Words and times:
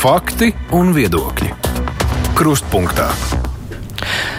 Fakti 0.00 0.46
un 0.72 0.94
viedokļi. 0.96 1.50
Krustpunktā. 2.32 3.10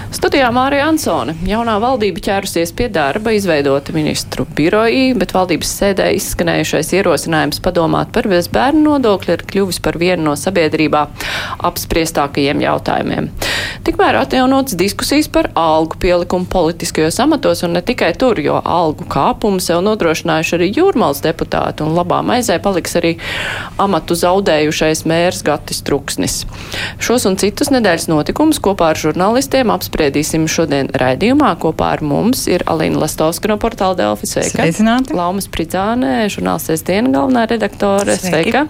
Studijā 0.10 0.48
Mārija 0.50 0.88
Ansone. 0.90 1.36
Jaunā 1.46 1.76
valdība 1.84 2.24
ķērusies 2.26 2.74
pie 2.74 2.88
darba, 2.90 3.36
izveidota 3.38 3.94
ministru 3.94 4.48
biroji, 4.58 5.12
bet 5.22 5.36
valdības 5.38 5.76
sēdē 5.84 6.08
izskanējušais 6.18 6.90
ierosinājums 6.98 7.62
padomāt 7.62 8.10
par 8.16 8.26
bezbērnu 8.32 8.88
nodokli 8.96 9.36
ir 9.38 9.46
kļuvis 9.54 9.78
par 9.86 10.02
vienu 10.02 10.32
no 10.32 10.34
sabiedrībā 10.34 11.04
apspriestākajiem 11.70 12.66
jautājumiem. 12.66 13.30
Tikmēr 13.82 14.20
atjaunotas 14.20 14.76
diskusijas 14.78 15.26
par 15.34 15.48
algu 15.58 15.98
pielikumu 16.02 16.46
politiskajos 16.46 17.16
amatos 17.24 17.64
un 17.66 17.74
ne 17.74 17.82
tikai 17.82 18.12
tur, 18.14 18.38
jo 18.38 18.60
algu 18.62 19.08
kāpumu 19.10 19.58
sev 19.64 19.82
nodrošinājuši 19.88 20.54
arī 20.58 20.68
jūrmals 20.76 21.24
deputāti 21.26 21.82
un 21.82 21.96
labā 21.98 22.20
maizē 22.26 22.60
paliks 22.62 22.94
arī 23.00 23.16
amatu 23.82 24.14
zaudējušais 24.22 25.02
mērs 25.10 25.42
Gatis 25.48 25.82
Truksnis. 25.88 26.36
Šos 27.02 27.26
un 27.26 27.40
citus 27.42 27.74
nedēļas 27.74 28.06
notikumus 28.12 28.62
kopā 28.62 28.92
ar 28.94 29.02
žurnālistiem 29.02 29.74
apspriedīsim 29.74 30.46
šodien 30.46 30.92
raidījumā. 31.02 31.56
Kopā 31.62 31.96
ar 31.98 32.06
mums 32.06 32.46
ir 32.52 32.62
Alīna 32.70 33.02
Lastovska 33.02 33.50
no 33.50 33.58
portāla 33.62 33.98
Delfi. 33.98 34.30
Sveika! 34.30 34.62
Sveicināti! 34.62 35.18
Laumas 35.18 35.50
Pridzānē, 35.50 36.28
žurnāls 36.30 36.70
Sēsdiena 36.70 37.10
galvenā 37.18 37.48
redaktore. 37.50 38.20
Sveiki. 38.22 38.54
Sveika! 38.54 38.68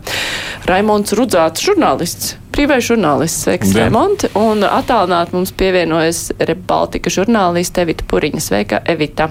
Raimonds 0.71 1.19
Rudzāts, 1.19 1.67
žurnālists. 1.67 2.37
Brīvais 2.51 2.83
žurnālists, 2.83 3.45
sveiks, 3.45 3.71
Raimonds. 3.77 4.27
Un 4.35 4.65
attālināt 4.67 5.31
mums 5.35 5.53
pievienojas 5.55 6.27
Rebaltika 6.39 7.13
žurnāliste 7.13 7.85
Evita 7.85 8.07
Puriņa. 8.11 8.43
Sveika, 8.43 8.81
Evita! 8.91 9.29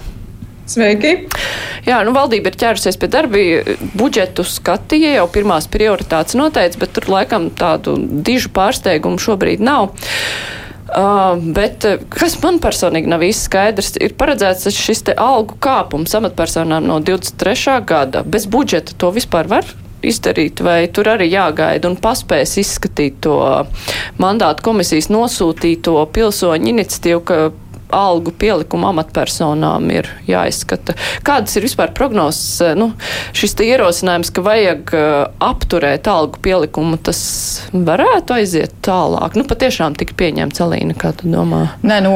Sveiki! 0.71 1.13
Jā, 1.83 1.99
nu 2.07 2.15
valdība 2.15 2.53
ir 2.53 2.57
ķērusies 2.61 2.97
pie 3.01 3.09
darba, 3.11 3.43
budžetu 3.99 4.45
skatīja, 4.47 5.17
jau 5.19 5.27
pirmās 5.33 5.67
prioritātes 5.71 6.39
noteica, 6.39 6.79
bet 6.81 6.95
tur 6.97 7.09
laikam 7.11 7.51
tādu 7.59 7.97
dižu 7.99 8.53
pārsteigumu 8.55 9.21
šobrīd 9.21 9.65
nav. 9.67 9.91
Uh, 10.91 11.37
bet 11.55 11.85
kas 12.11 12.35
man 12.43 12.59
personīgi 12.63 13.11
nav 13.11 13.23
īsti 13.23 13.47
skaidrs, 13.47 13.93
ir 14.03 14.17
paredzēts 14.19 14.71
šis 14.75 15.05
te 15.07 15.15
algu 15.15 15.59
kāpums 15.63 16.17
amatpersonām 16.19 16.87
no 16.87 16.99
23. 17.03 17.77
gada. 17.87 18.25
Bez 18.27 18.49
budžeta 18.51 18.97
to 18.99 19.13
vispār 19.15 19.51
var 19.51 19.69
izdarīt, 20.07 20.63
vai 20.65 20.85
tur 20.95 21.11
arī 21.13 21.31
jāgaida 21.31 21.91
un 21.91 21.99
paspēs 22.01 22.57
izskatīt 22.63 23.21
to 23.27 23.37
mandātu 24.21 24.65
komisijas 24.67 25.11
nosūtīto 25.13 25.97
pilsoņu 26.15 26.73
iniciatīvu, 26.75 27.25
ka 27.27 27.41
algu 27.95 28.33
pielikumu 28.37 28.89
amatpersonām 28.91 29.91
ir 29.95 30.09
jāizskata. 30.29 30.97
Kādas 31.27 31.57
ir 31.59 31.67
vispār 31.67 31.93
prognozes? 31.97 32.61
Nu, 32.79 32.93
šis 33.37 33.57
ierosinājums, 33.61 34.31
ka 34.35 34.45
vajag 34.45 34.93
uh, 34.97 35.09
apturēt 35.43 36.09
algu 36.11 36.41
pielikumu, 36.43 36.99
tas 37.03 37.21
varētu 37.73 38.37
aiziet 38.39 38.75
tālāk. 38.87 39.37
Nu, 39.39 39.45
patiešām 39.49 39.97
tika 39.99 40.17
pieņemts 40.21 40.63
Alīna, 40.65 40.97
kā 40.99 41.13
tu 41.17 41.31
domā? 41.31 41.63
Nē, 41.87 42.01
nu, 42.05 42.15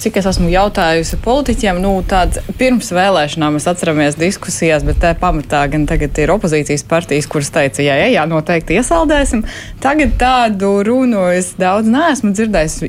cik 0.00 0.20
es 0.20 0.28
esmu 0.30 0.50
jautājusi 0.52 1.20
politiķiem, 1.24 1.80
nu, 1.82 1.94
tāds 2.08 2.40
pirms 2.60 2.92
vēlēšanām 2.94 3.58
mēs 3.58 3.68
atceramies 3.70 4.18
diskusijās, 4.20 4.86
bet 4.86 5.00
tā 5.02 5.14
pamatā 5.18 5.64
gan 5.72 5.86
tagad 5.90 6.18
ir 6.22 6.34
opozīcijas 6.34 6.86
partijas, 6.90 7.28
kuras 7.30 7.52
teica, 7.54 7.84
jā, 7.84 7.96
jā, 8.04 8.10
jā, 8.16 8.26
noteikti 8.30 8.78
iesaldēsim. 8.80 9.46
Tagad 9.82 10.18
tādu 10.20 10.76
runu 10.86 11.28
es 11.34 11.54
daudz 11.60 11.90
neesmu 11.90 12.34
dzirdējis 12.36 12.82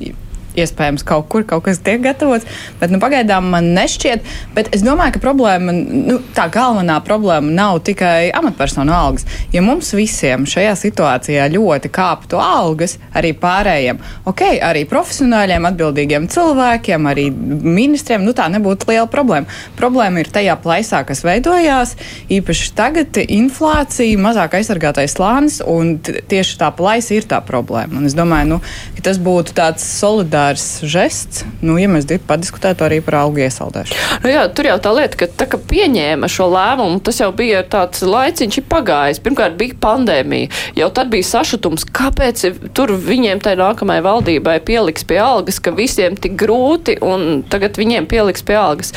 iespējams 0.59 1.05
kaut 1.07 1.27
kur 1.31 1.45
kaut 1.47 1.65
kas 1.65 1.81
tiek 1.83 2.01
gatavots, 2.03 2.47
bet 2.81 2.91
nu, 2.93 2.99
pagaidām 3.01 3.49
man 3.53 3.71
nešķiet. 3.75 4.25
Bet 4.55 4.71
es 4.75 4.83
domāju, 4.85 5.15
ka 5.15 5.23
problēma, 5.23 5.73
nu, 5.75 6.19
tā 6.35 6.47
galvenā 6.51 6.99
problēma 7.05 7.51
nav 7.55 7.81
tikai 7.87 8.31
amatpersonu 8.35 8.93
algas. 8.95 9.27
Ja 9.53 9.63
mums 9.65 9.91
visiem 9.95 10.47
šajā 10.49 10.73
situācijā 10.79 11.47
ļoti 11.53 11.91
kāptu 11.93 12.39
algas, 12.41 12.97
arī 13.17 13.33
pārējiem, 13.37 14.01
ok, 14.29 14.45
arī 14.67 14.83
profesionāļiem, 14.89 15.67
atbildīgiem 15.71 16.27
cilvēkiem, 16.31 17.09
arī 17.11 17.27
ministriem, 17.31 18.25
nu 18.25 18.35
tā 18.37 18.47
nebūtu 18.51 18.91
liela 18.91 19.07
problēma. 19.11 19.49
Problēma 19.79 20.23
ir 20.23 20.31
tajā 20.33 20.57
plaisā, 20.61 21.03
kas 21.07 21.23
veidojās, 21.27 21.95
īpaši 22.31 22.71
tagad 22.77 23.21
inflācija, 23.23 24.19
mazāk 24.21 24.59
aizsargātais 24.59 25.15
slānis, 25.15 25.61
un 25.65 25.97
tieši 26.01 26.59
tā 26.61 26.71
plaisa 26.75 27.15
ir 27.15 27.27
tā 27.29 27.41
problēma. 27.45 27.99
Un 28.01 28.09
es 28.09 28.15
domāju, 28.17 28.55
nu, 28.55 28.59
ka 28.97 29.05
tas 29.09 29.19
būtu 29.21 29.55
tāds 29.57 29.85
solidārs 29.99 30.40
solidārs 30.41 30.81
žests, 30.83 31.45
nu, 31.61 31.77
ja 31.77 31.87
mēs 31.89 32.07
padiskutētu 32.27 32.85
arī 32.85 33.01
par 33.01 33.21
algu 33.21 33.41
iesaldēšanu. 33.45 34.21
Nu, 34.23 34.29
jā, 34.31 34.45
tur 34.53 34.65
jau 34.65 34.77
tā 34.81 34.93
lieta, 34.95 35.17
ka 35.17 35.27
tā 35.27 35.47
kā 35.49 35.57
pieņēma 35.57 36.27
šo 36.29 36.47
lēmumu, 36.51 37.01
tas 37.03 37.19
jau 37.21 37.31
bija 37.31 37.63
tāds 37.63 38.01
laiciņš 38.01 38.61
pagājis. 38.69 39.21
Pirmkārt 39.21 39.57
bija 39.59 39.77
pandēmija, 39.81 40.49
jau 40.77 40.89
tad 40.93 41.11
bija 41.13 41.27
sašutums, 41.27 41.85
kāpēc 41.85 42.45
tur 42.73 42.93
viņiem 42.95 43.41
tai 43.43 43.55
nākamajai 43.59 44.05
valdībai 44.05 44.57
pieliks 44.65 45.05
pie 45.07 45.19
algas, 45.21 45.59
ka 45.59 45.73
visiem 45.75 46.17
tik 46.17 46.35
grūti 46.39 46.97
un 47.01 47.43
tagad 47.49 47.77
viņiem 47.79 48.09
pieliks 48.09 48.45
pie 48.45 48.57
algas. 48.59 48.93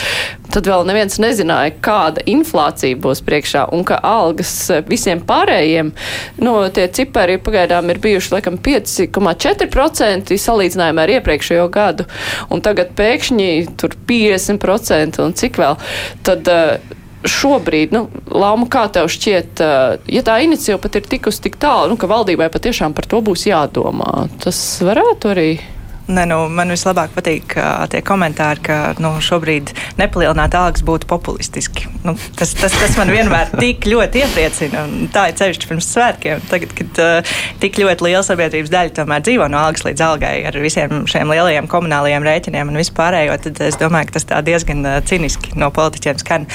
Tad 0.54 0.68
vēl 0.70 0.84
neviens 0.86 1.18
nezināja, 1.18 1.74
kāda 1.82 2.22
inflācija 2.30 2.96
būs 3.00 3.24
priekšā 3.26 3.66
un 3.74 3.82
ka 3.86 3.98
algas 4.06 4.52
visiem 4.86 5.22
pārējiem, 5.26 5.90
nu, 6.44 6.54
tie 6.74 6.86
cipari 6.94 7.40
pagaidām 7.42 7.90
ir 7.90 7.98
bijuši, 8.02 8.36
laikam, 8.36 8.58
5,4% 8.62 10.38
salīdzinājumā 10.44 11.04
ar 11.04 11.14
iepriekš 11.16 11.33
iepriekšējo 11.34 11.68
gadu, 11.72 12.06
un 12.50 12.62
tagad 12.64 12.94
pēkšņi 12.96 13.76
tur 13.80 13.96
50% 14.08 15.22
un 15.24 15.34
cik 15.34 15.58
vēl, 15.58 15.78
tad 16.26 16.50
uh, 16.50 16.78
šobrīd, 17.24 17.94
nu, 17.94 18.06
Lama, 18.34 18.68
kā 18.68 18.86
tev 18.92 19.08
šķiet, 19.12 19.62
uh, 19.64 19.96
ja 20.10 20.24
tā 20.26 20.40
iniciatīva 20.44 20.80
pat 20.82 21.00
ir 21.00 21.08
tikusi 21.08 21.46
tik 21.48 21.58
tālu, 21.60 21.92
nu, 21.92 22.00
ka 22.00 22.10
valdībai 22.10 22.50
patiešām 22.52 22.94
par 22.96 23.08
to 23.08 23.22
būs 23.24 23.46
jādomā, 23.48 24.28
tas 24.44 24.60
varētu 24.84 25.32
arī 25.34 25.48
Ne, 26.04 26.26
nu, 26.28 26.42
man 26.52 26.68
vislabāk 26.68 27.14
patīk 27.14 27.54
uh, 27.56 27.86
tie 27.88 28.02
komentāri, 28.04 28.60
ka 28.66 28.76
nu, 29.00 29.14
šobrīd 29.24 29.70
nepalielināt 29.96 30.52
algas 30.58 30.84
būtu 30.84 31.08
populistiski. 31.08 31.86
Nu, 32.04 32.12
tas, 32.36 32.52
tas, 32.58 32.74
tas 32.76 32.98
man 33.00 33.08
vienmēr 33.08 33.54
tik 33.56 33.86
ļoti 33.88 34.20
iepriecina. 34.20 34.82
Tā 35.14 35.30
ir 35.30 35.38
ceļš 35.38 35.64
pirms 35.70 35.88
svētkiem. 35.94 36.42
Tagad, 36.50 36.74
kad 36.76 37.00
uh, 37.00 37.38
tik 37.62 37.80
ļoti 37.80 38.04
liela 38.04 38.20
sabiedrības 38.26 38.72
daļa 38.74 38.92
tomēr 38.98 39.24
dzīvo 39.24 39.46
no 39.48 39.62
algas 39.62 39.86
līdz 39.86 40.04
algai 40.04 40.34
ar 40.50 40.58
visiem 40.60 41.06
šiem 41.08 41.32
lielajiem 41.32 41.70
komunālajiem 41.72 42.28
rēķiniem 42.28 42.74
un 42.74 42.80
vispārējo, 42.82 43.38
tad 43.46 43.64
es 43.64 43.80
domāju, 43.80 44.10
ka 44.10 44.18
tas 44.18 44.28
tā 44.28 44.42
diezgan 44.44 44.84
uh, 44.84 44.98
ciniski 45.08 45.56
no 45.56 45.70
politiķiem 45.72 46.20
skan. 46.20 46.46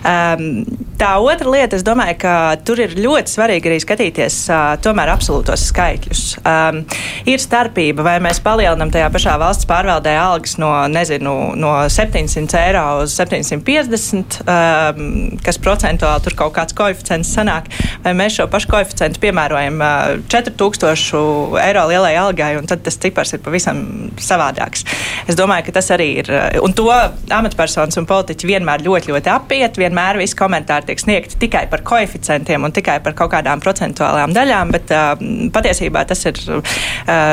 Um, 0.00 0.64
tā 0.96 1.12
otra 1.20 1.52
lieta, 1.52 1.76
es 1.76 1.84
domāju, 1.84 2.16
ka 2.24 2.34
tur 2.64 2.80
ir 2.86 2.96
ļoti 2.96 3.36
svarīgi 3.36 3.68
arī 3.68 3.84
skatīties 3.84 4.40
uh, 4.48 4.64
tomēr 4.80 5.12
absolūtos 5.12 5.68
skaitļus. 5.68 6.24
Um, 6.40 6.82
ir 7.28 7.44
starpība, 7.44 8.08
vai 8.08 8.16
mēs 8.24 8.40
palielinam 8.40 8.93
tajā 8.94 9.10
pašā 9.14 9.34
valsts 9.40 9.66
pārvaldē 9.68 10.14
algas 10.18 10.56
no, 10.60 10.70
nezinu, 10.90 11.34
no 11.58 11.72
700 11.90 12.60
eiro 12.60 12.84
uz 13.02 13.14
750, 13.18 14.38
um, 14.44 15.08
kas 15.44 15.58
procentuāli 15.62 16.24
tur 16.24 16.36
kaut 16.38 16.54
kāds 16.56 16.76
koeficients 16.76 17.32
sanāk, 17.34 17.70
vai 18.04 18.14
mēs 18.16 18.38
šo 18.38 18.46
pašu 18.52 18.70
koeficientu 18.72 19.22
piemērojam 19.24 19.82
uh, 19.82 20.14
4000 20.32 21.58
eiro 21.64 21.86
lielai 21.90 22.14
algai, 22.20 22.52
un 22.60 22.68
tad 22.70 22.84
tas 22.86 22.98
cipars 23.02 23.34
ir 23.34 23.42
pavisam 23.44 23.82
savādāks. 24.22 24.86
Es 25.28 25.38
domāju, 25.38 25.68
ka 25.68 25.76
tas 25.80 25.90
arī 25.94 26.10
ir, 26.22 26.30
uh, 26.30 26.60
un 26.64 26.76
to 26.76 26.88
amatpersonas 26.88 27.98
un 28.00 28.08
politiķi 28.10 28.52
vienmēr 28.54 28.84
ļoti, 28.86 29.12
ļoti 29.14 29.32
apiet, 29.34 29.80
vienmēr 29.80 30.20
visi 30.22 30.38
komentāri 30.38 30.90
tiek 30.90 31.02
sniegti 31.02 31.40
tikai 31.46 31.66
par 31.72 31.84
koeficientiem 31.86 32.64
un 32.66 32.74
tikai 32.74 33.00
par 33.04 33.16
kaut 33.18 33.34
kādām 33.34 33.62
procentuālām 33.64 34.34
daļām, 34.36 34.74
bet 34.74 34.94
uh, 34.94 35.14
patiesībā 35.54 36.06
tas 36.08 36.24
ir 36.30 36.40
uh, 36.58 36.62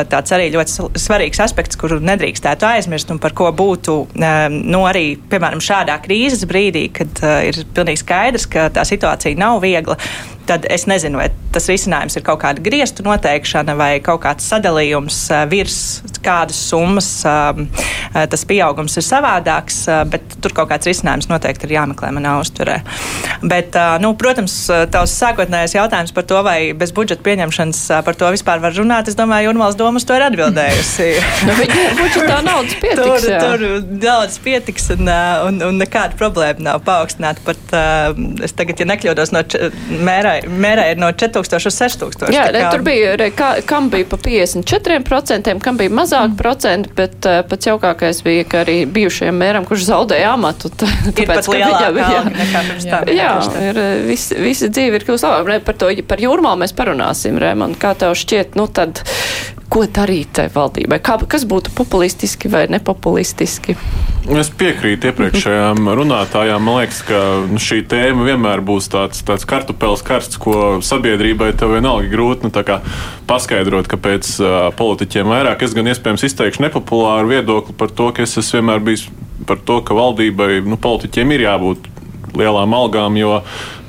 tāds 0.10 0.36
arī 0.36 0.50
ļoti 0.56 0.90
svarīgs 1.00 1.40
aspekts 1.44 1.51
aspekts, 1.52 1.80
kuru 1.80 2.00
nedrīkstētu 2.00 2.68
aizmirst 2.70 3.12
un 3.12 3.20
par 3.22 3.36
ko 3.38 3.52
būtu 3.52 3.98
ehm, 4.16 4.62
nu, 4.72 4.86
arī, 4.88 5.18
piemēram, 5.32 5.62
šādā 5.64 6.00
krīzes 6.04 6.48
brīdī, 6.50 6.88
kad 6.96 7.24
uh, 7.26 7.42
ir 7.50 7.60
pilnīgi 7.76 8.02
skaidrs, 8.02 8.48
ka 8.52 8.70
tā 8.74 8.88
situācija 8.88 9.40
nav 9.40 9.60
viegla 9.64 10.00
tad 10.48 10.66
es 10.70 10.88
nezinu, 10.90 11.20
vai 11.22 11.30
tas 11.52 11.68
risinājums 11.70 12.16
ir 12.18 12.26
kaut 12.26 12.42
kāda 12.44 12.64
griestu 12.64 13.04
noteikšana 13.06 13.76
vai 13.80 13.92
kaut 14.04 14.22
kāds 14.24 14.48
sadalījums 14.48 15.24
virs 15.52 15.80
kādas 16.24 16.60
summas. 16.70 17.10
Tas 18.32 18.46
pieaugums 18.48 18.98
ir 19.00 19.06
savādāks, 19.06 19.84
bet 20.12 20.38
tur 20.44 20.56
kaut 20.56 20.72
kāds 20.72 20.88
risinājums 20.90 21.30
noteikti 21.32 21.68
ir 21.68 21.76
jāmeklē 21.78 22.12
manā 22.16 22.38
uztverē. 22.42 22.80
Bet, 23.42 23.76
nu, 24.04 24.14
protams, 24.20 24.56
tavs 24.94 25.16
sākotnējais 25.18 25.76
jautājums 25.78 26.16
par 26.16 26.28
to, 26.30 26.40
vai 26.46 26.58
bez 26.78 26.94
budžeta 26.96 27.24
pieņemšanas 27.26 27.82
par 28.06 28.18
to 28.20 28.30
vispār 28.34 28.62
var 28.64 28.76
runāt, 28.78 29.10
es 29.12 29.18
domāju, 29.20 29.50
Jurmāls 29.50 29.78
domas 29.80 30.06
to 30.08 30.18
ir 30.18 30.28
atbildējusi. 30.28 31.10
nu, 31.48 31.58
budžetā 32.00 32.42
naudas 32.46 32.78
pietiks. 32.84 33.02
Tur, 33.02 33.30
jā. 33.32 33.42
tur 33.44 33.66
naudas 34.04 34.38
pietiks 34.44 34.90
un, 34.96 35.10
un, 35.48 35.62
un 35.72 35.82
nekāda 35.82 36.18
problēma 36.20 36.68
nav 36.72 36.84
paaugstināta. 36.88 37.44
Pat, 37.48 37.76
es 38.46 38.56
tagad, 38.58 38.82
ja 38.82 38.88
nekļūdos 38.92 39.34
no 39.36 39.44
mērā 40.06 40.31
mērai, 40.32 40.62
mērai 40.66 40.90
ir 40.96 41.02
no 41.02 41.12
4000 41.12 41.42
5000 41.60 41.68
uz 41.68 41.76
6000. 41.78 42.34
Jā, 42.34 42.46
kā... 42.54 42.70
tur 42.72 42.84
bija, 42.86 43.16
re, 43.20 43.30
kā, 43.36 43.52
kam 43.68 43.90
bija 43.92 44.08
pa 44.10 44.18
54%, 44.22 45.54
kam 45.64 45.80
bija 45.80 45.94
mazāk 45.94 46.32
mm. 46.32 46.38
procentu, 46.40 46.94
bet 46.98 47.28
uh, 47.30 47.42
pats 47.48 47.70
jaukākais 47.70 48.22
bija, 48.26 48.46
ka 48.50 48.64
arī 48.66 48.78
bijušajam 48.92 49.40
mēram, 49.42 49.68
kurš 49.68 49.88
zaudēja 49.90 50.34
amatu, 50.36 50.72
tā, 50.74 50.90
tāpēc, 51.12 51.48
ka 51.48 51.56
viņam 51.56 51.98
bija 51.98 52.24
tam. 52.92 53.12
Jā, 53.12 53.14
jā 53.16 53.32
ir, 53.70 53.82
vis, 54.10 54.30
visa 54.38 54.72
dzīve 54.72 55.00
ir 55.00 55.08
kļūst 55.08 55.28
labāk. 55.28 55.66
Par 55.68 55.80
to, 55.80 55.92
par 56.08 56.22
jūrmālu 56.24 56.64
mēs 56.64 56.76
parunāsim, 56.78 57.40
Rēmon, 57.42 57.76
kā 57.80 57.94
tev 58.00 58.16
šķiet, 58.18 58.58
nu 58.60 58.68
tad 58.72 59.04
ko 59.72 59.86
darīt 59.88 60.34
tai 60.36 60.48
valdībai? 60.52 61.00
Kā, 61.04 61.16
kas 61.30 61.46
būtu 61.48 61.74
populistiski 61.76 62.52
vai 62.52 62.66
nepopulistiski? 62.72 63.76
Es 64.38 64.52
piekrītu 64.54 65.10
iepriekšējām 65.10 65.90
runātājām. 66.00 66.64
Man 66.68 66.82
liekas, 66.82 67.02
ka 67.08 67.22
nu, 67.50 67.62
šī 67.62 67.82
tēma 67.90 68.28
vienmēr 68.28 68.64
būs 68.66 68.92
tāds, 68.92 69.24
tāds 69.28 69.48
kartupēlis 69.50 70.04
karsts, 70.06 70.40
ko 70.42 70.80
sabiedrībai 70.86 71.54
tev 71.58 71.76
vienalga 71.78 72.12
grūti 72.12 72.50
nu, 72.50 72.54
paskaidrot, 73.30 73.90
kāpēc 73.92 74.34
uh, 74.44 74.60
politiķiem 74.78 75.32
vairāk. 75.32 75.66
Es 75.66 75.76
gan 75.78 75.90
iespējams 75.92 76.28
izteikšu 76.28 76.68
nepopulāru 76.68 77.32
viedokli 77.32 77.78
par 77.78 77.94
to, 77.96 78.12
ka 78.16 78.28
es 78.28 78.38
esmu 78.38 78.60
vienmēr 78.60 78.86
bijis 78.92 79.08
par 79.48 79.62
to, 79.66 79.80
ka 79.86 79.98
valdībai, 79.98 80.62
nu, 80.68 80.78
politiķiem 80.82 81.34
ir 81.34 81.48
jābūt 81.48 81.88
lielām 82.38 82.76
algām, 82.76 83.18
jo 83.20 83.40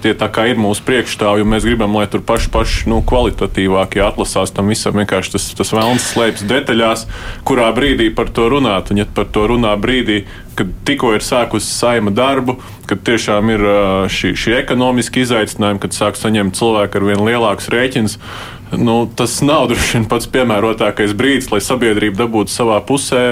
tie 0.02 0.12
tā 0.19 0.28
kā 0.32 0.46
ir 0.50 0.60
mūsu 0.60 0.84
priekšstāvji, 0.87 1.44
un 1.44 1.52
mēs 1.54 1.66
gribam, 1.66 1.94
lai 1.99 2.06
tur 2.10 2.22
paši, 2.26 2.50
paši 2.52 2.90
nu, 2.90 3.00
kvalitatīvākie 3.06 4.02
atlasās 4.04 4.54
tam 4.54 4.72
visam. 4.72 4.99
Vienkārši 4.99 5.34
tas, 5.37 5.49
tas 5.58 5.72
vēlams 5.75 6.08
slēpjas 6.12 6.46
detaļās, 6.50 7.04
kurā 7.49 7.70
brīdī 7.76 8.10
par 8.14 8.32
to 8.34 8.49
runāt. 8.52 8.93
Un, 8.93 9.02
ja 9.02 9.06
par 9.06 9.31
to 9.32 9.46
runā 9.52 9.75
brīdī, 9.81 10.22
kad 10.58 10.72
tikko 10.87 11.14
ir 11.16 11.25
sākusi 11.25 11.70
saima 11.70 12.12
darbu, 12.14 12.58
kad 12.90 13.04
tiešām 13.06 13.52
ir 13.54 13.69
šī, 14.12 14.34
šī 14.38 14.56
ekonomiski 14.58 15.25
izaicinājumi, 15.25 15.82
kad 15.87 15.96
sāk 15.96 16.19
saņemt 16.20 16.58
cilvēku 16.58 17.00
ar 17.00 17.08
vien 17.12 17.25
lielākus 17.25 17.70
rēķinus, 17.72 18.19
nu, 18.78 19.10
tas 19.16 19.40
nav 19.44 19.66
droši 19.70 19.98
vien 19.98 20.06
pats 20.08 20.28
piemērotākais 20.32 21.14
brīdis, 21.16 21.50
lai 21.52 21.60
sabiedrība 21.64 22.22
dabūtu 22.22 22.52
savā 22.52 22.78
pusē, 22.86 23.22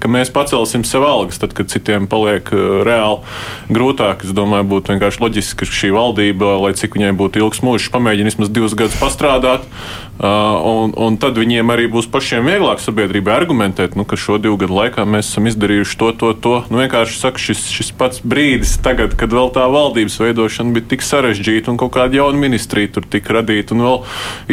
ka 0.00 0.10
mēs 0.10 0.32
pacelsim 0.34 0.84
sev 0.88 1.06
algas, 1.06 1.38
tad, 1.42 1.54
kad 1.56 1.70
citiem 1.72 2.08
paliek 2.10 2.50
reāli 2.86 3.22
grūtāk. 3.74 4.26
Es 4.26 4.34
domāju, 4.36 4.68
būtu 4.74 4.94
vienkārši 4.94 5.22
loģiski, 5.22 5.58
ka 5.62 5.78
šī 5.80 5.92
valdība, 5.94 6.56
lai 6.64 6.74
cik 6.78 6.98
viņai 6.98 7.14
būtu 7.18 7.42
ilgs 7.44 7.62
mūžs, 7.64 7.90
pamēģina 7.94 8.32
vismaz 8.32 8.52
divus 8.52 8.76
gadus 8.78 8.98
pastrādāt, 9.00 9.66
un, 10.18 10.94
un 10.96 11.18
tad 11.20 11.38
viņiem 11.38 11.74
arī 11.74 11.86
būs 11.92 12.10
pašiem 12.10 12.48
vieglāk 12.48 12.82
sabiedrībai 12.82 13.36
argumentēt, 13.36 13.96
nu, 13.98 14.06
ka 14.08 14.18
šo 14.18 14.40
divu 14.42 14.58
gadu 14.60 14.76
laikā 14.80 15.06
mēs 15.08 15.32
esam 15.32 15.46
izdarījuši 15.50 15.98
to, 16.00 16.12
to, 16.18 16.32
to. 16.34 16.54
Nu, 16.72 16.82
vienkārši 16.82 17.20
saka, 17.20 17.42
šis, 17.42 17.64
šis 17.72 17.92
pats 17.98 18.22
brīdis, 18.24 18.76
tagad, 18.84 19.16
kad 19.18 19.32
vēl 19.34 19.52
tā 19.54 19.68
valdības 19.70 20.18
veidošana 20.22 20.74
bija 20.76 20.90
tik 20.94 21.06
sarežģīta 21.06 21.72
un 21.72 21.80
kaut 21.80 21.94
kāda 21.96 22.20
jauna 22.20 22.40
ministrija 22.48 22.92
tur 22.98 23.06
tika 23.08 23.38
radīta 23.40 23.76
un 23.76 23.86
vēl 23.86 24.00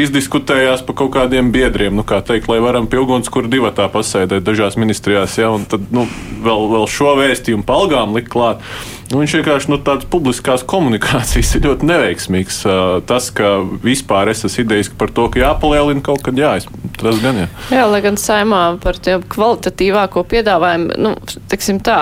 izdiskutēta 0.05 0.45
diskutējās 0.45 0.83
par 0.85 0.95
kaut 0.95 1.13
kādiem 1.15 1.51
biedriem, 1.51 1.95
nu, 1.95 2.03
kā 2.03 2.21
teikt, 2.25 2.47
lai 2.49 2.59
varam 2.59 2.87
pie 2.87 2.99
ugunskura 2.99 3.47
divatā 3.47 3.87
pasēdēt 3.91 4.43
dažās 4.45 4.77
ministrijās, 4.77 5.37
ja, 5.37 5.49
un 5.49 5.65
tad 5.65 5.87
nu, 5.91 6.05
vēl, 6.43 6.69
vēl 6.71 6.87
šo 6.87 7.15
vēstījumu 7.19 7.65
palgām 7.65 8.15
likt 8.15 8.31
klāt. 8.33 8.63
Nu, 9.11 9.19
viņš 9.21 9.35
vienkārši 9.37 9.69
nu, 9.69 9.77
tāds 9.85 10.07
publiskās 10.09 10.63
komunikācijas 10.65 11.51
ir 11.57 11.67
ļoti 11.67 11.89
neveiksmīgs. 11.89 12.57
Tas, 13.05 13.29
ka 13.35 13.59
vispār 13.83 14.31
es 14.33 14.41
esmu 14.47 14.65
idejas 14.65 14.89
par 14.89 15.13
to, 15.13 15.27
ka 15.29 15.43
jāpalielina 15.43 16.01
kaut 16.05 16.23
kad, 16.25 16.39
jā, 16.39 16.55
es, 16.57 16.65
tas 16.97 17.21
gan 17.21 17.43
jā. 17.43 17.45
Jā, 17.75 17.85
lai 17.91 18.01
gan 18.05 18.17
saimā 18.17 18.63
par 18.81 18.97
tiem 18.97 19.21
kvalitatīvāko 19.29 20.25
piedāvājumu, 20.31 20.97
nu, 21.05 21.13
teksim 21.51 21.83
tā, 21.85 21.99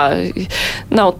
nav 0.94 1.18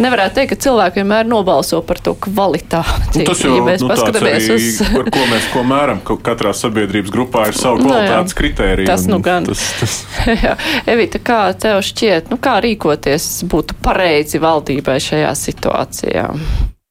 nevarētu 0.00 0.38
teikt, 0.38 0.52
ka 0.54 0.58
cilvēki 0.66 1.00
vienmēr 1.00 1.28
nobalso 1.28 1.80
par 1.86 2.00
to 2.04 2.14
kvalitāti. 2.26 3.20
Nu, 3.20 3.26
tas 3.28 3.44
jau 3.44 3.54
ja 3.56 3.64
mēs 3.66 3.84
nu, 3.84 3.90
paskatāmies 3.92 4.50
uz. 4.54 4.68
Par 4.94 5.10
ko 5.14 5.24
mēs 5.30 5.48
ko 5.52 5.64
mēram, 5.70 6.02
ka 6.06 6.18
katrā 6.30 6.54
sabiedrības 6.56 7.14
grupā 7.14 7.48
ir 7.50 7.58
savu 7.58 7.80
kvalitātes 7.84 8.34
no, 8.34 8.40
kritēriju. 8.42 8.90
Tas 8.90 9.08
nu 9.10 9.20
gan. 9.24 9.48
Tas, 9.48 9.64
tas... 9.80 9.96
jā. 10.44 10.54
Evita, 10.90 11.22
kā 11.24 11.40
tev 11.58 11.80
šķiet, 11.86 12.30
nu 12.34 12.40
kā 12.42 12.58
rīkoties 12.64 13.28
būtu 13.50 13.78
pareizi 13.84 14.42
valdībai 14.42 15.00
šajā 15.02 15.34
situācijā? 15.46 16.28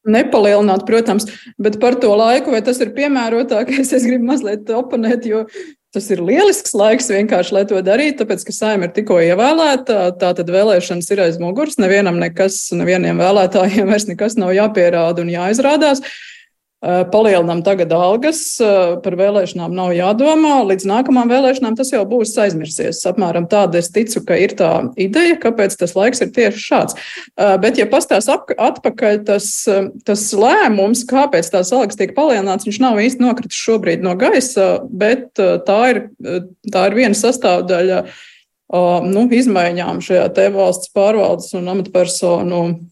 nepalielināt, 0.03 0.83
protams, 0.87 1.29
bet 1.61 1.79
par 1.79 1.95
to 1.99 2.11
laiku, 2.19 2.51
vai 2.51 2.59
tas 2.65 2.81
ir 2.83 2.91
piemērotākais, 2.95 3.93
es 3.95 4.03
gribu 4.07 4.27
mazliet 4.33 4.67
oponēt, 4.75 5.27
jo 5.29 5.45
Tas 5.93 6.07
ir 6.09 6.23
lielisks 6.25 6.73
laiks 6.73 7.11
vienkārši, 7.13 7.53
lai 7.53 7.61
to 7.69 7.77
darītu, 7.85 8.23
tāpēc, 8.23 8.47
ka 8.47 8.55
saima 8.55 8.87
ir 8.87 8.93
tikko 8.95 9.19
ievēlēta. 9.21 9.97
Tā 10.17 10.31
tad 10.39 10.47
vēlēšanas 10.49 11.09
ir 11.13 11.21
aiz 11.27 11.37
muguras. 11.41 11.77
Nevienam 11.77 12.17
nekas, 12.21 12.57
nevieniem 12.73 13.21
vēlētājiem 13.21 13.91
vairs 13.93 14.07
nekas 14.09 14.37
nav 14.41 14.55
jāpierāda 14.57 15.21
un 15.21 15.29
jāizrādās. 15.29 16.01
Eh, 16.83 17.05
palielinām 17.07 17.61
tagad 17.63 17.93
algas, 17.95 18.59
eh, 18.59 18.97
par 18.99 19.15
vēlēšanām 19.15 19.71
nav 19.71 19.93
jādomā. 19.95 20.57
Līdz 20.67 20.83
nākamajām 20.89 21.29
vēlēšanām 21.31 21.77
tas 21.79 21.93
jau 21.93 22.01
būs 22.03 22.33
aizmirsies. 22.35 22.99
Apmēram 23.07 23.47
tāda 23.47 23.79
es 23.79 23.87
ticu, 23.87 24.19
ka 24.27 24.35
ir 24.35 24.49
tā 24.59 24.91
ideja, 24.99 25.39
kāpēc 25.39 25.77
tas 25.79 25.95
laiks 25.95 26.19
ir 26.19 26.33
tieši 26.35 26.59
šāds. 26.59 26.97
Eh, 27.37 27.55
bet, 27.63 27.77
ja 27.77 27.85
pastās 27.85 28.27
atpakaļ 28.27 29.23
tas, 29.23 29.47
tas 30.03 30.33
lēmums, 30.33 31.05
kāpēc 31.07 31.53
tās 31.55 31.71
algas 31.71 31.95
tiek 31.95 32.13
palielināts, 32.17 32.67
viņš 32.67 32.79
nav 32.83 32.99
īsti 32.99 33.23
nokritis 33.23 33.63
šobrīd 33.63 34.03
no 34.03 34.17
gaisa, 34.19 34.83
bet 34.91 35.35
tā 35.39 35.81
ir, 35.87 36.09
tā 36.67 36.87
ir 36.89 36.99
viena 36.99 37.15
sastāvdaļa 37.15 38.03
nu, 39.07 39.27
izmaiņām 39.31 40.03
šajā 40.03 40.33
te 40.35 40.49
valsts 40.51 40.91
pārvaldes 40.91 41.53
un 41.55 41.69
amatpersonu 41.69 42.91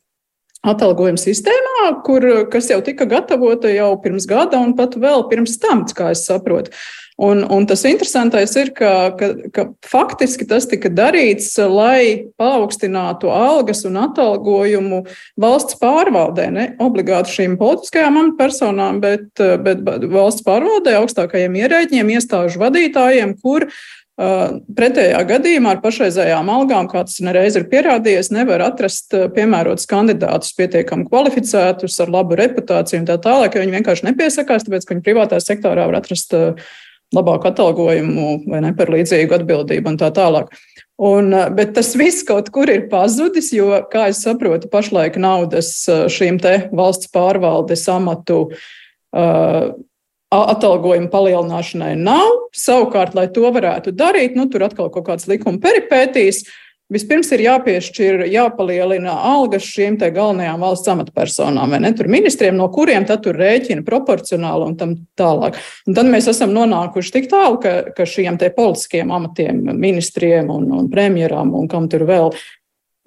atalgojuma 0.68 1.20
sistēmā, 1.20 1.92
kur, 2.06 2.26
kas 2.54 2.70
jau 2.70 2.82
tika 2.86 3.08
gatavota 3.10 3.72
jau 3.74 3.94
pirms 4.02 4.28
gada 4.30 4.62
un 4.62 4.76
pat 4.78 4.98
vēl 5.00 5.26
pirms 5.32 5.58
tam, 5.62 5.86
kā 5.90 6.12
es 6.16 6.26
saprotu. 6.28 6.74
Un, 7.22 7.44
un 7.54 7.68
tas 7.70 7.84
interesantais 7.86 8.56
ir, 8.58 8.72
ka, 8.74 9.12
ka, 9.14 9.28
ka 9.54 9.66
faktiski 9.86 10.48
tas 10.50 10.66
tika 10.66 10.90
darīts, 10.90 11.52
lai 11.70 12.32
paaugstinātu 12.40 13.30
algas 13.30 13.84
un 13.86 14.00
atalgojumu 14.02 15.04
valsts 15.42 15.78
pārvaldē. 15.82 16.48
Ne 16.56 16.66
obligāti 16.82 17.36
šīm 17.36 17.60
politiskajām 17.62 18.18
amatpersonām, 18.24 19.04
bet, 19.04 19.28
bet 19.38 19.86
valsts 20.10 20.46
pārvaldē 20.48 20.96
augstākajiem 21.04 21.60
ierēģiem, 21.62 22.10
iestāžu 22.16 22.64
vadītājiem, 22.64 23.36
kur 23.44 23.68
uh, 23.68 23.78
Pretējā 24.20 25.22
gadījumā 25.26 25.78
ar 25.78 25.80
pašreizējām 25.82 26.50
algām, 26.52 26.90
kā 26.92 27.06
tas 27.08 27.22
nereiz 27.24 27.56
ir 27.58 27.66
pierādījies, 27.72 28.30
nevar 28.36 28.62
atrast 28.66 29.16
piemērotus 29.36 29.88
kandidātus, 29.90 30.52
pietiekami 30.58 31.08
kvalificētus, 31.08 31.96
ar 32.04 32.12
labu 32.14 32.38
reputāciju 32.38 33.02
un 33.02 33.08
tā 33.08 33.18
tālāk, 33.24 33.56
jo 33.56 33.64
viņi 33.64 33.78
vienkārši 33.80 34.10
nepiesakās, 34.10 34.68
tāpēc, 34.68 34.86
ka 34.86 34.94
viņi 34.94 35.06
privātā 35.08 35.40
sektorā 35.42 35.88
var 35.90 36.02
atrast 36.04 36.36
labāku 37.16 37.50
atalgojumu 37.50 38.28
vai 38.52 38.62
ne 38.68 38.72
par 38.76 38.92
līdzīgu 38.94 39.36
atbildību 39.40 39.94
un 39.94 40.00
tā 40.00 40.12
tālāk. 40.16 40.52
Un, 41.02 41.34
bet 41.58 41.74
tas 41.74 41.96
viss 41.98 42.26
kaut 42.28 42.52
kur 42.54 42.70
ir 42.70 42.86
pazudis, 42.92 43.50
jo, 43.56 43.72
kā 43.90 44.12
es 44.12 44.22
saprotu, 44.22 44.70
pašlaik 44.72 45.18
naudas 45.18 45.74
šīm 46.14 46.38
te 46.44 46.54
valsts 46.78 47.10
pārvaldes 47.16 47.88
amatu 47.90 48.44
uh, 48.52 49.72
atalgojuma 50.32 51.12
palielināšanai 51.12 51.94
nav. 52.00 52.50
Savukārt, 52.56 53.16
lai 53.18 53.28
to 53.34 53.52
varētu 53.52 53.94
darīt, 53.96 54.36
nu, 54.40 54.48
tur 54.52 54.68
atkal 54.68 54.92
kaut 54.94 55.08
kādas 55.10 55.28
likuma 55.32 55.60
peripētīs. 55.64 56.46
Vispirms 56.92 57.30
ir 57.32 57.46
jāpiešķir, 57.46 58.26
jāpalielina 58.34 59.14
algas 59.30 59.64
šīm 59.64 59.96
galvenajām 60.02 60.60
valsts 60.60 60.92
amatpersonām, 60.92 61.72
vai 61.72 61.80
ne? 61.80 61.94
Tur 61.96 62.10
ministriem, 62.12 62.58
no 62.60 62.68
kuriem 62.74 63.06
tad 63.08 63.24
tur 63.24 63.40
rēķina 63.40 63.86
proporcionāli 63.88 64.68
un 64.68 64.76
tam 64.80 64.98
tālāk. 65.20 65.56
Un 65.88 65.96
tad 65.96 66.12
mēs 66.12 66.28
esam 66.34 66.52
nonākuši 66.52 67.14
tik 67.16 67.30
tālu, 67.32 67.62
ka, 67.64 67.78
ka 67.96 68.08
šiem 68.08 68.36
te 68.42 68.52
politiskiem 68.52 69.14
amatiem, 69.16 69.64
ministriem 69.72 70.52
un, 70.52 70.68
un 70.82 70.92
premjeram 70.92 71.56
un 71.56 71.72
kam 71.72 71.88
tur 71.92 72.04
vēl 72.10 72.36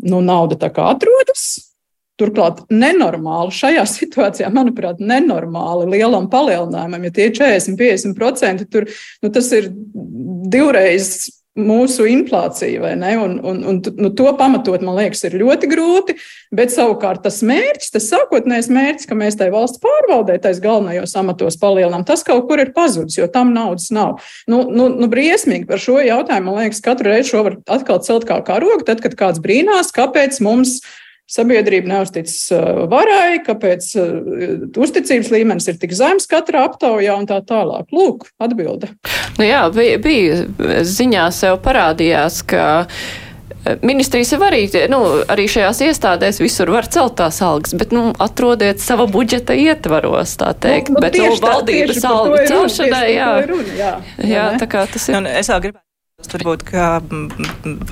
nu, 0.09 0.25
nauda 0.25 0.57
tā 0.65 0.73
kā 0.73 0.89
atrodas, 0.95 1.74
Turklāt 2.21 2.65
nenormāli 2.71 3.55
šajā 3.55 3.85
situācijā, 3.97 4.51
manuprāt, 4.55 5.01
nenormāli 5.03 5.89
lielam 5.97 6.29
palielinājumam, 6.33 7.09
ja 7.09 7.15
tie 7.15 7.31
ir 7.31 7.39
40, 7.41 7.81
50%, 8.15 8.69
tur 8.71 8.91
nu, 9.25 9.33
ir 9.33 9.73
divreiz 10.55 11.09
mūsu 11.55 12.09
inflācija, 12.11 12.81
vai 12.83 12.95
ne? 12.99 13.13
Un, 13.19 13.37
un, 13.47 13.61
un 13.71 13.77
nu, 13.79 14.11
to 14.19 14.27
pamatot, 14.39 14.83
man 14.83 14.97
liekas, 14.99 15.23
ir 15.29 15.37
ļoti 15.39 15.69
grūti. 15.71 16.17
Bet 16.55 16.75
savukārt 16.75 17.23
tas 17.23 17.41
mērķis, 17.47 17.93
tas 17.95 18.09
sākotnējais 18.11 18.71
mērķis, 18.75 19.07
ka 19.11 19.19
mēs 19.19 19.39
tai 19.39 19.49
valsts 19.55 19.79
pārvaldē, 19.83 20.41
tais 20.43 20.59
galvenajos 20.63 21.15
amatos 21.21 21.59
palielinām, 21.63 22.07
tas 22.07 22.27
kaut 22.27 22.49
kur 22.51 22.63
ir 22.63 22.75
pazudis, 22.75 23.21
jo 23.21 23.31
tam 23.31 23.55
naudas 23.55 23.91
nav. 23.95 24.19
Nu, 24.51 24.65
nu, 24.71 24.89
nu, 24.91 25.11
briesmīgi 25.11 25.69
par 25.71 25.83
šo 25.83 26.01
jautājumu, 26.03 26.51
man 26.51 26.65
liekas, 26.65 26.83
katru 26.85 27.15
reizi 27.15 27.31
šo 27.31 27.47
var 27.47 27.59
atkal 27.79 28.03
celt 28.07 28.27
kā 28.29 28.41
karogu, 28.47 28.83
tad, 28.87 29.03
kad 29.05 29.15
kāds 29.19 29.43
brīnās, 29.43 29.95
kāpēc 29.95 30.43
mums 30.43 30.81
ir 30.83 31.03
Sabiedrība 31.25 31.89
neuztic 31.89 32.29
uh, 32.53 32.85
varai, 32.93 33.41
kāpēc 33.47 33.91
uh, 33.97 34.65
uzticības 34.77 35.31
līmenis 35.33 35.71
ir 35.73 35.79
tik 35.81 35.95
zems 35.97 36.29
katrā 36.29 36.67
aptaujā 36.69 37.17
un 37.17 37.29
tā 37.31 37.41
tālāk. 37.49 37.89
Lūk, 37.97 38.29
atbilde. 38.45 38.93
Nu 39.39 39.47
jā, 39.49 39.65
bija, 39.75 40.01
bija 40.05 40.83
ziņās 40.85 41.45
jau 41.47 41.55
parādījās, 41.65 42.43
ka 42.49 42.65
Ministrijas 43.83 44.33
jau 44.35 44.43
arī, 44.45 44.67
nu, 44.93 44.99
arī 45.33 45.47
šajās 45.49 45.81
iestādēs 45.87 46.41
visur 46.43 46.69
var 46.75 46.85
celt 46.93 47.17
tās 47.17 47.41
algas, 47.45 47.73
bet, 47.81 47.95
nu, 47.97 48.11
atrodiet 48.21 48.83
sava 48.85 49.07
budžeta 49.09 49.57
ietvaros, 49.57 50.37
tā 50.41 50.53
teikt. 50.53 50.93
Nu, 50.93 50.99
nu, 50.99 51.05
bet, 51.07 51.17
nu, 51.17 51.31
valdības 51.41 52.05
algu 52.11 52.43
celšanai, 52.45 53.07
jā. 53.15 53.33
runa, 53.49 53.79
jā. 53.79 53.95
Jā, 54.21 54.47
ne? 54.53 54.61
tā 54.61 54.69
kā 54.69 54.85
tas 54.93 55.09
ir. 55.09 55.17
Un 55.23 55.31
es 55.33 55.49
vēl 55.49 55.65
gribētu. 55.69 55.84
Varbūt, 56.33 56.71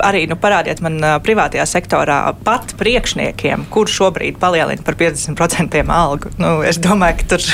arī 0.03 0.25
nu, 0.31 0.39
parādiet 0.41 0.81
man 0.85 0.99
privātajā 1.25 1.67
sektorā 1.69 2.19
pat 2.47 2.75
priekšniekiem, 2.81 3.67
kur 3.73 3.91
šobrīd 3.91 4.41
palielina 4.43 4.83
par 4.87 4.97
50% 5.01 5.83
algu. 5.93 6.33
Nu, 6.41 6.57
es 6.67 6.81
domāju, 6.83 7.21
ka 7.21 7.35
tur 7.35 7.47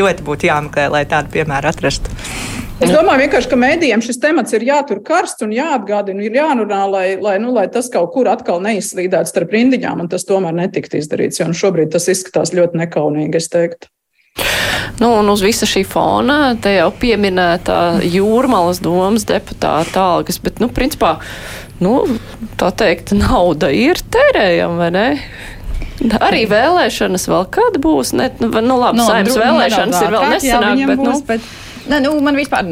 ļoti 0.00 0.26
būtu 0.26 0.48
jāmeklē, 0.48 0.88
lai 0.92 1.04
tādu 1.10 1.32
piemēru 1.36 1.72
atrastu. 1.72 2.12
Es 2.82 2.90
domāju, 2.90 3.28
ka 3.30 3.56
mēdījiem 3.58 4.02
šis 4.02 4.18
temats 4.22 4.54
ir 4.56 4.64
jātur 4.66 5.02
karsts 5.06 5.44
un 5.44 5.52
jāatgādina, 5.54 6.24
ir 6.26 6.34
jānunā, 6.34 6.80
lai, 6.90 7.06
lai, 7.22 7.36
nu, 7.42 7.52
lai 7.54 7.68
tas 7.70 7.90
kaut 7.92 8.10
kur 8.14 8.30
atkal 8.32 8.62
neizslīdētu 8.64 9.30
starp 9.30 9.54
rindiņām, 9.54 10.02
un 10.02 10.10
tas 10.10 10.26
tomēr 10.26 10.56
netiktu 10.56 10.98
izdarīts. 10.98 11.38
Jo 11.38 11.50
nu, 11.50 11.58
šobrīd 11.58 11.92
tas 11.94 12.10
izskatās 12.10 12.54
ļoti 12.56 12.82
nekaunīgi, 12.82 13.38
es 13.38 13.52
teiktu. 13.52 13.92
Nu, 15.00 15.08
un 15.18 15.30
uz 15.32 15.40
visa 15.42 15.66
šī 15.66 15.82
fona 15.88 16.52
te 16.62 16.74
jau 16.76 16.90
pieminēta 16.94 17.78
jūrmalas 18.04 18.78
domas 18.84 19.24
deputāta 19.26 20.04
algas, 20.18 20.38
bet, 20.42 20.60
nu, 20.62 20.68
principā, 20.70 21.16
nu, 21.82 21.96
tā 22.60 22.70
teikt, 22.76 23.14
nauda 23.16 23.72
ir 23.74 23.98
tērējama, 24.14 24.78
vai 24.78 24.90
ne? 24.94 25.06
Arī 26.22 26.44
vēlēšanas 26.50 27.28
vēl 27.30 27.44
kad 27.54 27.76
būs, 27.82 28.12
ne, 28.18 28.30
nu, 28.42 28.48
nu 28.52 28.78
labi, 28.80 28.98
nu, 29.00 29.06
saimnes 29.06 29.34
dru- 29.36 29.44
vēlēšanas 29.46 30.00
ir 30.02 30.14
vēl 30.14 30.28
nesenāk, 30.34 30.84
bet, 30.90 31.02
nu, 31.02 31.10
būs, 31.12 31.24
bet 31.28 31.50
Ne, 31.90 31.98
nu, 32.00 32.12
man 32.22 32.36
vispār 32.38 32.66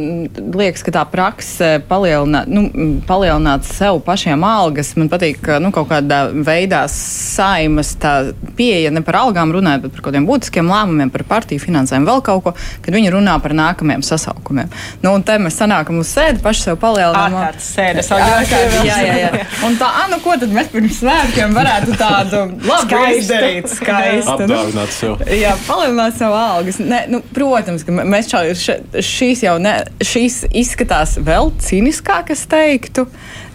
liekas, 0.54 0.84
ka 0.86 0.92
tā 0.94 1.02
praksa 1.10 1.70
palielināt, 1.88 2.50
nu, 2.50 2.68
palielināt 3.08 3.66
sev 3.66 3.98
pašiem 4.06 4.44
algas. 4.46 4.92
Man 4.98 5.10
patīk, 5.10 5.40
ka 5.42 5.58
nu, 5.62 5.72
kaut 5.74 5.88
kādā 5.90 6.20
veidā 6.46 6.84
saimas 6.92 7.92
tā 8.00 8.14
pieeja 8.58 8.92
ne 8.94 9.02
par 9.06 9.18
algām 9.24 9.50
runājot, 9.54 9.86
bet 9.86 9.94
par 9.96 10.04
kaut 10.04 10.10
kādiem 10.12 10.28
būtiskiem 10.28 10.70
lēmumiem, 10.70 11.10
par 11.14 11.24
partiju 11.28 11.62
finansēm, 11.62 12.06
vēl 12.06 12.22
kaut 12.26 12.44
ko, 12.44 12.54
kad 12.84 12.94
viņi 12.94 13.10
runā 13.16 13.34
par 13.42 13.54
nākamajiem 13.58 14.04
sasaukumiem. 14.06 14.70
Nu, 15.02 15.16
un 15.16 15.26
te 15.26 15.36
mēs 15.42 15.58
sanākam 15.58 15.98
uz 16.02 16.12
sēdi, 16.14 16.42
paši 16.44 16.68
sev 16.68 16.78
palielinām. 16.82 17.34
Ārkārtas 17.40 17.72
sēdes, 17.74 18.12
Ārkārtas, 18.14 18.78
jā, 18.86 19.00
jā, 19.08 19.18
jā. 19.24 19.32
Un 19.66 19.76
tā, 19.80 19.90
ah, 19.90 20.06
nu, 20.12 20.20
ko 20.22 20.36
tad 20.40 20.54
mēs 20.54 20.70
pirms 20.72 21.00
svētkiem 21.02 21.54
varētu 21.56 21.98
tādu 21.98 22.44
labu 22.68 23.02
izdarīt? 23.16 23.68
Skaistu. 23.80 24.46
nu. 24.46 24.54
Apdāvināt 24.54 24.94
sev. 24.94 25.26
Jā, 25.34 25.56
palielināt 25.66 26.16
savu 26.18 26.38
algas. 26.38 26.80
Ne, 26.82 27.02
nu, 27.10 27.22
protams, 27.34 27.84
ka 27.86 27.94
mēs 27.98 28.30
šā, 28.30 28.44
še, 28.58 28.78
šīs 29.04 29.44
jau 29.44 29.54
ne, 29.62 29.74
šīs 30.04 30.42
izskatās 30.56 31.16
vēl 31.24 31.52
cīniskāk, 31.62 32.32
es 32.34 32.44
teiktu. 32.50 33.06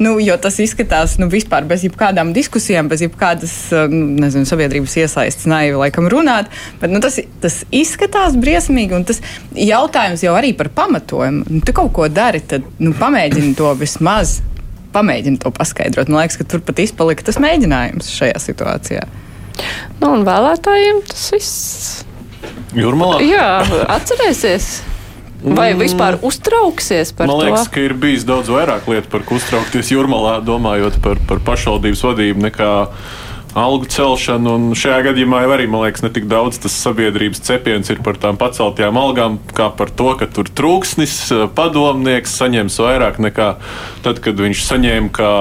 Nu, 0.02 0.16
jo 0.24 0.36
tas 0.42 0.58
izskatās 0.64 1.18
nu, 1.22 1.30
vispār 1.32 1.68
bez 1.70 1.86
jebkādām 1.88 2.34
diskusijām, 2.36 2.90
bez 2.92 3.04
jebkādas 3.06 3.54
uh, 3.74 3.86
nu, 3.92 4.08
nezinu, 4.24 4.48
sabiedrības 4.50 4.98
iesaistes, 5.04 5.48
naivi 5.50 5.78
laikam 5.80 6.10
runāt. 6.12 6.50
Bet, 6.82 6.92
nu, 6.94 7.02
tas, 7.04 7.20
tas 7.44 7.62
izskatās 7.76 8.38
briesmīgi, 8.40 8.98
un 8.98 9.06
tas 9.08 9.22
jautājums 9.56 10.26
jau 10.26 10.36
arī 10.38 10.54
par 10.58 10.72
pamatojumu. 10.76 11.46
Nu, 11.50 11.62
tu 11.66 11.76
kaut 11.76 11.94
ko 11.96 12.10
dari, 12.12 12.44
tad 12.44 12.66
nu, 12.82 12.96
pamēģini 12.98 13.56
to 13.60 13.72
vismaz. 13.80 14.40
Pamēģini 14.96 15.42
to 15.44 15.52
paskaidrot. 15.52 16.08
Man 16.08 16.22
liekas, 16.24 16.40
ka 16.40 16.48
tur 16.48 16.62
pat 16.64 16.80
izpalika 16.80 17.26
tas 17.28 17.40
mēģinājums 17.44 18.12
šajā 18.16 18.40
situācijā. 18.40 19.06
nu, 20.02 20.12
un 20.12 20.24
vēlētājiem 20.28 21.02
tas 21.08 21.30
viss, 21.36 22.06
Jūrmalā? 22.76 23.22
jā, 23.24 23.48
atcerēsies. 23.96 24.70
Vai 25.44 25.74
vispār 25.78 26.18
uztrauksies 26.26 27.12
par 27.14 27.28
Man 27.30 27.40
to? 27.40 27.46
liekas, 27.46 27.68
ka 27.70 27.84
ir 27.84 27.94
bijis 28.00 28.24
daudz 28.26 28.50
vairāk 28.50 28.88
lietu, 28.90 29.10
par 29.12 29.26
ko 29.28 29.38
uztraukties 29.40 29.92
jūrmalā, 29.94 30.40
domājot 30.46 30.98
par, 31.04 31.20
par 31.30 31.44
pašvaldības 31.46 32.02
vadību, 32.08 32.46
nekā 32.48 32.72
algu 33.56 33.88
celšanu. 33.90 34.76
Šajā 34.76 35.00
gadījumā 35.10 35.46
jau 35.46 35.54
arī, 35.56 35.66
man 35.72 35.86
liekas, 35.86 36.04
ne 36.04 36.12
tik 36.14 36.28
daudz 36.32 36.60
tas 36.62 36.76
sabiedrības 36.84 37.42
cepiens 37.48 37.90
ir 37.94 38.02
par 38.04 38.20
tām 38.20 38.38
paceltajām 38.40 39.00
algām, 39.00 39.38
kā 39.56 39.70
par 39.76 39.92
to, 39.96 40.12
ka 40.20 40.28
tur 40.28 40.50
trūksnis 40.52 41.16
eh, 41.32 41.46
padomnieks 41.56 42.36
saņems 42.36 42.80
vairāk 42.84 43.22
nekā 43.24 43.50
tad, 44.06 44.20
kad 44.24 44.40
viņš 44.44 44.64
saņēma 44.68 45.12
kā, 45.16 45.34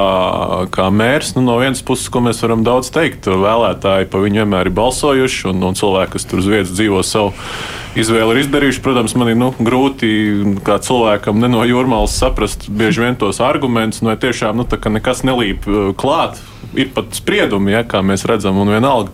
kā 0.74 0.88
mērs. 0.94 1.34
Nu, 1.34 1.44
no 1.48 1.58
vienas 1.62 1.82
puses, 1.86 2.06
ko 2.12 2.22
mēs 2.24 2.42
varam 2.46 2.62
daudz 2.66 2.92
teikt, 2.94 3.26
vēlētāji 3.26 4.10
pa 4.12 4.22
viņu 4.22 4.44
vienmēr 4.44 4.70
ir 4.70 4.78
balsojuši, 4.78 5.48
un, 5.50 5.66
un 5.66 5.78
cilvēki, 5.78 6.14
kas 6.14 6.30
tur 6.30 6.44
uz 6.44 6.50
vietas 6.50 6.74
dzīvo 6.76 7.02
savu 7.06 7.34
izvēli 7.98 8.36
ir 8.36 8.42
izdarījuši. 8.44 8.82
Protams, 8.84 9.18
man 9.18 9.34
ir 9.34 9.38
nu, 9.42 9.50
grūti 9.58 10.08
kā 10.66 10.78
cilvēkam 10.82 11.42
ne 11.42 11.50
no 11.50 11.66
jūrmālas 11.66 12.16
saprast 12.18 12.68
bieži 12.70 13.04
vien 13.04 13.18
tos 13.18 13.42
argumentus, 13.42 14.02
nu, 14.04 14.12
vai 14.12 14.18
tiešām 14.22 14.62
nu, 14.62 14.68
nekas 14.98 15.26
nelīp 15.26 15.66
uh, 15.66 15.90
klāt. 15.98 16.38
Ir 16.78 16.90
pat 16.96 17.14
spriedumi, 17.16 17.74
ja, 17.74 17.84
kā 17.88 18.02
mēs 18.06 18.26
redzam, 18.28 18.58
un 18.62 18.72
vienalga. 18.74 19.12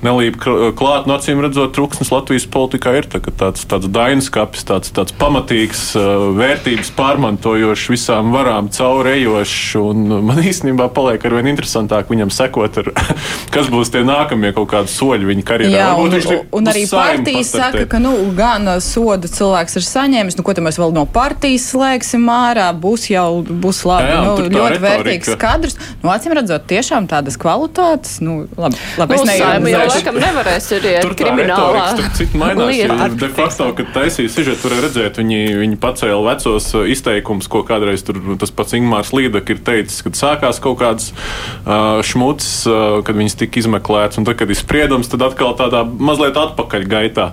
Nelīp 0.00 0.38
kr- 0.40 0.70
klāt, 0.78 1.04
no 1.08 1.16
acīm 1.18 1.42
redzot, 1.44 1.74
trūksnis 1.76 2.08
Latvijas 2.12 2.46
politikā 2.50 2.94
ir 2.96 3.08
tā, 3.10 3.20
tāds, 3.20 3.66
tāds 3.68 3.88
dainskapis, 3.92 4.64
tāds, 4.64 4.92
tāds 4.96 5.12
pamatīgs, 5.20 5.82
uh, 5.98 6.30
vērtības 6.38 6.88
pārmantojošs, 6.96 7.88
visām 7.92 8.30
varām 8.32 8.70
caurējošs. 8.72 9.58
un 9.80 10.06
Man 10.30 10.40
īstenībā 10.46 10.86
paliek 10.94 11.24
ar 11.28 11.34
vien 11.38 11.50
interesantāk 11.52 12.08
viņam 12.12 12.30
sekot, 12.32 12.78
ar, 12.80 12.90
kas 13.54 13.68
būs 13.72 13.92
tie 13.92 14.02
nākamie 14.06 14.54
kaut 14.56 14.70
kādi 14.72 14.92
soļi 14.92 15.28
viņa 15.32 15.44
karjerā. 15.50 15.74
Jā, 15.74 15.90
Varbūt 15.98 16.30
un, 16.30 16.40
un 16.60 16.68
uz 16.70 16.72
arī 16.72 16.84
Saeimu 16.88 17.24
partijas 17.24 17.52
saka, 17.54 17.84
ka 17.90 18.00
nu, 18.02 18.14
gan 18.38 18.68
uh, 18.70 18.78
sodu 18.84 19.28
cilvēks 19.30 19.76
ir 19.80 19.86
saņēmis, 19.88 20.38
nu, 20.38 20.46
ko 20.46 20.56
tad 20.56 20.64
mēs 20.64 20.80
vēl 20.80 20.94
no 20.96 21.04
partijas 21.10 21.68
slēgsim 21.74 22.24
ārā, 22.32 22.70
būs 22.72 23.08
jau 23.12 23.42
būs 23.44 23.82
labi, 23.88 24.08
Jā, 24.08 24.16
jā, 24.16 24.20
un 24.22 24.26
nu, 24.30 24.48
ļoti 24.56 24.72
retorika. 24.78 24.84
vērtīgs 24.86 25.36
kadrs. 25.40 25.78
Nu, 26.00 26.10
acīm 26.14 26.34
redzot, 26.38 26.64
tiešām 26.70 27.08
tādas 27.10 27.36
kvalitātes, 27.40 28.18
nu, 28.24 28.46
labi, 28.56 28.80
labi 29.00 29.20
Nu, 29.20 29.26
es 29.26 29.40
saima 29.42 29.68
neiešu. 29.90 30.06
laikam 30.06 30.20
nevarēs 30.22 30.68
iet 30.76 30.86
Tur 31.04 31.14
kriminālā 31.18 31.84
jo 32.76 33.18
De 33.20 33.28
facto, 33.34 33.66
kad 33.76 33.90
taisīja 33.94 34.32
sižetu, 34.32 34.62
tur 34.64 34.76
redzēt, 34.80 35.18
viņi, 35.20 35.40
viņi 35.60 35.78
pacēla 35.82 36.20
vecos 36.30 36.68
uh, 36.76 36.86
izteikumus, 36.90 37.48
ko 37.50 37.62
kādreiz 37.66 38.04
tur 38.06 38.20
tas 38.40 38.54
pats 38.54 38.76
Ingmārs 38.78 39.12
Līdek 39.16 39.52
ir 39.54 39.62
teicis, 39.66 40.00
kad 40.06 40.18
sākās 40.18 40.62
kaut 40.62 40.78
kāds 40.80 41.10
uh, 41.12 42.00
šmuts, 42.06 42.48
uh, 42.70 43.00
kad 43.06 43.18
viņas 43.18 43.38
tika 43.42 43.62
izmeklēts, 43.62 44.20
un 44.20 44.28
tad, 44.28 44.38
kad 44.40 44.50
ir 44.50 44.58
spriedums, 44.58 45.10
tad 45.12 45.26
atkal 45.26 45.56
tādā 45.58 45.82
mazliet 45.84 46.38
atpakaļ 46.40 46.88
gaitā. 46.90 47.30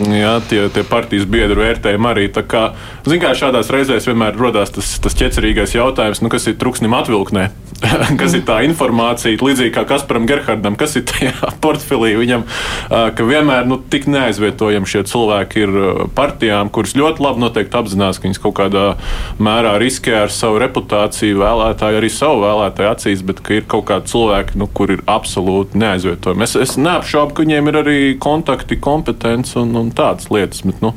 Jā, 0.00 0.38
tie, 0.50 0.64
tie 0.74 0.84
partijas 0.86 1.26
biedru 1.30 1.64
vērtējumi 1.64 2.12
arī. 2.12 2.28
Tā 2.34 2.44
kā, 2.48 2.70
zin 3.08 3.22
kā, 3.22 3.34
šādās 3.36 3.72
reizēs 3.72 4.08
vienmēr 4.10 4.38
rodās 4.40 4.72
tas, 4.74 4.96
tas 5.02 5.18
ķecerīgais 5.18 5.76
jautājums, 5.76 6.22
nu, 6.24 6.32
kas 6.32 6.48
ir 6.50 6.58
truksnim 6.60 6.96
atvilknē. 6.96 7.50
kas 8.20 8.34
ir 8.36 8.42
tā 8.48 8.60
informācija, 8.66 9.40
līdzīgi 9.40 9.72
kā 9.74 9.84
Kasparam 9.88 10.26
Gerhardam, 10.28 10.76
kas 10.80 10.96
ir 11.00 11.04
tajā 11.08 11.50
portfelī 11.64 11.99
viņam, 12.00 12.44
ā, 12.90 13.02
ka 13.16 13.26
vienmēr 13.26 13.68
nu, 13.70 13.78
tik 13.92 14.08
neaizvietojami 14.10 14.90
šie 14.90 15.04
cilvēki 15.10 15.64
ir 15.64 15.76
partijām, 16.16 16.72
kuras 16.72 16.96
ļoti 16.98 17.24
labi 17.24 17.44
noteikti 17.44 17.78
apzinās, 17.80 18.18
ka 18.18 18.28
viņas 18.28 18.42
kaut 18.42 18.56
kādā 18.58 18.86
mērā 19.42 19.76
riskē 19.80 20.16
ar 20.24 20.34
savu 20.34 20.60
reputāciju, 20.62 21.40
vēlētāju, 21.40 22.00
arī 22.00 22.10
savu 22.12 22.42
vēlētāju 22.44 22.90
acīs, 22.90 23.24
bet 23.26 23.42
ka 23.44 23.56
ir 23.60 23.68
kaut 23.70 23.86
kādi 23.90 24.10
cilvēki, 24.12 24.58
nu, 24.60 24.68
kur 24.74 24.94
ir 24.96 25.04
absolūti 25.10 25.78
neaizvietojami. 25.80 26.46
Es, 26.46 26.56
es 26.58 26.76
neapšaubu, 26.80 27.36
ka 27.36 27.46
viņiem 27.46 27.70
ir 27.70 27.80
arī 27.82 27.98
kontakti, 28.20 28.80
kompetence 28.80 29.58
un, 29.60 29.74
un 29.78 29.92
tādas 29.96 30.30
lietas, 30.32 30.64
bet 30.66 30.82
nu, 30.84 30.92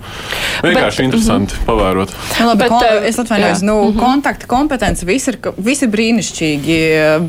vienkārši 0.65 1.03
bet, 1.03 1.07
interesanti 1.09 1.61
pavērot. 1.67 2.13
Nu, 2.39 2.49
labi, 2.51 2.63
Bet, 2.63 2.71
kon, 2.71 3.05
es 3.09 3.19
atvainojos, 3.19 3.61
nu, 3.61 3.83
mm 3.83 3.91
-hmm. 3.91 3.99
kontakti, 3.99 4.47
kompetence, 4.47 5.05
viss 5.05 5.27
ir, 5.27 5.39
viss 5.57 5.83
ir 5.83 5.89
brīnišķīgi, 5.91 6.77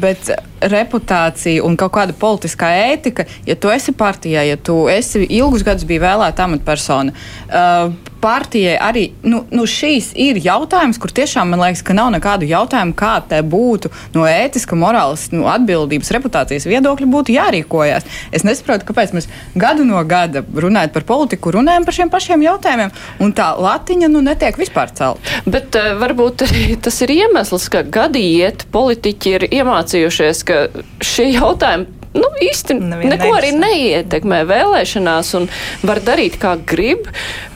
bet 0.00 0.30
reputācija 0.60 1.64
un 1.64 1.76
kaut 1.76 1.92
kāda 1.96 2.14
politiskā 2.18 2.70
ētika, 2.94 3.26
ja 3.46 3.56
tu 3.64 3.72
esi 3.72 3.94
partijā, 3.96 4.44
ja 4.44 4.58
tu 4.60 4.82
esi 4.92 5.24
ilgus 5.24 5.64
gadus 5.64 5.86
bijis 5.88 6.04
vēlēta 6.04 6.44
amatpersona, 6.44 7.14
uh, 7.48 7.94
partijai 8.24 8.74
arī 8.80 9.04
nu, 9.28 9.42
nu 9.52 9.64
šīs 9.68 10.10
ir 10.20 10.38
jautājums, 10.44 10.98
kur 11.00 11.12
tiešām 11.12 11.50
man 11.52 11.60
liekas, 11.60 11.82
ka 11.84 11.96
nav 11.96 12.10
nekādu 12.14 12.48
jautājumu, 12.48 12.92
kā 12.96 13.14
te 13.28 13.40
būtu 13.40 13.90
no 14.16 14.24
ētiska, 14.28 14.76
morāles, 14.80 15.26
nu, 15.32 15.46
atbildības, 15.52 16.12
reputācijas 16.16 16.68
viedokļa 16.68 17.08
būtu 17.14 17.34
jārīkojas. 17.36 18.08
Es 18.36 18.44
nesaprotu, 18.44 18.88
kāpēc 18.88 19.16
mēs 19.16 19.28
gadu 19.56 19.84
no 19.88 20.00
gada 20.08 20.44
runājot 20.44 20.92
par 20.96 21.08
politiku, 21.08 21.52
runājam 21.58 21.88
par 21.88 21.98
šiem 21.98 22.12
pašiem 22.12 22.44
jautājumiem, 22.44 22.94
un 23.24 23.36
tā 23.36 23.50
latiņa 23.60 24.12
nu, 24.12 24.24
netiek 24.24 24.60
vispār 24.60 24.92
celta. 24.96 25.42
Bet 25.48 25.76
uh, 25.80 25.92
varbūt 26.00 26.46
tas 26.84 27.02
ir 27.04 27.16
iemesls, 27.16 27.68
ka 27.72 27.84
gadi 27.84 28.24
iet, 28.38 28.64
politiķi 28.72 29.36
ir 29.38 29.50
iemācījušies, 29.50 30.48
ka 30.48 30.64
šie 31.04 31.34
jautājumi. 31.34 32.03
Nu, 32.14 32.30
īsti 32.46 32.76
Nevienu 32.78 33.10
neko 33.10 33.32
arī 33.34 33.50
neinteresē. 33.50 33.74
neietekmē 33.74 34.40
vēlēšanās, 34.46 35.34
un 35.40 35.48
var 35.82 36.00
darīt, 36.04 36.38
kā 36.42 36.54
grib. 36.62 37.08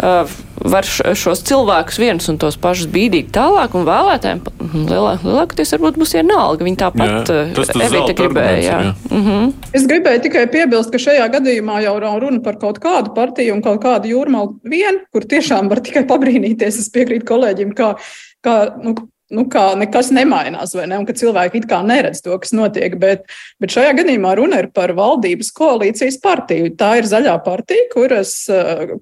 Uh, 0.03 0.27
var 0.59 0.87
šos 0.89 1.45
cilvēkus 1.47 1.99
viens 2.03 2.25
un 2.31 2.39
tos 2.43 2.57
pašus 2.59 2.89
bīdīt 2.91 3.31
tālāk, 3.35 3.77
un 3.79 3.85
vēlētājiem 3.87 4.41
mhm, 4.43 4.87
lielā, 4.91 5.13
lielākoties 5.23 5.75
varbūt 5.77 6.01
būs 6.01 6.15
vienalga. 6.19 6.67
Viņi 6.67 6.81
tāpat 6.81 7.31
uh, 7.31 7.61
Evita 7.87 8.17
gribēja. 8.19 8.63
Jā. 8.65 8.79
jā. 8.89 8.95
Mhm. 9.15 9.53
Es 9.79 9.87
gribēju 9.91 10.25
tikai 10.27 10.47
piebilst, 10.51 10.91
ka 10.95 11.03
šajā 11.03 11.29
gadījumā 11.37 11.79
jau 11.85 11.95
nav 12.03 12.19
runa 12.25 12.43
par 12.45 12.59
kaut 12.59 12.81
kādu 12.83 13.15
partiju 13.17 13.55
un 13.55 13.63
kaut 13.65 13.83
kādu 13.85 14.11
jūrmālu 14.11 14.59
vien, 14.67 15.05
kur 15.15 15.27
tiešām 15.29 15.71
var 15.71 15.85
tikai 15.87 16.03
pabrīnīties. 16.11 16.83
Es 16.83 16.91
piekrītu 16.95 17.29
kolēģim, 17.29 17.77
kā, 17.79 17.95
kā 18.43 18.59
nu, 18.83 18.97
nu, 19.35 19.45
kā 19.53 19.65
nekas 19.77 20.09
nemainās, 20.15 20.73
vai 20.77 20.87
ne? 20.89 20.99
Un 21.01 21.07
ka 21.09 21.15
cilvēki 21.17 21.61
it 21.61 21.67
kā 21.69 21.81
neredz 21.85 22.23
to, 22.25 22.33
kas 22.41 22.55
notiek. 22.57 22.95
Bet, 23.01 23.27
bet 23.61 23.75
šajā 23.75 23.93
gadījumā 24.01 24.33
runa 24.39 24.63
ir 24.63 24.71
par 24.75 24.95
valdības 24.97 25.51
koalīcijas 25.57 26.17
partiju. 26.23 26.71
Tā 26.81 26.95
ir 27.01 27.09
zaļā 27.09 27.35
partija, 27.45 27.89
kuras, 27.93 28.33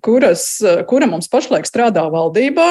kuras, 0.05 0.47
kura 0.91 1.09
mums 1.11 1.31
pašlaik 1.31 1.69
strādā 1.69 2.07
valdībā, 2.11 2.69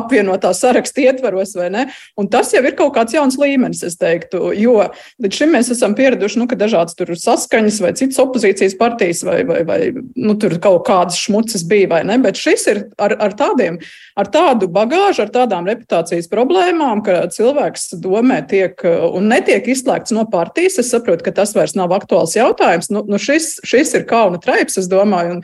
apvienotā 0.00 0.50
saraksta 0.56 1.04
ietvaros, 1.06 1.54
vai 1.58 1.70
ne? 1.74 1.86
Un 2.18 2.30
tas 2.32 2.50
jau 2.54 2.64
ir 2.64 2.74
kaut 2.78 2.96
kāds 2.98 3.14
jauns 3.14 3.38
līmenis, 3.38 3.84
es 3.86 3.98
teiktu. 4.00 4.50
Jo 4.58 4.88
līdz 5.22 5.40
šim 5.40 5.54
mēs 5.54 5.70
esam 5.74 5.94
pieraduši, 5.98 6.42
nu, 6.42 6.48
ka 6.50 6.58
dažādas 6.58 6.98
tur 6.98 7.14
saskaņas 7.18 7.80
vai 7.84 7.94
citas 7.98 8.18
opozīcijas 8.22 8.74
partijas 8.80 9.22
vai, 9.26 9.40
vai, 9.46 9.62
vai 9.68 9.80
nu, 9.94 10.34
tur 10.40 10.58
kaut 10.62 10.82
kādas 10.88 11.22
šmuces 11.22 11.62
bija, 11.70 11.92
vai 11.94 12.02
ne? 12.08 12.18
Bet 12.24 12.40
šis 12.40 12.66
ir 12.72 12.84
ar, 12.98 13.14
ar, 13.22 13.38
tādiem, 13.38 13.78
ar 14.18 14.30
tādu 14.34 14.66
bagāžu, 14.74 15.22
ar 15.22 15.34
tādām 15.34 15.70
reputācijas 15.70 16.26
problēmām 16.32 16.63
problēmām, 16.64 17.02
ka 17.04 17.28
cilvēks 17.28 17.94
domē 18.00 18.46
tiek 18.48 18.80
un 18.84 19.28
netiek 19.28 19.66
izslēgts 19.66 20.12
no 20.12 20.24
partijas. 20.30 20.78
Es 20.78 20.90
saprotu, 20.90 21.24
ka 21.24 21.32
tas 21.32 21.54
vairs 21.54 21.74
nav 21.74 21.92
aktuāls 21.92 22.36
jautājums. 22.36 22.90
Nu, 22.90 23.04
nu 23.06 23.18
šis, 23.18 23.60
šis 23.64 23.94
ir 23.94 24.06
kauna 24.06 24.38
traips, 24.38 24.78
es 24.78 24.88
domāju, 24.88 25.36
un, 25.36 25.42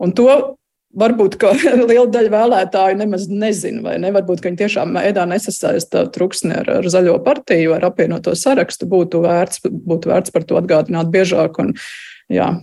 un 0.00 0.12
to 0.12 0.56
varbūt 0.94 1.38
liela 1.90 2.06
daļa 2.10 2.30
vēlētāju 2.30 2.98
nemaz 2.98 3.28
nezina, 3.28 3.82
vai 3.82 3.98
ne? 3.98 4.12
Varbūt 4.12 4.42
viņi 4.44 4.60
tiešām 4.62 4.94
mēdā 4.94 5.26
nesasaista 5.26 6.06
truksni 6.10 6.54
ar, 6.54 6.70
ar 6.80 6.90
zaļo 6.90 7.18
partiju, 7.24 7.74
ar 7.74 7.90
apvienoto 7.90 8.34
sarakstu. 8.34 8.88
Būtu 8.90 9.22
vērts, 9.26 9.64
būtu 9.66 10.10
vērts 10.10 10.34
par 10.34 10.46
to 10.46 10.58
atgādināt 10.60 11.10
biežāk. 11.10 11.62
Un, 11.62 11.74
jā. 12.30 12.58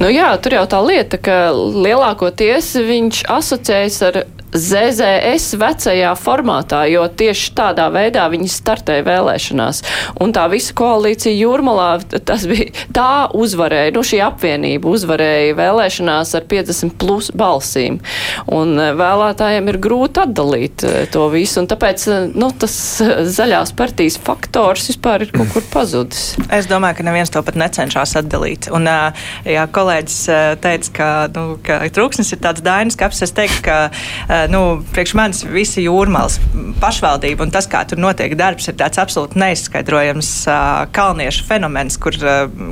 Nu 0.00 0.08
jā, 0.08 0.30
tur 0.40 0.56
jau 0.56 0.64
tā 0.68 0.80
lieta, 0.84 1.20
ka 1.20 1.36
lielākoties 1.52 2.74
viņš 2.80 3.26
asociējas 3.32 4.02
ar 4.08 4.24
ZZS 4.56 5.56
vecajā 5.60 6.12
formātā, 6.18 6.82
jo 6.90 7.04
tieši 7.08 7.52
tādā 7.56 7.86
veidā 7.92 8.26
viņi 8.32 8.48
startēja 8.50 9.04
vēlēšanās. 9.06 9.82
Un 10.22 10.32
tā 10.36 10.46
visa 10.52 10.74
koalīcija 10.76 11.34
jūrmalā, 11.36 11.88
tas 12.26 12.46
bija 12.48 12.72
tā 12.96 13.28
uzvarēja, 13.36 13.94
nu 13.96 14.04
šī 14.06 14.20
apvienība 14.24 14.90
uzvarēja 14.90 15.56
vēlēšanās 15.58 16.34
ar 16.38 16.46
50 16.48 16.96
plus 17.00 17.30
balsīm. 17.36 17.98
Un 18.52 18.76
e, 18.80 18.88
vēlētājiem 18.96 19.70
ir 19.72 19.80
grūti 19.82 20.22
atdalīt 20.24 20.86
e, 20.86 20.94
to 21.12 21.26
visu, 21.32 21.60
un 21.62 21.70
tāpēc, 21.70 22.06
e, 22.08 22.20
nu, 22.36 22.50
tas 22.56 22.76
zaļās 23.36 23.74
partijas 23.76 24.18
faktors 24.22 24.88
vispār 24.92 25.26
ir 25.26 25.34
kaut 25.36 25.52
kur 25.54 25.66
pazudis. 25.72 26.34
Es 26.54 26.68
domāju, 26.70 27.00
ka 27.00 27.08
neviens 27.08 27.32
to 27.32 27.42
pat 27.46 27.58
necenšas 27.60 28.16
atdalīt. 28.22 28.70
Un, 28.74 28.88
jā, 29.46 29.66
kolēģis 29.76 30.18
teica, 30.62 30.92
ka, 30.96 31.10
nu, 31.34 31.46
ka 31.66 31.80
trūksnis 31.92 32.32
ir 32.34 32.42
tāds 32.44 32.64
dainis 32.64 32.98
kaps. 32.98 33.22
Es 33.26 33.34
teiktu, 33.36 33.62
ka 33.66 33.78
nu, 34.52 34.62
priekš 34.94 35.14
manis 35.18 35.44
visa 35.48 35.82
jūrmālas 35.84 36.40
pašvaldība 36.82 37.46
un 37.46 37.54
tas, 37.54 37.68
kā 37.70 37.84
tur 37.88 38.00
notiek 38.02 38.36
darbs, 38.38 38.68
ir 38.70 38.78
tāds 38.80 39.00
absolūti 39.02 39.40
neizskaidrojams 39.42 40.32
kalniešu 40.96 41.46
fenomens, 41.48 41.98
kur, 42.00 42.18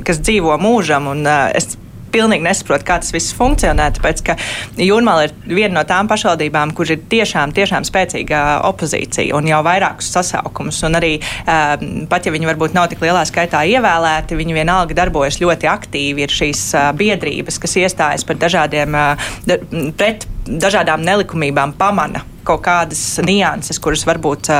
kas 0.05 0.21
dzīvo 0.23 0.57
mūžam. 0.61 1.11
Un, 1.11 1.25
es 1.27 1.75
pilnīgi 2.15 2.45
nesaprotu, 2.45 2.87
kā 2.87 2.99
tas 3.03 3.11
viss 3.13 3.35
funkcionē. 3.35 3.89
Tāpēc, 3.97 4.23
ka 4.25 4.37
Jūrmāla 4.79 5.27
ir 5.27 5.33
viena 5.47 5.79
no 5.79 5.83
tām 5.87 6.09
pašvaldībām, 6.11 6.73
kur 6.77 6.89
ir 6.91 7.03
tiešām, 7.11 7.53
tiešām 7.55 7.87
spēcīga 7.87 8.43
opozīcija 8.69 9.35
un 9.37 9.49
jau 9.49 9.61
vairākus 9.65 10.11
sasaukumus. 10.15 10.81
Un 10.87 10.99
arī 10.99 11.15
um, 11.19 12.05
pat 12.11 12.27
ja 12.27 12.35
viņi 12.35 12.49
varbūt 12.51 12.77
nav 12.77 12.89
tik 12.91 13.03
lielā 13.03 13.25
skaitā 13.27 13.65
ievēlēti, 13.75 14.39
viņi 14.39 14.59
vienalga 14.59 14.97
darbojas 14.97 15.41
ļoti 15.43 15.71
aktīvi. 15.71 16.25
Ir 16.25 16.37
šīs 16.39 16.67
uh, 16.77 16.89
biedrības, 16.97 17.59
kas 17.63 17.77
iestājas 17.83 18.27
par 18.27 18.39
dažādiem, 18.41 18.95
uh, 18.95 19.91
pret 19.99 20.27
dažādām 20.45 21.03
nelikumībām 21.05 21.75
pamana 21.77 22.23
kaut 22.45 22.61
kādas 22.65 23.01
nianses, 23.25 23.79
kuras 23.81 24.05
varbūt, 24.07 24.51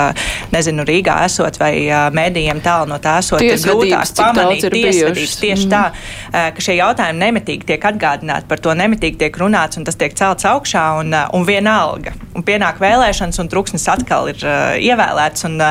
nezinu, 0.53 0.85
Rīgā 0.87 1.19
esot 1.27 1.59
vai 1.61 1.85
mēdījiem 2.15 2.61
tālu 2.65 2.89
no 2.89 2.97
tā 3.01 3.19
esot, 3.21 3.43
ir 3.45 3.61
grūtāk 3.61 4.15
pamanīt 4.17 4.65
tiesvedības. 4.73 5.37
Tieši 5.43 5.67
mm. 5.67 5.73
tā, 5.75 6.41
ka 6.57 6.65
šie 6.65 6.79
jautājumi 6.79 7.21
nemitīgi 7.21 7.69
tiek 7.69 7.87
atgādināti, 7.91 8.49
par 8.49 8.63
to 8.63 8.73
nemitīgi 8.77 9.21
tiek 9.21 9.39
runāts 9.41 9.79
un 9.79 9.87
tas 9.87 10.01
tiek 10.01 10.17
celts 10.17 10.47
augšā 10.49 10.85
un, 11.03 11.13
un 11.13 11.47
vienalga. 11.47 12.15
Un 12.35 12.45
pienāk 12.47 12.81
vēlēšanas 12.81 13.41
un 13.43 13.51
truksnis 13.51 13.85
atkal 13.93 14.33
ir 14.33 14.45
ievēlēts. 14.81 15.49
Un, 15.51 15.61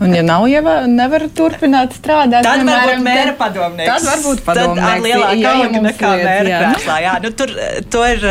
Un, 0.00 0.14
ja 0.16 0.22
nav 0.24 0.46
jau 0.48 0.62
nevar 0.88 1.26
turpināt 1.36 1.92
strādāt, 1.92 2.40
tad 2.40 2.62
piemēram, 2.62 2.86
varbūt 2.88 3.04
mēra 3.04 3.34
padomnieks. 3.36 3.90
Tad 3.90 4.06
varbūt 4.08 4.40
padomnieks. 4.46 4.80
Tad 4.80 4.94
ar 4.94 5.02
lielāku 5.04 5.42
kauju 5.44 5.82
nekā 5.84 6.12
mēra 6.22 6.62
krēslā. 6.62 6.96
Jā, 7.04 7.16
nu, 7.20 7.32
tur, 7.36 7.52
to 7.92 8.06
ir. 8.08 8.24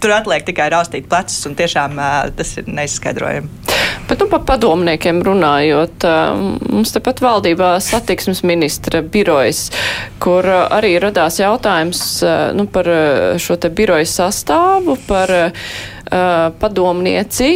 Tur 0.00 0.12
atliek 0.12 0.44
tikai 0.44 0.68
raustīt 0.72 1.06
plecus, 1.08 1.38
un 1.48 1.54
tiešām 1.56 1.96
tas 2.36 2.56
ir 2.60 2.68
neizskaidrojami. 2.68 3.48
Bet 4.04 4.20
nu, 4.20 4.26
par 4.28 4.42
padomniekiem 4.44 5.22
runājot, 5.24 6.04
mums 6.68 6.92
tepat 6.92 7.22
valdībā 7.24 7.70
satiksmes 7.80 8.42
ministra 8.44 9.00
birojas, 9.00 9.70
kur 10.20 10.44
arī 10.44 10.98
radās 11.00 11.38
jautājums 11.40 12.02
nu, 12.58 12.66
par 12.68 12.90
šo 13.40 13.56
te 13.60 13.70
biroju 13.72 14.08
sastāvu, 14.10 14.98
par 15.08 15.32
padomnieci, 16.60 17.48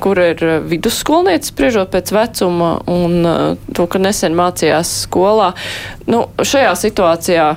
kur 0.00 0.22
ir 0.24 0.46
vidusskolniece, 0.70 1.52
spriežot 1.52 1.92
pēc 1.92 2.14
vecuma 2.16 2.72
un 2.88 3.20
to, 3.76 3.84
ka 3.84 4.00
nesen 4.00 4.32
mācījās 4.38 5.02
skolā. 5.04 5.52
Nu, 6.08 6.24
šajā 6.40 6.72
situācijā 6.80 7.52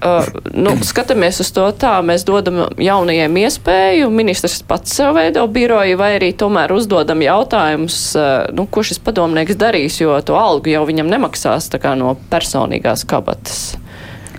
Uh, 0.00 0.24
nu, 0.56 0.72
skatāmies 0.86 1.42
uz 1.42 1.50
to 1.52 1.66
tā, 1.76 1.98
mēs 2.00 2.22
dodam 2.24 2.62
jaunajiem 2.80 3.34
iespēju, 3.42 4.06
ministrs 4.08 4.62
pats 4.64 4.94
sev 4.96 5.12
veido 5.18 5.42
biroju, 5.52 5.98
vai 6.00 6.14
arī 6.16 6.30
tomēr 6.40 6.72
uzdodam 6.72 7.20
jautājumus, 7.20 7.98
uh, 8.16 8.46
nu, 8.56 8.64
ko 8.64 8.84
šis 8.86 9.02
padomnieks 9.04 9.58
darīs, 9.60 9.98
jo 10.00 10.16
to 10.24 10.38
algu 10.40 10.72
jau 10.72 10.86
viņam 10.88 11.10
nemaksās 11.12 11.68
no 12.00 12.14
personīgās 12.32 13.04
kabatas. 13.04 13.60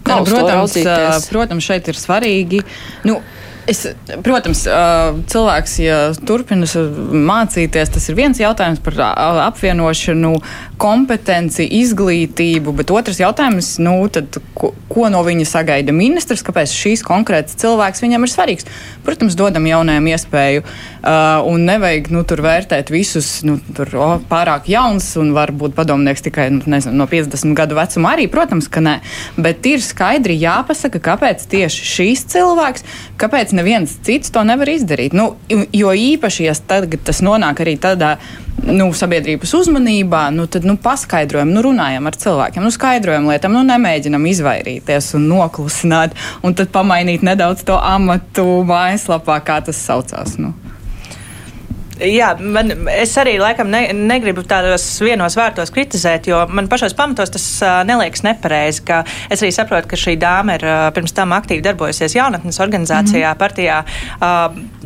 Kā 0.02 0.17
protams, 0.26 0.74
protams, 1.30 1.67
šeit 1.67 1.91
ir 1.93 2.00
svarīgi. 2.00 2.63
Nu, 3.06 3.19
Es, 3.69 3.84
protams, 4.26 4.63
cilvēks, 5.30 5.74
ja 5.84 5.97
turpina 6.26 6.65
mācīties, 6.65 7.91
tas 7.93 8.08
ir 8.10 8.17
viens 8.17 8.39
jautājums 8.41 8.82
par 8.82 8.97
apvienošanu, 9.45 10.32
kompetenci, 10.82 11.67
izglītību, 11.82 12.74
bet 12.80 12.89
otrs 12.93 13.21
jautājums, 13.21 13.76
nu, 13.84 13.93
tad, 14.10 14.39
ko, 14.58 14.71
ko 14.89 15.12
no 15.13 15.21
viņa 15.26 15.45
sagaida 15.45 15.93
ministrs, 15.93 16.41
kāpēc 16.47 16.74
šīs 16.74 17.06
konkrētas 17.06 17.60
cilvēks 17.62 18.02
viņam 18.02 18.26
ir 18.26 18.34
svarīgs. 18.34 18.67
Protams, 19.06 19.38
dodam 19.38 19.67
jaunajam 19.69 20.10
iespēju, 20.10 20.65
un 21.52 21.67
nevajag 21.69 22.10
nu, 22.15 22.26
tur 22.26 22.41
vērtēt 22.41 22.89
visus 22.93 23.30
nu, 23.45 23.60
tur, 23.78 23.93
oh, 24.02 24.15
pārāk 24.30 24.71
jauns, 24.74 25.12
un 25.21 25.36
varbūt 25.38 25.78
padomnieks 25.78 26.26
tikai 26.26 26.50
nu, 26.58 26.63
nezinu, 26.65 26.97
no 26.97 27.08
50 27.10 27.54
gadu 27.58 27.78
vecuma 27.78 28.15
arī, 28.15 28.26
protams, 28.32 28.71
ka 28.71 28.82
nē. 28.82 28.97
Bet 29.38 29.69
ir 29.69 29.86
skaidri 29.86 30.39
jāpasaka, 30.41 31.02
kāpēc 31.12 31.45
tieši 31.54 31.88
šīs 31.93 32.26
cilvēks, 32.34 32.89
kāpēc 33.21 33.53
neviens 33.57 33.97
cits 34.05 34.34
to 34.34 34.43
nevar 34.47 34.69
izdarīt. 34.71 35.15
Nu, 35.17 35.36
jo 35.49 35.91
īpaši, 35.93 36.47
ja 36.47 36.55
tas 36.57 37.21
nonāk 37.25 37.62
arī 37.63 37.77
tādā 37.81 38.15
nu, 38.67 38.89
sabiedrības 38.95 39.53
uzmanībā, 39.57 40.27
nu, 40.36 40.47
tad 40.51 40.65
nu, 40.67 40.77
paskaidrojam, 40.81 41.53
nu, 41.53 41.63
runājam 41.65 42.10
ar 42.10 42.17
cilvēkiem, 42.23 42.65
nu, 42.65 42.73
skaidrojam 42.73 43.29
lietām, 43.31 43.55
nu, 43.57 43.63
nemēģinam 43.67 44.27
izvairīties 44.31 45.13
un 45.17 45.29
noklusināt, 45.31 46.17
un 46.45 46.57
tad 46.57 46.73
pamainīt 46.73 47.25
nedaudz 47.25 47.65
to 47.67 47.77
amatu 47.77 48.45
mājaslapā, 48.69 49.39
kā 49.45 49.62
tas 49.65 49.81
saucās. 49.81 50.38
Nu. 50.41 50.53
Jā, 52.01 52.31
man, 52.39 52.71
es 52.89 53.13
arī 53.21 53.35
laikam 53.41 53.69
ne, 53.69 53.83
negribu 53.93 54.43
tādos 54.47 54.83
vienos 55.03 55.35
vārtos 55.37 55.71
kritizēt, 55.73 56.29
jo 56.31 56.39
man 56.49 56.69
pašos 56.71 56.95
pamatos 56.97 57.33
tas 57.33 57.45
neliekas 57.87 58.25
nepareizi. 58.25 58.83
Es 59.29 59.43
arī 59.43 59.51
saprotu, 59.53 59.91
ka 59.91 59.99
šī 59.99 60.15
dāma 60.21 60.57
ir 60.57 60.65
pirms 60.95 61.13
tam 61.17 61.35
aktīvi 61.37 61.63
darbojusies 61.65 62.17
jaunatnes 62.17 62.59
organizācijā, 62.63 63.27
mm 63.27 63.33
-hmm. 63.33 63.41
partijā. 63.43 63.83
Uh, 64.17 64.80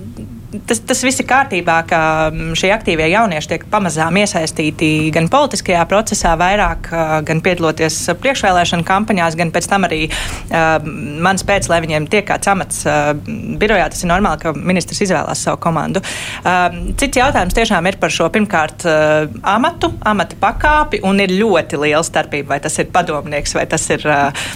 tas, 0.68 0.80
tas 0.88 1.02
viss 1.06 1.22
ir 1.22 1.28
kārtībā, 1.30 1.78
ka 1.90 2.00
mm, 2.32 2.54
šie 2.60 2.72
aktīvie 2.76 3.08
jaunieši 3.12 3.52
tiek 3.52 3.66
pamazām 3.72 4.18
iesaistīti 4.22 5.12
gan 5.16 5.28
politiskajā 5.32 5.84
procesā, 5.90 6.36
vairāk 6.40 6.90
gan 7.28 7.42
piedaloties 7.46 7.98
priekšvēlēšanu 8.22 8.86
kampaņās, 8.88 9.38
gan 9.40 9.52
pēc 9.56 9.70
tam 9.72 9.88
arī 9.88 10.02
uh, 10.08 10.78
mans 11.26 11.46
pēc, 11.48 11.70
lai 11.72 11.82
viņiem 11.86 12.08
tiek 12.12 12.26
kāds 12.28 12.50
amats 12.52 12.84
uh, 12.88 13.12
birojā. 13.60 13.90
Tas 13.94 14.06
ir 14.06 14.12
normāli, 14.12 14.42
ka 14.44 14.54
ministrs 14.56 15.04
izvēlās 15.06 15.44
savu 15.48 15.60
komandu. 15.64 16.04
Uh, 16.42 16.94
cits 17.00 17.22
jautājums 17.22 17.58
tiešām 17.58 17.90
ir 17.90 18.00
par 18.02 18.14
šo 18.14 18.30
pirmkārt 18.34 18.88
uh, 18.90 19.28
amatu, 19.56 19.92
amata 20.06 20.40
pakāpi, 20.42 21.02
un 21.08 21.22
ir 21.24 21.36
ļoti 21.36 21.82
liela 21.82 22.04
starpība, 22.06 22.56
vai 22.56 22.62
tas 22.64 22.80
ir 22.82 22.92
padomnieks 22.96 23.56
vai 23.58 23.68
tas 23.70 23.88
ir 23.94 24.06
uh, 24.10 24.48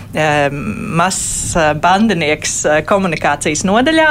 mazs 1.00 1.56
bandinieks 1.82 2.60
komunikācijas 2.90 3.66
nodaļā. 3.68 4.10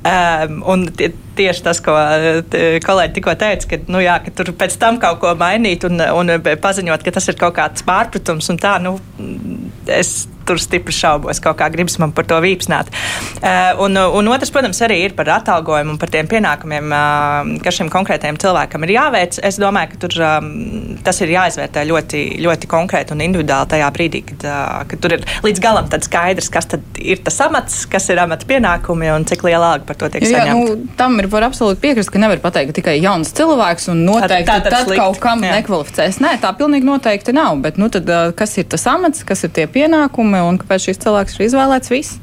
Uh, 0.00 1.19
tieši 1.38 1.64
tas, 1.64 1.80
ko 1.84 1.94
kolēģi 2.84 3.14
tikko 3.16 3.34
teica, 3.40 3.68
ka, 3.70 3.80
nu, 3.92 4.02
jā, 4.04 4.18
ka 4.24 4.34
tur 4.40 4.52
pēc 4.60 4.76
tam 4.80 4.98
kaut 5.02 5.20
ko 5.22 5.34
mainīt 5.38 5.86
un, 5.88 6.00
un 6.00 6.34
paziņot, 6.40 7.06
ka 7.06 7.14
tas 7.16 7.30
ir 7.30 7.38
kaut 7.40 7.56
kāds 7.58 7.86
pārpratums 7.86 8.50
un 8.52 8.60
tā, 8.60 8.76
nu, 8.82 8.96
es 9.86 10.28
tur 10.50 10.60
stipri 10.62 10.94
šaubos. 10.94 11.40
Kaut 11.42 11.60
kā 11.60 11.70
gribas 11.72 11.98
man 12.02 12.14
par 12.16 12.28
to 12.30 12.40
vīpsnāt. 12.42 12.90
Uh, 13.40 13.80
un, 13.86 13.96
un 13.96 14.32
otrs, 14.34 14.52
protams, 14.54 14.82
arī 14.86 15.00
ir 15.06 15.16
par 15.18 15.30
atalgojumu 15.38 15.94
un 15.94 16.00
par 16.00 16.12
tiem 16.12 16.28
pienākumiem, 16.30 16.90
uh, 16.90 17.54
kas 17.64 17.78
šim 17.78 17.90
konkrētajam 17.92 18.40
cilvēkam 18.42 18.86
ir 18.86 18.94
jāveic. 18.96 19.40
Es 19.46 19.60
domāju, 19.62 19.94
ka 19.94 20.02
tur, 20.04 20.18
um, 20.26 20.50
tas 21.06 21.22
ir 21.24 21.34
jāizvērtē 21.36 21.86
ļoti, 21.88 22.24
ļoti 22.42 22.70
konkrēti 22.70 23.14
un 23.14 23.24
individuāli 23.24 23.70
tajā 23.74 23.90
brīdī, 23.94 24.24
kad, 24.32 24.46
kad 24.90 25.02
tur 25.02 25.16
ir 25.16 25.26
līdz 25.46 25.62
galam 25.62 25.88
skaidrs, 25.90 26.50
kas 26.52 26.68
ir 26.98 27.20
tas 27.24 27.38
amats, 27.44 27.82
kas 27.90 28.08
ir 28.12 28.20
amata 28.22 28.46
pienākumi 28.48 29.10
un 29.14 29.26
cik 29.28 29.44
liela 29.46 29.74
alga 29.74 29.86
par 29.88 29.98
to 30.00 30.10
tiek 30.12 30.24
saņemta. 30.24 30.50
Jā, 30.50 30.56
nu, 30.56 30.90
tam 30.98 31.18
ir 31.22 31.28
var 31.32 31.46
absolūti 31.48 31.80
piekrist, 31.82 32.12
ka 32.12 32.22
nevar 32.22 32.40
pateikt, 32.42 32.72
ka 32.72 32.78
tikai 32.80 32.96
jauns 33.00 33.32
cilvēks 33.36 33.90
un 33.92 34.04
noteikti 34.06 34.48
tā, 34.48 34.58
tā, 34.64 34.72
tad 34.72 34.88
slikt. 34.88 35.00
kaut 35.00 35.20
kam 35.22 35.44
jā. 35.46 35.54
nekvalificēs. 35.60 36.20
Nē, 36.24 36.36
tā 36.42 36.52
pilnīgi 36.58 36.88
noteikti 36.88 37.34
nav. 37.36 37.58
Bet 37.64 37.80
nu, 37.80 37.90
tad, 37.92 38.08
kas 38.38 38.56
ir 38.60 38.68
tas 38.70 38.86
amats, 38.90 39.24
kas 39.26 39.44
ir 39.46 39.54
tie 39.56 39.66
pienākumi 39.70 40.39
un 40.46 40.60
kāpēc 40.60 40.88
šis 40.88 41.00
cilvēks 41.04 41.38
ir 41.38 41.46
izvēlēts 41.48 41.92
viss? 41.92 42.18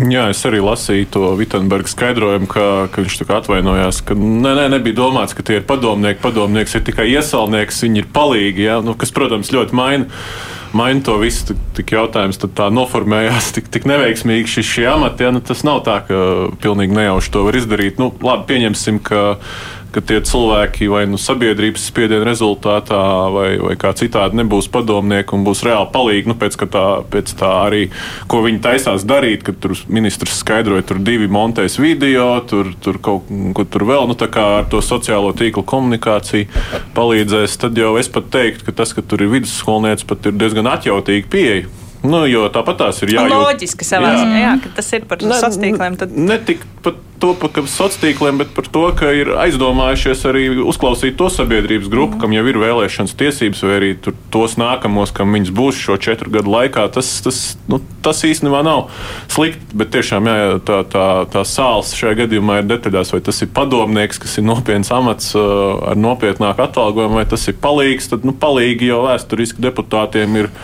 Jā, 0.00 0.28
es 0.32 0.38
arī 0.48 0.62
lasīju 0.64 1.08
to 1.12 1.32
Vitsenberga 1.36 1.90
skaidrojumu, 1.90 2.46
ka, 2.48 2.62
ka 2.92 3.02
viņš 3.02 3.18
atvainojās, 3.36 3.98
ka 4.06 4.14
nē, 4.16 4.54
nē, 4.56 4.68
nebija 4.72 4.96
domāts, 5.02 5.34
ka 5.36 5.44
tie 5.44 5.58
ir 5.60 5.66
padomnieki. 5.68 6.22
Padomnieks 6.22 6.78
ir 6.78 6.86
tikai 6.86 7.10
iesaulnieks, 7.10 7.82
viņi 7.84 8.04
ir 8.04 8.08
palīgi, 8.14 8.64
jā, 8.70 8.78
nu, 8.86 8.94
kas, 8.96 9.12
protams, 9.12 9.52
ļoti 9.52 9.76
maina 9.76 10.08
maina 10.72 11.02
to 11.04 11.16
visu. 11.20 11.56
Tik 11.76 11.94
jautājums 11.94 12.38
tā 12.40 12.68
noformējās 12.72 13.50
tik, 13.56 13.70
tik 13.72 13.86
neveiksmīgi 13.90 14.50
šis 14.54 14.72
šie 14.74 14.86
amati. 14.92 15.26
Ja? 15.26 15.32
Nu, 15.34 15.42
tas 15.44 15.64
nav 15.66 15.82
tā, 15.86 16.00
ka 16.06 16.20
pilnīgi 16.62 16.96
nejauši 16.96 17.34
to 17.34 17.44
var 17.48 17.58
izdarīt. 17.58 18.00
Nu, 18.02 18.10
labi, 18.24 18.46
pieņemsim, 18.52 19.00
ka 19.04 19.40
ka 19.94 20.02
tie 20.04 20.20
cilvēki 20.26 20.88
vai 20.90 21.02
nu 21.10 21.18
sabiedrības 21.20 21.86
spiediena 21.90 22.26
rezultātā 22.28 23.00
vai, 23.34 23.48
vai 23.60 23.74
kā 23.80 23.92
citādi 23.96 24.38
nebūs 24.40 24.70
padomnieki 24.72 25.34
un 25.36 25.44
būs 25.46 25.64
reāli 25.66 25.90
palīgi. 25.94 26.30
Nu, 26.30 26.36
pēc, 26.40 26.58
tā, 26.70 26.84
pēc 27.10 27.34
tā 27.40 27.50
arī, 27.66 27.82
ko 28.30 28.42
viņi 28.46 28.62
taisās 28.64 29.06
darīt, 29.08 29.44
kad 29.46 29.58
tur 29.62 29.74
ministrs 29.90 30.40
skaidroja, 30.44 30.86
tur 30.86 31.02
divi 31.04 31.30
montēs 31.30 31.80
video, 31.82 32.28
tur, 32.46 32.72
tur 32.82 33.00
kaut 33.02 33.28
ko 33.56 33.66
tur 33.66 33.86
vēl, 33.88 34.06
nu 34.10 34.18
tā 34.18 34.30
kā 34.32 34.46
ar 34.60 34.70
to 34.70 34.82
sociālo 34.84 35.32
tīklu 35.36 35.64
komunikāciju 35.66 36.48
palīdzēs, 36.96 37.58
tad 37.60 37.78
jau 37.78 37.96
es 38.00 38.10
pat 38.12 38.30
teiktu, 38.32 38.68
ka 38.68 38.78
tas, 38.82 38.94
ka 38.96 39.04
tur 39.04 39.24
ir 39.24 39.32
vidusskolnieks, 39.34 40.06
pat 40.08 40.30
ir 40.30 40.38
diezgan 40.40 40.70
atjautīga 40.70 41.30
pieeja. 41.30 41.79
Nu, 42.00 42.24
jo 42.24 42.46
tāpat 42.52 42.80
tās 42.80 43.02
ir 43.04 43.12
jājūt. 43.16 43.36
Loģiski 43.36 43.84
savā 43.84 44.14
ziņā, 44.16 44.40
jā, 44.40 44.56
ka 44.64 44.72
tas 44.78 44.90
ir 44.96 45.06
par 45.08 45.20
sociāliem 45.20 45.66
tīkliem. 45.66 46.00
Tad... 46.00 46.14
Ne 46.16 46.38
tik 46.48 46.64
par 46.80 46.94
to, 47.20 47.34
par 47.36 47.52
sociāliem 47.52 47.98
tīkliem, 48.00 48.40
bet 48.40 48.54
par 48.56 48.68
to, 48.72 48.84
ka 48.96 49.10
ir 49.12 49.34
aizdomājušies 49.42 50.24
arī 50.30 50.46
uzklausīt 50.64 51.18
to 51.20 51.28
sabiedrības 51.32 51.90
grupu, 51.92 52.16
mm. 52.16 52.22
kam 52.22 52.32
jau 52.32 52.46
ir 52.48 52.60
vēlēšanas 52.62 53.12
tiesības, 53.20 53.62
vai 53.66 53.76
arī 53.76 53.92
tos 54.32 54.56
nākamos, 54.60 55.12
kam 55.16 55.36
viņas 55.36 55.52
būs 55.60 55.82
šo 55.84 55.98
četru 56.00 56.32
gadu 56.32 56.54
laikā. 56.54 56.86
Tas, 56.96 57.12
tas, 57.26 57.42
nu, 57.68 57.82
tas 58.04 58.24
īstenībā 58.24 58.64
nav 58.64 58.88
slikti, 59.28 59.76
bet 59.76 59.92
tiešām 59.92 60.32
jā, 60.32 60.38
tā, 60.64 60.80
tā, 60.88 61.06
tā 61.36 61.44
sāls 61.44 61.92
šajā 62.00 62.22
gadījumā 62.24 62.62
ir 62.62 62.70
detaļās, 62.72 63.12
vai 63.12 63.24
tas 63.28 63.44
ir 63.44 63.52
padomnieks, 63.56 64.22
kas 64.24 64.40
ir 64.40 64.48
nopietns 64.48 64.92
amats 64.96 65.34
ar 65.36 66.00
nopietnāku 66.00 66.64
atalgojumu, 66.64 67.20
vai 67.20 67.28
tas 67.28 67.44
ir 67.52 67.60
palīgs. 67.60 68.08
Tad 68.14 68.24
nu, 68.24 68.32
palīgi 68.32 68.88
jau 68.88 69.04
vēsturiski 69.04 69.68
deputātiem 69.68 70.46
ir 70.46 70.54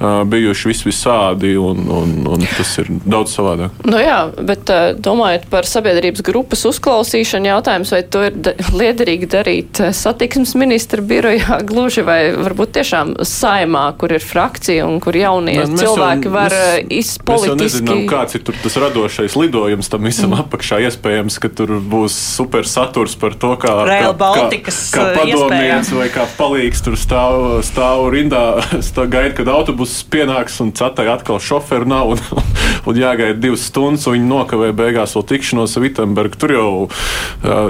bijuši 0.00 0.70
vis 0.70 0.82
visādi, 0.86 1.54
un, 1.60 1.84
un, 1.92 2.14
un 2.34 2.46
tas 2.56 2.72
ir 2.82 2.90
daudz 3.04 3.34
savādāk. 3.36 3.82
Nu 3.88 4.00
jā, 4.00 4.18
bet 4.42 4.70
domājot 5.02 5.46
par 5.52 5.68
sabiedrības 5.68 6.24
grupas 6.26 6.64
uzklausīšanu, 6.68 7.50
jautājums, 7.52 7.92
vai 7.94 8.02
to 8.02 8.24
ir 8.28 8.38
liederīgi 8.72 9.28
darīt 9.30 9.82
satiksmes 9.96 10.54
ministra 10.58 11.02
birojā 11.04 11.60
gluži 11.70 12.04
vai 12.06 12.20
varbūt 12.36 12.74
tiešām 12.78 13.14
saimā, 13.26 13.84
kur 14.00 14.14
ir 14.16 14.24
frakcija 14.24 14.86
un 14.88 14.98
kur 15.02 15.16
jaunie 15.18 15.58
ne, 15.60 15.68
cilvēki 15.78 16.28
jau, 16.28 16.34
var 16.34 16.56
izpolitiski. 16.86 17.32
Mēs 17.32 17.48
jau 17.50 17.58
nezinām, 17.60 18.04
kāds 18.10 18.38
ir 18.38 18.46
tas 18.48 18.78
radošais 18.86 19.36
lidojums 19.38 19.90
tam 19.92 20.08
visam 20.08 20.32
mm. 20.32 20.44
apakšā. 20.46 20.80
Iespējams, 20.88 21.38
ka 21.42 21.50
tur 21.52 21.76
būs 21.78 22.16
super 22.36 22.68
saturs 22.68 23.14
par 23.18 23.36
to, 23.38 23.54
kā, 23.60 23.74
Rail 23.86 24.14
kā, 24.18 24.32
kā, 24.50 24.74
kā 24.94 25.06
padomnieks 25.16 25.92
vai 25.96 26.08
kā 26.12 26.26
palīgs 26.38 26.82
tur 26.84 26.96
stāv, 27.00 27.60
stāv 27.66 28.06
rindā, 28.14 28.44
stāv 28.88 29.10
gaida, 29.12 29.34
kad 29.38 29.50
autobus 29.52 29.81
autobuss 29.82 30.04
pienāks 30.10 30.60
un 30.62 30.70
cetai 30.72 31.08
atkal 31.10 31.40
šoferu 31.42 31.86
nav 31.88 32.12
un, 32.14 32.20
un 32.88 32.98
jāgaida 32.98 33.38
divas 33.40 33.66
stundas, 33.66 34.06
un 34.06 34.16
viņi 34.16 34.28
nokavē 34.28 34.72
beigās 34.76 35.14
vēl 35.16 35.26
tikšanos 35.26 35.76
ar 35.76 35.82
Vitsenbergu. 35.82 36.38
Tur 36.38 36.54
jau 36.54 36.70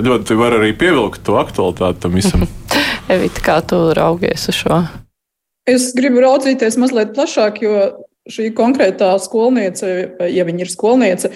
ļoti 0.05 0.37
var 0.37 0.59
arī 0.59 0.73
pievilkt 0.77 1.25
to 1.25 1.39
aktualitāti 1.41 2.03
tam 2.05 2.17
visam. 2.17 2.45
Evita, 3.13 3.45
kā 3.45 3.61
tu 3.65 3.81
raugies 3.97 4.49
uz 4.49 4.61
šo? 4.61 4.83
Es 5.69 5.93
gribu 5.95 6.23
raudzīties 6.25 6.79
mazliet 6.81 7.15
plašāk, 7.17 7.63
jo 7.63 7.89
šī 8.31 8.53
konkrētā 8.55 9.15
skolniece, 9.23 9.89
ja 10.31 10.45
viņa 10.47 10.65
ir 10.65 10.71
skolniece, 10.71 11.33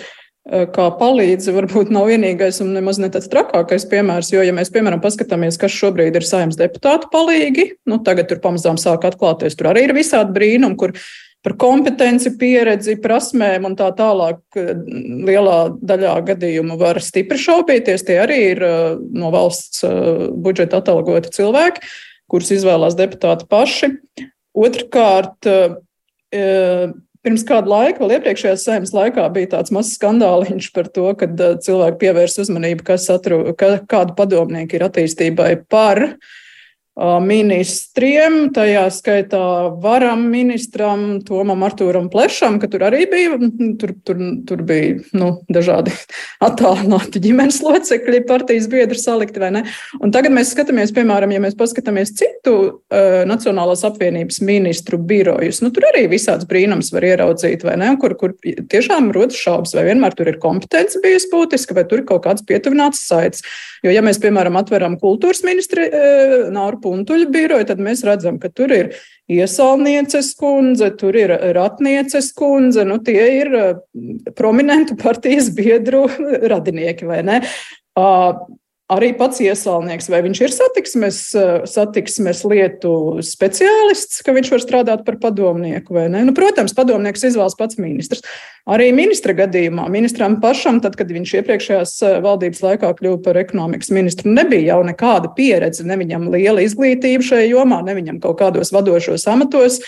kā 0.47 0.87
palīdzi, 1.01 1.51
varbūt 1.57 1.91
nav 1.95 2.07
vienīgais 2.11 2.61
un 2.63 2.73
nemaz 2.77 3.01
ne 3.03 3.11
tāds 3.11 3.29
trakākais 3.33 3.87
piemērs. 3.91 4.31
Jo, 4.35 4.45
ja 4.47 4.55
mēs, 4.55 4.71
piemēram, 4.75 5.03
paskatāmies, 5.03 5.59
kas 5.59 5.75
šobrīd 5.75 6.15
ir 6.15 6.27
saimnes 6.27 6.59
deputātu 6.61 7.11
palīgi, 7.13 7.73
nu, 7.91 7.99
tagad 8.07 8.31
tur 8.31 8.43
pamazām 8.45 8.79
sāk 8.81 9.09
atklāties, 9.09 9.59
tur 9.59 9.73
arī 9.73 9.89
ir 9.89 9.97
visādi 9.97 10.37
brīnumi, 10.37 10.79
kur 10.79 10.95
par 11.47 11.55
kompetenci, 11.63 12.33
pieredzi, 12.41 12.97
prasmēm 13.03 13.69
un 13.69 13.77
tā 13.79 13.93
tālāk 13.95 14.41
lielā 14.57 15.59
daļā 15.79 16.15
gadījumu 16.33 16.79
var 16.81 16.99
stipri 17.03 17.39
šaubīties. 17.39 18.03
Tie 18.07 18.17
arī 18.19 18.39
ir 18.55 18.63
no 19.15 19.31
valsts 19.35 19.85
budžeta 20.43 20.81
atalgoti 20.83 21.31
cilvēki, 21.37 21.87
kurus 22.31 22.51
izvēlās 22.57 22.99
deputāti 22.99 23.47
paši. 23.51 23.93
Otrkārt, 24.59 25.47
Pirms 27.27 27.43
kāda 27.43 27.67
laika, 27.67 27.99
vēl 28.05 28.21
iepriekšējā 28.21 28.55
saimnes 28.63 28.95
laikā, 28.95 29.25
bija 29.35 29.57
tāds 29.57 29.73
mazs 29.75 29.97
skandāliņš 29.99 30.71
par 30.77 30.87
to, 30.95 31.09
ka 31.19 31.27
cilvēki 31.67 31.99
pievērs 32.05 32.39
uzmanību, 32.45 32.87
kas 32.87 33.09
atru, 33.11 33.41
ka, 33.59 33.81
kādu 33.91 34.15
padomnieku 34.15 34.79
ir 34.79 34.87
attīstībai 34.87 35.49
par 35.67 36.05
uh, 36.07 36.37
ministriem, 36.97 38.47
tajā 38.57 38.87
skaitā 38.89 39.39
varam 39.83 40.23
ministram 40.33 41.19
Tomam 41.27 41.61
Artūram 41.67 42.07
Plešam, 42.09 42.57
ka 42.57 42.71
tur 42.73 42.87
arī 42.89 43.03
bija, 43.11 43.37
tur, 43.77 43.93
tur, 44.01 44.23
tur 44.49 44.63
bija 44.65 44.95
nu, 45.13 45.29
dažādi 45.53 45.93
attālināti 46.47 47.21
ģimenes 47.21 47.61
locekļi, 47.67 48.23
partijas 48.29 48.69
biedri 48.73 48.97
salikti 48.97 49.43
vai 49.43 49.51
ne. 49.59 49.63
Un 50.01 50.15
tagad 50.15 50.33
mēs 50.33 50.55
skatāmies, 50.55 50.95
piemēram, 50.97 51.35
ja 51.37 51.43
mēs 51.45 51.59
paskatāmies 51.59 52.15
citu 52.17 52.55
uh, 52.57 53.21
Nacionālās 53.29 53.85
apvienības 53.85 54.41
ministru 54.47 54.97
birojus, 54.97 55.61
nu 55.61 55.73
tur 55.77 55.91
arī 55.91 56.07
visāds 56.09 56.49
brīnums 56.49 56.95
var 56.97 57.05
ieraudzīt, 57.11 57.67
vai 57.67 57.77
ne, 57.83 57.93
kur, 58.01 58.17
kur 58.17 58.33
tiešām 58.41 59.13
rodas 59.13 59.37
šaubas, 59.37 59.77
vai 59.77 59.85
vienmēr 59.91 60.17
tur 60.17 60.33
ir 60.33 60.41
kompetence 60.41 61.05
bijusi 61.05 61.29
būtiska, 61.35 61.77
vai 61.77 61.85
tur 61.85 62.01
ir 62.01 62.09
kaut 62.09 62.25
kāds 62.25 62.49
pietuvināts 62.49 63.05
saites. 63.05 63.45
Jo, 63.85 63.93
ja 63.93 64.01
mēs, 64.01 64.17
piemēram, 64.23 64.57
atveram 64.57 64.97
kultūras 65.03 65.45
ministri 65.45 65.91
uh, 65.91 66.49
Nauru 66.57 66.81
puntuļu 66.87 67.29
biroju, 67.35 67.67
tad 67.69 67.83
mēs 67.83 68.07
redzam, 68.07 68.39
ka 68.43 68.49
tur 68.55 68.73
ir 68.73 68.93
iesaulnieces 69.29 70.33
kundze, 70.39 70.93
tur 71.01 71.19
ir 71.19 71.35
ratnieces 71.57 72.31
kundze, 72.37 72.87
nu 72.87 73.01
tie 73.03 73.27
ir 73.41 73.57
eh, 73.59 73.73
prominentu 74.39 74.97
partijas 75.03 75.51
biedru 75.57 76.07
radinieki, 76.55 77.11
vai 77.11 77.25
ne? 77.27 77.43
arī 78.93 79.11
pats 79.19 79.41
iesaulnieks, 79.43 80.11
vai 80.13 80.21
viņš 80.27 80.41
ir 80.45 80.53
satiksmes, 80.55 81.21
satiksmes 81.73 82.43
lietu 82.47 82.93
speciālists, 83.25 84.21
ka 84.23 84.35
viņš 84.37 84.51
var 84.53 84.63
strādāt 84.63 85.07
par 85.07 85.17
padomnieku 85.23 85.97
vai 85.97 86.07
ne. 86.13 86.23
Nu, 86.29 86.35
protams, 86.37 86.77
padomnieks 86.77 87.25
izvēlas 87.31 87.57
pats 87.59 87.81
ministrs. 87.81 88.23
Arī 88.67 88.89
ministra 88.91 89.31
gadījumā, 89.37 89.85
ministram 89.95 90.41
pašam, 90.43 90.81
tad, 90.83 90.97
kad 90.99 91.11
viņš 91.15 91.37
iepriekšējās 91.39 91.93
valdības 92.25 92.65
laikā 92.65 92.89
kļuva 92.99 93.21
par 93.23 93.39
ekonomikas 93.39 93.93
ministru, 93.95 94.33
nebija 94.35 94.73
jau 94.73 94.81
nekāda 94.89 95.31
pieredze, 95.37 95.85
ne 95.87 95.95
viņam 96.01 96.25
liela 96.33 96.65
izglītība 96.65 97.23
šajā 97.29 97.45
jomā, 97.53 97.79
ne 97.87 97.95
viņam 97.95 98.19
kaut 98.25 98.41
kādos 98.41 98.75
vadošos 98.75 99.29
amatos. 99.31 99.79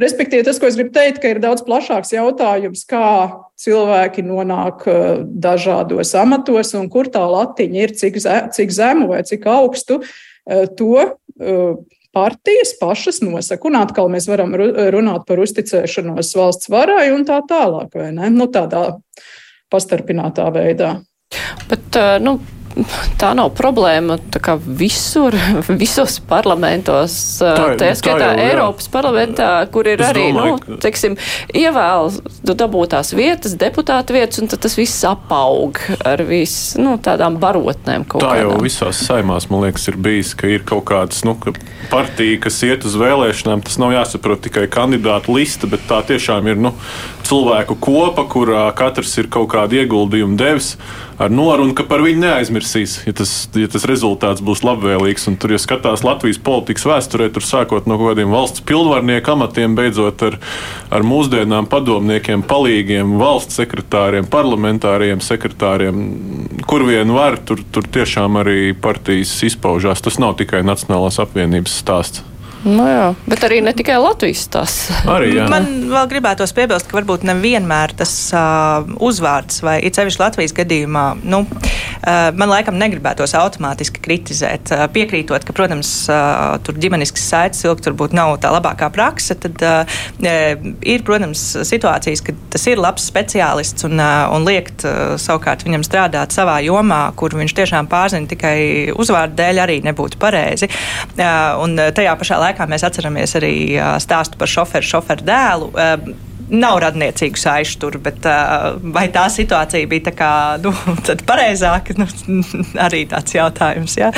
Respektīvi, 0.00 0.44
tas, 0.44 0.60
ko 0.60 0.68
es 0.68 0.76
gribu 0.76 0.92
teikt, 0.92 1.24
ir 1.24 1.40
daudz 1.40 1.64
plašāks 1.64 2.12
jautājums, 2.12 2.84
kā 2.90 3.06
cilvēki 3.60 4.26
nonāk 4.26 4.84
uh, 4.84 5.24
dažādos 5.24 6.12
amatos 6.20 6.74
un 6.76 6.90
kur 6.92 7.08
tā 7.08 7.24
latiņa 7.24 7.80
ir, 7.86 7.94
cik, 8.02 8.20
ze, 8.20 8.36
cik 8.52 8.76
zemu 8.76 9.08
vai 9.14 9.22
cik 9.24 9.48
augstu. 9.48 10.02
Uh, 10.44 10.68
to 10.76 11.08
partijas 12.16 12.74
pašas 12.80 13.20
nosaka. 13.24 13.68
Un 13.70 13.78
atkal 13.80 14.10
mēs 14.12 14.28
varam 14.30 14.54
runāt 14.56 15.26
par 15.28 15.42
uzticēšanos 15.42 16.34
valsts 16.36 16.70
varai 16.72 17.10
un 17.14 17.26
tā 17.28 17.40
tālāk, 17.48 17.94
vai 17.94 18.10
ne? 18.16 18.30
Nu, 18.34 18.48
tādā 18.52 18.86
pastarpinātā 19.70 20.48
veidā. 20.54 20.96
Bet, 21.70 21.98
nu, 22.24 22.38
tā 23.20 23.30
nav 23.36 23.50
problēma 23.58 24.16
tā 24.32 24.56
visur, 24.58 25.34
visos 25.82 26.18
parlamentos. 26.28 27.14
Tā, 27.40 27.74
tā 27.80 27.92
skaitā 27.98 28.18
tā 28.20 28.30
jau, 28.34 28.46
Eiropas 28.46 28.88
jā. 28.88 28.92
parlamentā, 28.94 29.50
kur 29.72 29.88
ir 29.90 30.00
es 30.02 30.10
arī, 30.10 30.26
domāju, 30.30 30.58
nu, 30.66 30.78
teiksim, 30.82 31.16
ievēl, 31.56 32.10
tu 32.46 32.56
dabūtās 32.62 33.12
vietas, 33.16 33.56
deputāta 33.60 34.14
vietas, 34.16 34.42
un 34.42 34.50
tad 34.50 34.62
tas 34.64 34.76
viss 34.78 35.04
apaug 35.08 35.80
ar 36.06 36.24
vis, 36.28 36.56
nu, 36.80 36.96
tādām 37.02 37.40
barotnēm. 37.42 38.06
Tā 38.10 38.16
kādām. 38.16 38.40
jau 38.42 38.56
visās 38.64 39.02
saimās, 39.06 39.50
man 39.52 39.66
liekas, 39.66 39.88
ir 39.90 40.00
bijis, 40.00 40.34
ka 40.38 40.50
ir 40.50 40.66
kaut 40.68 40.86
kāds, 40.90 41.24
nu, 41.26 41.36
ka 41.40 41.54
partija, 41.90 42.40
kas 42.46 42.62
iet 42.66 42.86
uz 42.88 42.96
vēlēšanām, 43.00 43.64
tas 43.66 43.80
nav 43.82 43.94
jāsaprot 43.96 44.44
tikai 44.46 44.66
kandidātu 44.72 45.34
lista, 45.36 45.70
bet 45.70 45.84
tā 45.90 46.02
tiešām 46.06 46.50
ir, 46.52 46.60
nu, 46.60 46.74
cilvēku 47.26 47.76
kopa, 47.82 48.24
kurā 48.30 48.64
katrs 48.76 49.16
ir 49.20 49.30
kaut 49.32 49.50
kādu 49.52 49.80
ieguldījumu 49.82 50.38
devis 50.40 50.74
ar 51.20 51.32
norunu, 51.32 51.74
ka 51.76 51.84
par 51.84 52.00
viņu 52.00 52.22
neaizmirsīs, 52.22 52.94
ja 53.04 53.12
tas, 53.16 53.32
ja 53.58 53.68
tas 53.68 53.84
rezultāts 53.88 54.40
būs 54.44 54.62
labvēlīgs. 54.64 55.26
Un 55.28 55.36
tur, 55.40 55.52
ja 55.52 55.60
skatās 55.60 56.04
Latvijas 56.06 56.40
politikas 56.40 56.86
vēsturē, 56.88 57.28
tur 57.34 57.44
sākot 57.44 57.88
no 57.90 57.98
kaut 58.00 58.14
kādiem 58.14 58.32
valsts 58.32 58.64
pilnvarnieku 58.64 59.34
amatiem, 59.34 59.76
beidzot 59.76 60.24
ar, 60.30 60.38
ar 60.88 61.04
mūsdienām 61.04 61.68
padomniekiem, 61.70 62.46
palīgiem, 62.48 63.18
valsts 63.20 63.60
sekretāriem, 63.60 64.30
parlamentāriem 64.32 65.20
sekretāriem, 65.24 66.00
kur 66.70 66.88
vien 66.88 67.12
var, 67.12 67.36
tur, 67.44 67.60
tur 67.68 67.84
tiešām 67.84 68.40
arī 68.40 68.72
partijas 68.72 69.36
izpaužās. 69.50 70.00
Tas 70.00 70.16
nav 70.22 70.38
tikai 70.40 70.64
Nacionālās 70.64 71.20
apvienības 71.20 71.80
stāsts. 71.84 72.29
Nu 72.60 72.84
jā, 72.84 73.04
bet 73.24 73.44
arī 73.46 73.62
ne 73.64 73.72
tikai 73.72 73.96
Latvijas 73.96 74.42
tas. 74.52 74.74
Arī, 75.08 75.30
jā. 75.38 75.46
Man 75.48 75.88
vēl 75.88 76.08
gribētos 76.10 76.52
piebilst, 76.56 76.90
ka 76.90 76.98
varbūt 76.98 77.24
nevienmēr 77.24 77.94
tas 77.96 78.12
uh, 78.36 78.84
uzvārds 79.00 79.62
vai 79.64 79.78
it 79.86 79.96
sevišķi 79.96 80.20
Latvijas 80.20 80.52
gadījumā, 80.58 81.04
nu, 81.24 81.40
uh, 81.48 82.28
man 82.36 82.52
laikam 82.52 82.76
negribētos 82.80 83.32
automātiski 83.38 84.02
kritizēt. 84.04 84.74
Uh, 84.74 84.84
piekrītot, 84.92 85.46
ka, 85.48 85.54
protams, 85.56 85.92
uh, 86.12 86.58
tur 86.66 86.76
ģimenisks 86.82 87.24
saites 87.32 87.64
ilgi 87.64 87.86
turbūt 87.88 88.12
nav 88.16 88.34
tā 88.44 88.52
labākā 88.52 88.90
praksa, 88.92 89.38
tad 89.40 89.64
uh, 89.64 89.96
ir, 90.20 91.06
protams, 91.08 91.46
situācijas, 91.64 92.24
kad 92.28 92.44
tas 92.52 92.68
ir 92.68 92.82
labs 92.82 93.08
speciālists 93.08 93.88
un, 93.88 93.96
uh, 93.96 94.28
un 94.36 94.44
liekt 94.44 94.84
uh, 94.84 95.16
savukārt 95.16 95.64
viņam 95.64 95.86
strādāt 95.88 96.36
savā 96.36 96.58
jomā, 96.66 97.06
kur 97.16 97.40
viņš 97.40 97.56
tiešām 97.56 97.88
pārzina 97.88 98.28
tikai 98.28 98.92
uzvārdu 98.92 99.40
dēļ, 99.40 99.64
arī 99.64 99.80
nebūtu 99.88 100.20
pareizi. 100.20 100.68
Uh, 101.16 101.56
un 101.64 101.80
tajā 101.96 102.12
pašā 102.20 102.36
laikā 102.36 102.49
laikā 102.50 102.68
mēs 102.70 102.86
atceramies 102.86 103.36
arī 103.40 103.54
stāstu 104.02 104.40
par 104.40 104.50
šoferu, 104.50 104.90
šoferu 104.94 105.26
dēlu 105.26 105.70
nav 106.50 106.78
radniecīgu 106.82 107.38
saišu 107.38 107.78
tur, 107.80 107.96
bet 108.02 108.26
vai 108.94 109.06
tā 109.14 109.26
situācija 109.32 109.88
bija 109.90 110.08
tā 110.08 110.14
kā, 110.18 110.32
nu, 110.64 110.72
pareizāka, 111.28 111.96
nu, 112.00 112.06
arī 112.86 113.04
tāds 113.10 113.34
jautājums. 113.36 113.96
Ja? 114.00 114.10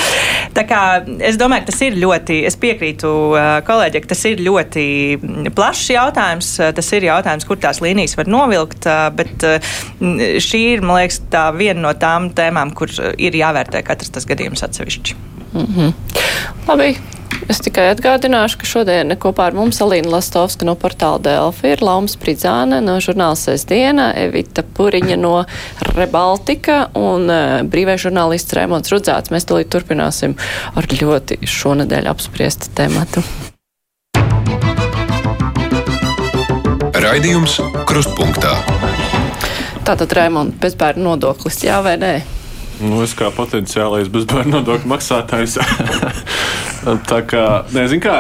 Tā 0.56 0.64
kā 0.68 0.82
es 1.24 1.38
domāju, 1.40 1.66
ka 1.66 1.72
tas 1.72 1.82
ir 1.86 1.98
ļoti, 2.00 2.42
es 2.48 2.58
piekrītu 2.60 3.12
uh, 3.32 3.50
kolēģi, 3.66 4.02
ka 4.04 4.12
tas 4.14 4.24
ir 4.30 4.42
ļoti 4.44 4.86
plašs 5.56 5.92
jautājums. 5.94 6.52
Tas 6.76 6.92
ir 6.96 7.08
jautājums, 7.08 7.46
kur 7.48 7.60
tās 7.60 7.82
līnijas 7.84 8.16
var 8.18 8.30
novilkt, 8.30 8.88
bet 9.16 9.46
šī 10.42 10.62
ir, 10.74 10.84
man 10.84 11.02
liekas, 11.02 11.22
tā 11.32 11.46
viena 11.56 11.80
no 11.86 11.94
tām 11.98 12.30
tēmām, 12.36 12.72
kur 12.76 12.92
ir 13.16 13.36
jāvērtē 13.36 13.84
katrs 13.86 14.12
tas 14.14 14.28
gadījums 14.28 14.64
atsevišķi. 14.66 15.18
Mm 15.52 15.66
-hmm. 15.76 15.92
Labi, 16.68 16.94
Es 17.50 17.58
tikai 17.58 17.88
atgādināšu, 17.90 18.60
ka 18.60 18.68
šodien 18.68 19.14
kopā 19.18 19.48
ar 19.50 19.56
mums 19.56 19.80
Alīna 19.82 20.12
Lastovska 20.14 20.66
no 20.66 20.76
portāla 20.78 21.18
Delfi 21.24 21.72
ir 21.72 21.82
Laums 21.82 22.14
Pridzāne 22.20 22.78
no 22.84 22.98
žurnāla 23.02 23.34
Sēsdiena, 23.38 24.12
Evita 24.18 24.62
Puriņa 24.62 25.16
no 25.18 25.34
Rebaltika 25.96 26.84
un 26.98 27.26
uh, 27.26 27.62
brīvais 27.66 28.04
žurnālists 28.04 28.54
Rēmons 28.54 28.92
Rudzāts. 28.94 29.32
Mēs 29.34 29.48
tūlīt 29.50 29.72
turpināsim 29.74 30.36
ar 30.78 30.86
ļoti 30.86 31.40
šonadēļ 31.42 32.10
apspriestu 32.12 32.70
tematu. 32.78 33.24
Raidījums 37.02 37.58
Krustpunktā. 37.90 38.54
Tātad, 39.82 40.14
Rēmons, 40.14 40.54
bezbērnu 40.62 41.10
nodoklis, 41.10 41.64
jā 41.66 41.82
vai 41.82 41.96
nē? 41.98 42.12
Nu, 42.82 43.02
es 43.02 43.16
kā 43.18 43.32
potenciālais 43.34 44.08
bezbērnu 44.14 44.60
nodokļu 44.60 44.94
maksātājs. 44.94 45.58
tā 47.08 47.22
kā, 47.28 47.46
nezinu, 47.74 48.02
kā 48.02 48.16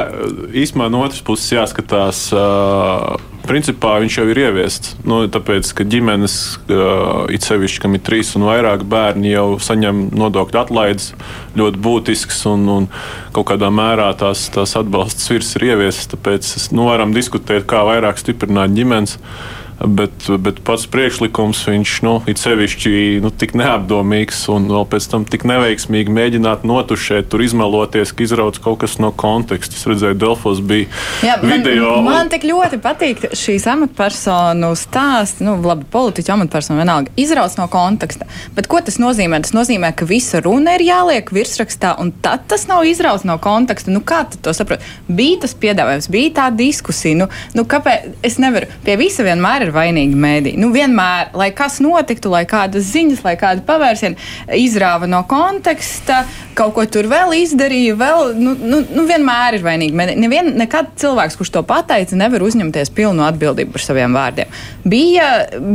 īstenībā 0.54 0.88
no 0.92 1.02
otras 1.06 1.22
puses 1.26 1.52
jāskatās. 1.54 2.24
Uh, 2.34 3.18
principā 3.42 3.96
viņš 4.02 4.18
jau 4.20 4.26
ir 4.30 4.40
ieviests. 4.44 4.92
Nu, 5.08 5.22
tāpēc, 5.32 5.72
ka 5.76 5.86
ģimenes, 5.88 6.36
uh, 6.70 7.24
it 7.34 7.46
sevišķi, 7.46 7.80
kam 7.82 7.98
ir 7.98 8.04
trīs 8.06 8.34
un 8.38 8.46
vairāk 8.46 8.84
bērni, 8.88 9.32
jau 9.34 9.46
saņem 9.62 10.04
nodokļu 10.14 10.62
atlaides 10.62 11.10
ļoti 11.58 11.82
būtisks 11.82 12.44
un, 12.52 12.68
un 12.76 12.86
kaut 13.34 13.50
kādā 13.50 13.72
mērā 13.74 14.12
tās, 14.18 14.46
tās 14.54 14.76
atbalsts 14.78 15.32
virs 15.32 15.56
ir 15.58 15.72
ieviests. 15.72 16.12
Tāpēc 16.14 16.52
nu, 16.76 16.86
varam 16.90 17.14
diskutēt, 17.16 17.66
kā 17.70 17.82
vairāk 17.88 18.22
stiprināt 18.22 18.78
ģimenes. 18.78 19.18
Uh, 19.18 19.61
bet, 19.86 20.26
bet 20.42 20.60
pats 20.66 20.86
priekšlikums 20.90 21.62
viņš 21.68 21.94
nu, 22.06 22.14
ir 22.30 22.38
sevišķi 22.38 22.94
nu, 23.24 23.30
tik 23.34 23.54
neapdomīgs 23.58 24.44
un 24.52 24.68
vēl 24.70 24.86
pēc 24.90 25.08
tam 25.12 25.26
tik 25.28 25.46
neveiksmīgi 25.48 26.12
mēģināt 26.12 26.66
notušēt, 26.68 27.28
tur 27.32 27.44
izmeloties, 27.44 28.14
ka 28.14 28.24
izrauc 28.26 28.58
kaut 28.62 28.82
kas 28.82 28.98
no 29.02 29.12
konteksta. 29.16 29.76
Es 29.78 29.86
redzēju, 29.88 30.18
Delfos 30.20 30.62
bija 30.64 30.88
Jā, 31.24 31.38
video. 31.42 31.96
Man, 32.02 32.10
man 32.10 32.32
tik 32.32 32.46
ļoti 32.48 32.78
patīk 32.82 33.24
šīs 33.38 33.66
amatpersonu 33.72 34.72
stāsti, 34.78 35.46
nu, 35.46 35.56
labi, 35.64 35.86
politiķu 35.92 36.34
amatpersonu 36.36 36.80
vienalga, 36.82 37.14
izrauc 37.20 37.56
no 37.58 37.68
konteksta. 37.72 38.28
Bet 38.56 38.68
ko 38.70 38.82
tas 38.84 38.98
nozīmē? 39.02 39.42
Tas 39.44 39.54
nozīmē, 39.56 39.92
ka 39.96 40.08
visa 40.08 40.42
runa 40.44 40.76
ir 40.78 40.86
jāliek 40.86 41.32
virsrakstā, 41.34 41.96
un 42.02 42.12
tad 42.24 42.46
tas 42.50 42.68
nav 42.70 42.86
izrauts 42.88 43.26
no 43.28 43.38
konteksta. 43.42 43.92
Nu, 43.94 44.02
kā 44.06 44.22
tu 44.30 44.40
to 44.42 44.54
saproti? 44.56 44.86
Bija 45.08 45.42
tas 45.46 45.56
piedāvājums, 45.58 46.10
bija 46.12 46.34
tā 46.42 46.48
diskusija. 46.56 47.18
Nu, 47.24 47.30
nu, 47.56 47.66
kāpēc 47.68 48.22
es 48.26 48.38
nevaru 48.42 48.70
pie 48.86 48.96
visa 49.00 49.26
vienmēr 49.26 49.66
ir 49.66 49.71
ir 49.72 49.76
vainīgi 49.76 50.18
mēdī. 50.18 50.52
Nu, 50.60 50.70
vienmēr, 50.74 51.32
lai 51.38 51.50
kas 51.56 51.80
notiktu, 51.82 52.30
lai 52.32 52.44
kādas 52.48 52.90
ziņas, 52.92 53.24
lai 53.24 53.34
kāda 53.40 53.64
pavērsiena 53.66 54.56
izrāva 54.58 55.08
no 55.10 55.22
konteksta, 55.28 56.22
kaut 56.58 56.74
ko 56.76 56.84
tur 56.86 57.08
vēl 57.10 57.32
izdarīja, 57.40 57.96
vēl, 57.98 58.34
nu, 58.38 58.54
nu, 58.60 58.82
nu 58.92 59.06
vienmēr 59.08 59.58
ir 59.58 59.64
vainīgi 59.64 59.96
mēdī. 59.96 60.16
Nevien, 60.20 60.52
nekad 60.60 60.92
cilvēks, 61.00 61.38
kurš 61.40 61.54
to 61.56 61.64
pateica, 61.66 62.18
nevar 62.18 62.44
uzņemties 62.44 62.92
pilnu 62.96 63.24
atbildību 63.26 63.74
par 63.74 63.84
saviem 63.84 64.16
vārdiem. 64.16 64.52
Bija, 64.84 65.28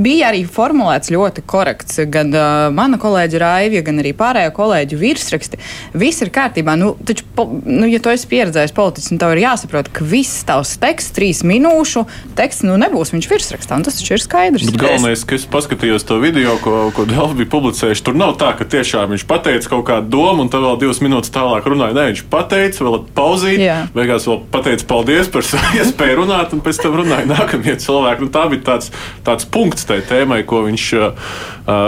bija 0.03 0.31
arī 0.31 0.43
formulēts 0.45 1.11
ļoti 1.13 1.43
korekts 1.49 2.01
gan 2.13 2.33
uh, 2.35 2.67
mana 2.75 2.99
kolēģa 3.01 3.41
Raivija, 3.41 3.85
gan 3.87 4.03
arī 4.03 4.13
pārējo 4.17 4.53
kolēģu 4.57 5.01
virsraksti. 5.01 5.61
Viss 5.97 6.23
ir 6.25 6.33
kārtībā. 6.35 6.77
Nu, 6.79 6.93
taču, 7.07 7.25
po, 7.35 7.47
nu, 7.65 7.87
ja 7.89 8.01
tu 8.03 8.11
esi 8.13 8.29
pieredzējis 8.29 8.75
politiķis, 8.77 9.11
tad 9.13 9.23
tev 9.23 9.35
ir 9.35 9.43
jāsaprot, 9.45 9.91
ka 9.93 10.05
viss 10.07 10.43
tavs 10.47 10.75
teksts, 10.81 11.15
trīs 11.17 11.43
minūšu 11.47 12.05
teksts, 12.37 12.67
nu, 12.67 12.77
nebūs 12.81 13.15
viņš 13.15 13.29
virsrakstā 13.31 13.76
tas 13.85 13.97
taču 13.99 14.15
ir 14.15 14.23
skaidrs. 14.23 14.65
Bet 14.69 14.79
galvenais, 14.81 15.23
ka 15.27 15.35
es 15.37 15.45
paskatījos 15.49 16.05
to 16.07 16.19
video, 16.23 16.55
ko, 16.63 16.87
ko 16.95 17.05
Dēls 17.09 17.35
bija 17.37 17.49
publicējuši, 17.51 18.03
tur 18.05 18.17
nav 18.17 18.35
tā, 18.41 18.53
ka 18.57 18.67
tiešām 18.69 19.11
viņš 19.13 19.25
pateica 19.29 19.73
kaut 19.73 19.85
kādu 19.89 20.11
domu, 20.15 20.45
un 20.45 20.51
tad 20.53 20.63
vēl 20.65 20.79
divas 20.81 21.01
minūtes 21.03 21.33
tālāk 21.35 21.67
runāja. 21.67 21.97
Nē, 21.97 22.07
viņš 22.13 22.23
pateica, 22.31 22.85
vēl 22.87 22.97
pauzīt, 23.17 23.63
beigās 23.95 24.27
vēl 24.29 24.41
pateica 24.53 24.87
paldies 24.89 25.31
par 25.33 25.45
savu 25.47 25.73
iespēju 25.81 26.21
runāt, 26.21 26.55
un 26.55 26.63
pēc 26.65 26.81
tam 26.83 26.97
runāja 27.01 27.29
nākamie 27.29 27.77
cilvēki. 27.83 28.25
Nu, 28.25 28.33
tā 28.33 28.47
bija 28.53 28.65
tāds, 28.71 28.91
tāds 29.27 29.47
punkts 29.51 29.87
tai 29.89 29.99
tēmai, 30.07 30.41
ko 30.47 30.63
viņš 30.67 30.87
uh, 30.97 31.31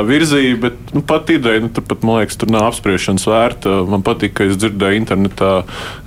virzīja, 0.09 0.57
bet 0.59 0.93
nu, 0.95 1.03
pat 1.05 1.31
ideja, 1.33 1.63
nu, 1.63 1.71
tur 1.73 1.85
pat, 1.87 2.03
man 2.05 2.21
liekas, 2.21 2.39
tur 2.39 2.51
nav 2.51 2.69
apspriešanas 2.69 3.27
vērta. 3.29 3.79
Man 3.89 4.03
patīk, 4.05 4.35
ka 4.37 4.49
es 4.49 4.59
dzirdēju 4.59 4.99
internetā, 4.99 5.51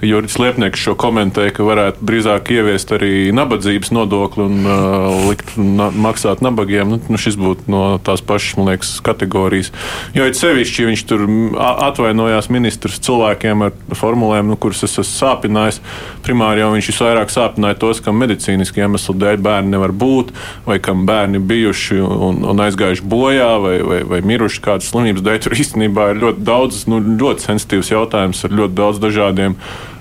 ka 0.01 0.07
Juris 0.07 0.39
Liepnieks 0.41 0.83
šo 0.83 0.97
komentēja, 0.99 1.55
ka 1.57 1.67
varētu 1.67 2.05
drīzāk 2.09 2.53
ieviest 2.53 2.93
arī 2.97 3.15
nabadzības 3.35 3.93
nodokli 3.95 4.45
un 4.45 4.67
uh, 4.67 5.29
likt 5.31 5.57
na 5.77 5.89
maksāt 5.91 6.43
nabagiem, 6.45 6.89
nu, 6.95 6.99
nu 7.09 7.21
šis 7.21 7.37
būtu 7.41 7.71
no 7.73 7.83
tās 8.05 8.23
pašas, 8.25 8.57
man 8.59 8.71
liekas, 8.73 8.93
kategorijas. 9.05 9.73
Jo 10.17 10.27
it 10.29 10.39
sevišķi 10.39 10.89
viņš 10.89 11.05
tur 11.11 11.25
atvainojās 11.59 12.51
ministrs 12.53 13.01
cilvēkiem 13.05 13.67
ar 13.67 13.97
formulēm, 13.99 14.51
nu, 14.53 14.59
kuras 14.61 14.83
es 14.87 14.95
esmu 14.95 15.07
sāpinājis. 15.09 15.81
Primāri 16.27 16.63
jau 16.63 16.73
viņš 16.75 16.91
visvairāk 16.93 17.33
sāpināja 17.33 17.79
tos, 17.83 18.03
kam 18.05 18.21
medicīniski 18.23 18.85
iemeslu 18.85 19.17
dēļ 19.19 19.41
bērni 19.43 19.75
nevar 19.77 19.95
būt, 19.97 20.35
vai 20.67 20.79
kam 20.83 21.07
bērni 21.09 21.43
bijuši 21.53 22.01
un, 22.03 22.43
un 22.53 22.65
aizgājuši 22.67 23.07
bojā, 23.09 23.53
vai, 23.63 23.77
vai, 23.87 24.03
vai 24.09 24.23
miruši 24.33 24.63
kādas 24.65 24.93
slimības 24.93 25.25
dēļ. 25.27 25.41
Tur 25.47 25.59
īstenībā 25.59 26.13
ir 26.13 26.23
ļoti 26.23 26.47
daudz, 26.47 26.85
nu, 26.91 27.01
ļoti 27.23 27.49
sensitīvs 27.49 27.95
jautājums 27.95 28.45
ar 28.47 28.61
ļoti 28.63 28.79
daudz 28.79 29.03
dažādiem 29.03 29.59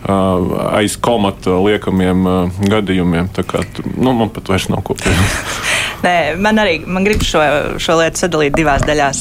aiz 0.07 0.97
komata 1.01 1.59
liekamiem 1.61 2.25
gadījumiem. 2.71 3.29
Tā 3.35 3.45
kā, 3.47 3.63
nu, 3.95 4.15
man 4.17 4.33
pat 4.33 4.49
vairs 4.53 4.69
nav 4.71 4.83
ko 4.87 4.97
piebilst. 4.99 5.61
Nē, 6.01 6.33
man 6.41 6.57
arī 6.57 6.79
man 6.89 7.05
grib 7.05 7.21
šo, 7.25 7.41
šo 7.81 7.97
lietu 7.99 8.23
sadalīt 8.23 8.55
divās 8.57 8.81
daļās. 8.87 9.19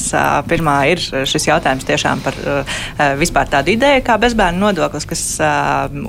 Pirmā 0.49 0.75
ir 0.89 1.01
šis 1.29 1.45
jautājums 1.45 1.85
tiešām 1.85 2.23
par 2.25 2.37
vispār 3.19 3.49
tādu 3.51 3.75
ideju 3.75 4.01
kā 4.07 4.17
bezbērnu 4.21 4.63
nodoklis, 4.65 5.05
kas 5.09 5.23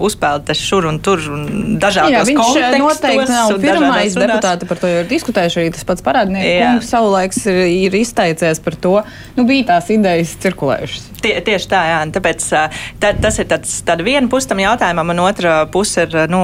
uzpeld 0.08 0.52
šur 0.56 0.88
un 0.88 1.00
tur 1.04 1.20
un 1.32 1.76
dažādos 1.82 2.14
Jā, 2.14 2.24
viņš 2.28 2.80
noteikti 2.80 3.28
nav 3.28 3.52
pirmais 3.60 4.16
deputāti 4.16 4.68
par 4.70 4.80
to 4.80 4.90
jau 4.90 5.02
ir 5.02 5.10
diskutējuši. 5.12 5.60
Arī 5.62 5.74
tas 5.76 5.86
pats 5.88 6.04
parādnieks 6.06 6.88
savulaiks 6.88 7.44
ir, 7.52 7.62
ir 7.88 7.98
izteicies 8.00 8.62
par 8.64 8.78
to. 8.80 8.94
Nu, 9.36 9.44
bija 9.48 9.74
tās 9.74 9.92
idejas 9.92 10.32
cirkulējušas. 10.42 11.10
Tie, 11.22 11.36
tieši 11.44 11.68
tā, 11.70 11.82
jā. 11.90 12.00
Tāpēc 12.16 12.48
tā, 12.48 13.12
tas 13.20 13.38
ir 13.38 13.46
tāds, 13.50 13.76
tāda 13.86 14.06
viena 14.06 14.30
puse 14.32 14.48
tam 14.50 14.61
jautājumam, 14.62 15.12
un 15.14 15.22
otra 15.24 15.54
puse 15.72 16.06
ir, 16.06 16.16
nu, 16.32 16.42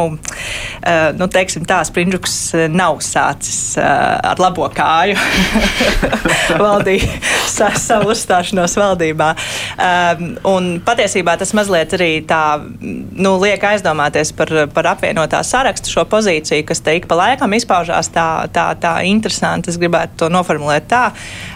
nu 1.18 1.28
teiksim 1.32 1.66
tā, 1.68 1.80
Sprindžuks 1.88 2.36
nav 2.72 3.00
sācis 3.04 3.78
ar 3.78 4.40
labo 4.42 4.68
kāju 4.74 5.16
valdīja 6.62 7.18
sa, 7.48 7.70
savu 7.78 8.12
uzstāšanos 8.12 8.76
valdībā. 8.78 9.30
Un 10.48 10.70
patiesībā 10.86 11.36
tas 11.40 11.54
mazliet 11.56 11.94
arī 11.96 12.10
tā, 12.28 12.42
nu, 12.78 13.34
liek 13.42 13.64
aizdomāties 13.70 14.32
par, 14.38 14.52
par 14.74 14.92
apvienotā 14.94 15.42
sarakstu 15.46 15.92
šo 15.92 16.06
pozīciju, 16.10 16.66
kas 16.68 16.82
te 16.84 16.96
ik 16.98 17.08
pa 17.10 17.18
laikam 17.18 17.54
izpaužās 17.56 18.12
tā, 18.14 18.28
tā, 18.54 18.70
tā 18.80 18.98
interesanti. 19.08 19.72
Es 19.72 19.80
gribētu 19.80 20.24
to 20.24 20.32
noformulēt 20.32 20.88
tā. 20.90 21.08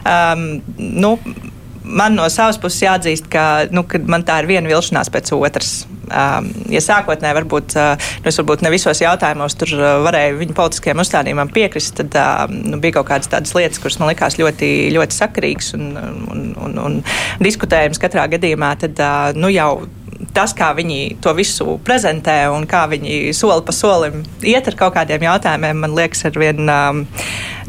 Um, 0.02 0.62
nu, 0.78 1.16
man 1.84 2.16
no 2.16 2.26
savas 2.32 2.58
puses 2.62 2.82
jāatzīst, 2.84 3.28
ka, 3.32 3.66
nu, 3.74 3.84
man 4.10 4.24
tā 4.26 4.40
ir 4.42 4.50
viena 4.50 4.70
vilšanās 4.70 5.10
pēc 5.12 5.32
otras. 5.36 5.72
Um, 6.12 6.50
ja 6.68 6.82
sākotnēji 6.84 7.36
varbūt, 7.38 7.74
uh, 7.78 8.10
nu, 8.24 8.32
varbūt 8.36 8.64
ne 8.66 8.72
visos 8.74 9.00
jautājumos 9.00 9.56
tur 9.56 9.70
uh, 9.78 9.86
varēju 10.04 10.40
viņa 10.42 10.56
politiskajiem 10.58 11.00
uzstādījumam 11.00 11.52
piekrist, 11.54 11.94
tad 12.02 12.18
uh, 12.18 12.52
nu, 12.52 12.80
bija 12.82 12.98
kaut 12.98 13.08
kādas 13.08 13.30
tādas 13.32 13.54
lietas, 13.56 13.80
kuras 13.80 13.96
man 14.02 14.10
likās 14.12 14.36
ļoti, 14.40 14.68
ļoti 14.92 15.16
sakarīgas 15.16 15.72
un, 15.78 15.88
un, 16.34 16.44
un, 16.66 16.78
un 16.84 17.00
diskutējums 17.40 18.02
katrā 18.02 18.26
gadījumā, 18.34 18.74
tad 18.82 19.00
uh, 19.00 19.32
nu, 19.38 19.48
jau 19.54 19.86
tas, 20.36 20.52
kā 20.56 20.70
viņi 20.76 21.16
to 21.22 21.32
visu 21.36 21.78
prezentē 21.84 22.44
un 22.52 22.66
kā 22.68 22.84
viņi 22.90 23.32
soli 23.36 23.64
pa 23.66 23.74
solim 23.74 24.22
iet 24.46 24.68
ar 24.68 24.78
kaut 24.78 24.94
kādiem 24.96 25.24
jautājumiem, 25.26 25.82
man 25.84 25.96
liekas, 25.96 26.26
ar 26.28 26.38
vien 26.38 26.62
um, 26.66 27.02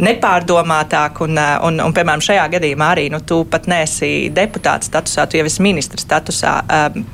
nepārdomātāk. 0.01 1.23
Un, 1.25 1.37
uh, 1.37 1.57
un, 1.67 1.81
un, 1.83 1.95
piemēram, 1.95 2.23
šajā 2.23 2.47
gadījumā 2.57 2.93
arī 2.95 3.09
nu, 3.13 3.21
tu 3.21 3.43
pat 3.49 3.69
nesi 3.71 4.29
deputāts 4.33 4.89
statusā, 4.91 5.27
tu 5.27 5.39
jau 5.39 5.47
esi 5.49 5.65
ministra 5.65 6.01
statusā. 6.01 6.57
Um, 6.81 7.05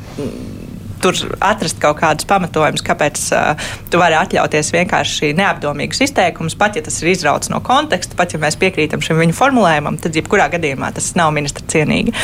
tur 0.99 1.15
atrast 1.43 1.79
kaut 1.81 1.99
kādus 2.01 2.27
pamatojumus, 2.29 2.83
kāpēc 2.85 3.21
uh, 3.35 3.67
tu 3.91 3.99
vari 4.01 4.17
atļauties 4.19 4.71
vienkārši 4.75 5.31
neapdomīgus 5.37 6.03
izteikumus, 6.05 6.57
pat 6.59 6.77
ja 6.77 6.83
tas 6.85 6.99
ir 7.01 7.11
izrauts 7.13 7.51
no 7.51 7.61
konteksta, 7.65 8.17
pat 8.19 8.35
ja 8.35 8.41
mēs 8.41 8.59
piekrītam 8.59 9.03
šim 9.03 9.21
viņu 9.21 9.35
formulējumam, 9.37 9.99
tad 10.03 10.17
jebkurā 10.19 10.49
gadījumā 10.55 10.91
tas 10.95 11.11
nav 11.19 11.31
ministra 11.35 11.65
cienīgi. 11.71 12.15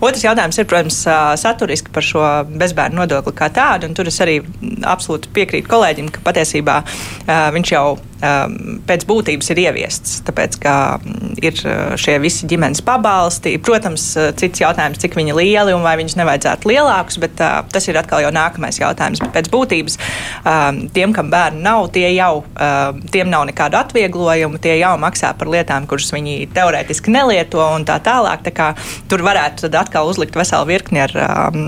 Otrs 0.00 0.24
jautājums 0.24 0.60
ir, 0.60 0.68
protams, 0.70 1.02
uh, 1.08 1.34
saturiski 1.40 1.92
par 1.94 2.06
šo 2.06 2.24
bezbērnu 2.48 3.02
nodokli 3.02 3.36
kā 3.36 3.50
tādu, 3.52 3.90
un 3.90 3.98
tur 3.98 4.10
es 4.10 4.20
arī 4.24 4.40
absolūti 4.88 5.32
piekrītu 5.36 5.70
kolēģim, 5.72 6.08
ka 6.14 6.24
patiesībā 6.24 6.80
uh, 6.86 7.34
viņš 7.54 7.74
jau 7.76 7.86
um, 7.92 8.11
pēc 8.22 9.04
būtības 9.08 9.50
ir 9.52 9.60
ieviests. 9.64 10.20
Tāpēc, 10.26 10.58
ka 10.62 10.74
mm, 10.98 11.32
ir 11.42 11.58
uh, 11.66 11.94
šie 11.98 12.16
visi 12.22 12.46
ģimenes 12.50 12.82
pabalsti. 12.86 13.56
Protams, 13.62 14.04
uh, 14.18 14.30
cits 14.38 14.62
jautājums, 14.62 15.00
cik 15.02 15.16
viņi 15.18 15.34
lieli 15.36 15.74
un 15.74 15.82
vai 15.82 15.96
viņus 15.98 16.14
nevajadzētu 16.20 16.70
lielākus, 16.70 17.18
bet 17.22 17.42
uh, 17.42 17.62
tas 17.72 17.88
ir 17.90 17.98
atkal 17.98 18.22
jau 18.22 18.30
nākamais 18.34 18.78
jautājums. 18.78 19.22
Bet 19.24 19.34
pēc 19.34 19.50
būtības 19.52 19.98
um, 19.98 20.82
tiem, 20.94 21.14
kam 21.16 21.32
bērni 21.32 21.64
nav, 21.64 21.88
tie 21.94 22.12
jau 22.14 22.44
um, 22.44 23.02
tiem 23.12 23.30
nav 23.32 23.46
nekādu 23.50 23.80
atvieglojumu, 23.80 24.60
tie 24.62 24.76
jau 24.78 24.94
maksā 25.02 25.32
par 25.38 25.50
lietām, 25.50 25.88
kuras 25.90 26.12
viņi 26.14 26.48
teorētiski 26.54 27.14
nelieto 27.14 27.62
un 27.64 27.86
tā 27.88 27.98
tālāk. 28.04 28.46
Tā 28.46 28.54
kā, 28.54 28.70
tur 29.10 29.26
varētu 29.26 29.70
atkal 29.82 30.10
uzlikt 30.10 30.38
veselu 30.38 30.68
virkni 30.68 31.02
ar 31.02 31.16
um, 31.26 31.58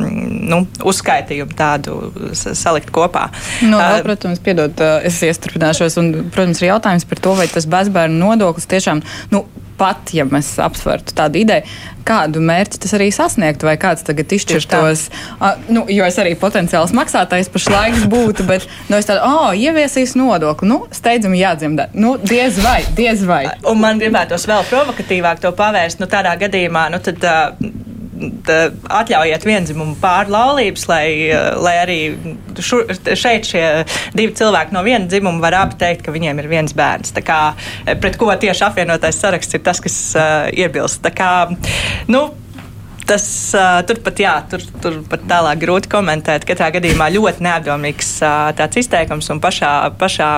nu, 0.45 0.63
uzskaitījumu 0.87 1.59
tādu 1.59 1.99
salikt 2.35 2.93
kopā. 2.95 3.27
Nu, 3.65 3.79
vēl, 3.81 4.05
protams, 4.07 4.43
piedod, 4.45 4.79
es 5.05 5.19
iestrādāšos 5.27 5.99
un, 6.01 6.13
protams, 6.31 6.44
protams, 6.45 6.63
ir 6.63 6.73
jautājums 6.75 7.09
par 7.09 7.21
to, 7.25 7.35
vai 7.39 7.47
tas 7.49 7.67
bezbērnu 7.71 8.21
nodoklis 8.21 8.69
tiešām, 8.69 9.01
nu, 9.33 9.47
pat 9.75 10.13
ja 10.15 10.23
mēs 10.29 10.53
apsvertu 10.63 11.17
tādu 11.19 11.41
ideju, 11.41 11.65
kādu 12.07 12.39
mērķi 12.45 12.79
tas 12.85 12.93
arī 12.95 13.09
sasniegtu, 13.15 13.67
vai 13.67 13.75
kāds 13.81 14.05
tagad 14.07 14.31
izšķirtos. 14.37 15.07
Uh, 15.41 15.65
nu, 15.73 15.83
jo 15.91 16.05
es 16.07 16.19
arī 16.21 16.37
potenciāls 16.39 16.93
maksātājs 16.95 17.51
pašlaik 17.51 18.05
būtu, 18.13 18.47
bet 18.47 18.69
nu, 18.91 19.01
es 19.01 19.09
tādu, 19.09 19.25
oh, 19.25 19.51
ieviesīs 19.57 20.15
nodokli, 20.21 20.69
nu, 20.71 20.85
steidzami 20.95 21.41
jādzimda. 21.41 21.89
Nu, 21.97 22.15
diez 22.21 22.61
vai, 22.63 22.83
diez 22.95 23.25
vai. 23.27 23.49
Un 23.67 23.83
man 23.83 23.99
gribētos 24.03 24.47
vēl 24.51 24.69
provokatīvāk 24.71 25.43
to 25.43 25.51
pavērst, 25.57 26.05
nu, 26.05 26.11
tādā 26.13 26.37
gadījumā, 26.45 26.87
nu, 26.95 27.03
tad. 27.03 27.25
Uh, 27.25 27.91
atļaujiet 29.01 29.47
vienzimumu 29.47 29.97
pārlaulības, 30.03 30.87
lai, 30.91 31.07
lai 31.61 31.75
arī 31.83 31.99
šur, 32.59 32.87
šeit 33.19 33.49
šie 33.49 33.65
divi 34.17 34.35
cilvēki 34.37 34.77
no 34.77 34.85
viena 34.87 35.09
dzimuma 35.11 35.43
var 35.45 35.59
abi 35.65 35.81
teikt, 35.81 36.05
ka 36.07 36.15
viņiem 36.15 36.43
ir 36.43 36.51
viens 36.53 36.77
bērns. 36.77 37.15
Tā 37.17 37.25
kā, 37.25 37.41
pret 38.03 38.19
ko 38.21 38.31
tieši 38.31 38.69
apvienotais 38.69 39.21
saraksts 39.21 39.59
ir 39.59 39.65
tas, 39.67 39.83
kas 39.85 39.99
uh, 40.19 40.49
iebilst. 40.55 41.03
Tā 41.05 41.15
kā, 41.15 41.35
nu, 42.11 42.27
Tas 43.05 43.25
uh, 43.53 43.83
turpat, 43.85 44.21
jā, 44.23 44.33
tur, 44.49 44.63
tur 44.81 44.95
pat 45.11 45.27
tālāk 45.29 45.61
grūti 45.61 45.91
komentēt. 45.93 46.47
Katrā 46.49 46.71
gadījumā 46.73 47.11
ļoti 47.13 47.45
neapdomīgs 47.45 48.15
uh, 48.25 48.49
tāds 48.57 48.81
izteikums 48.81 49.29
un 49.35 49.43
pašā, 49.45 49.73
pašā 50.01 50.31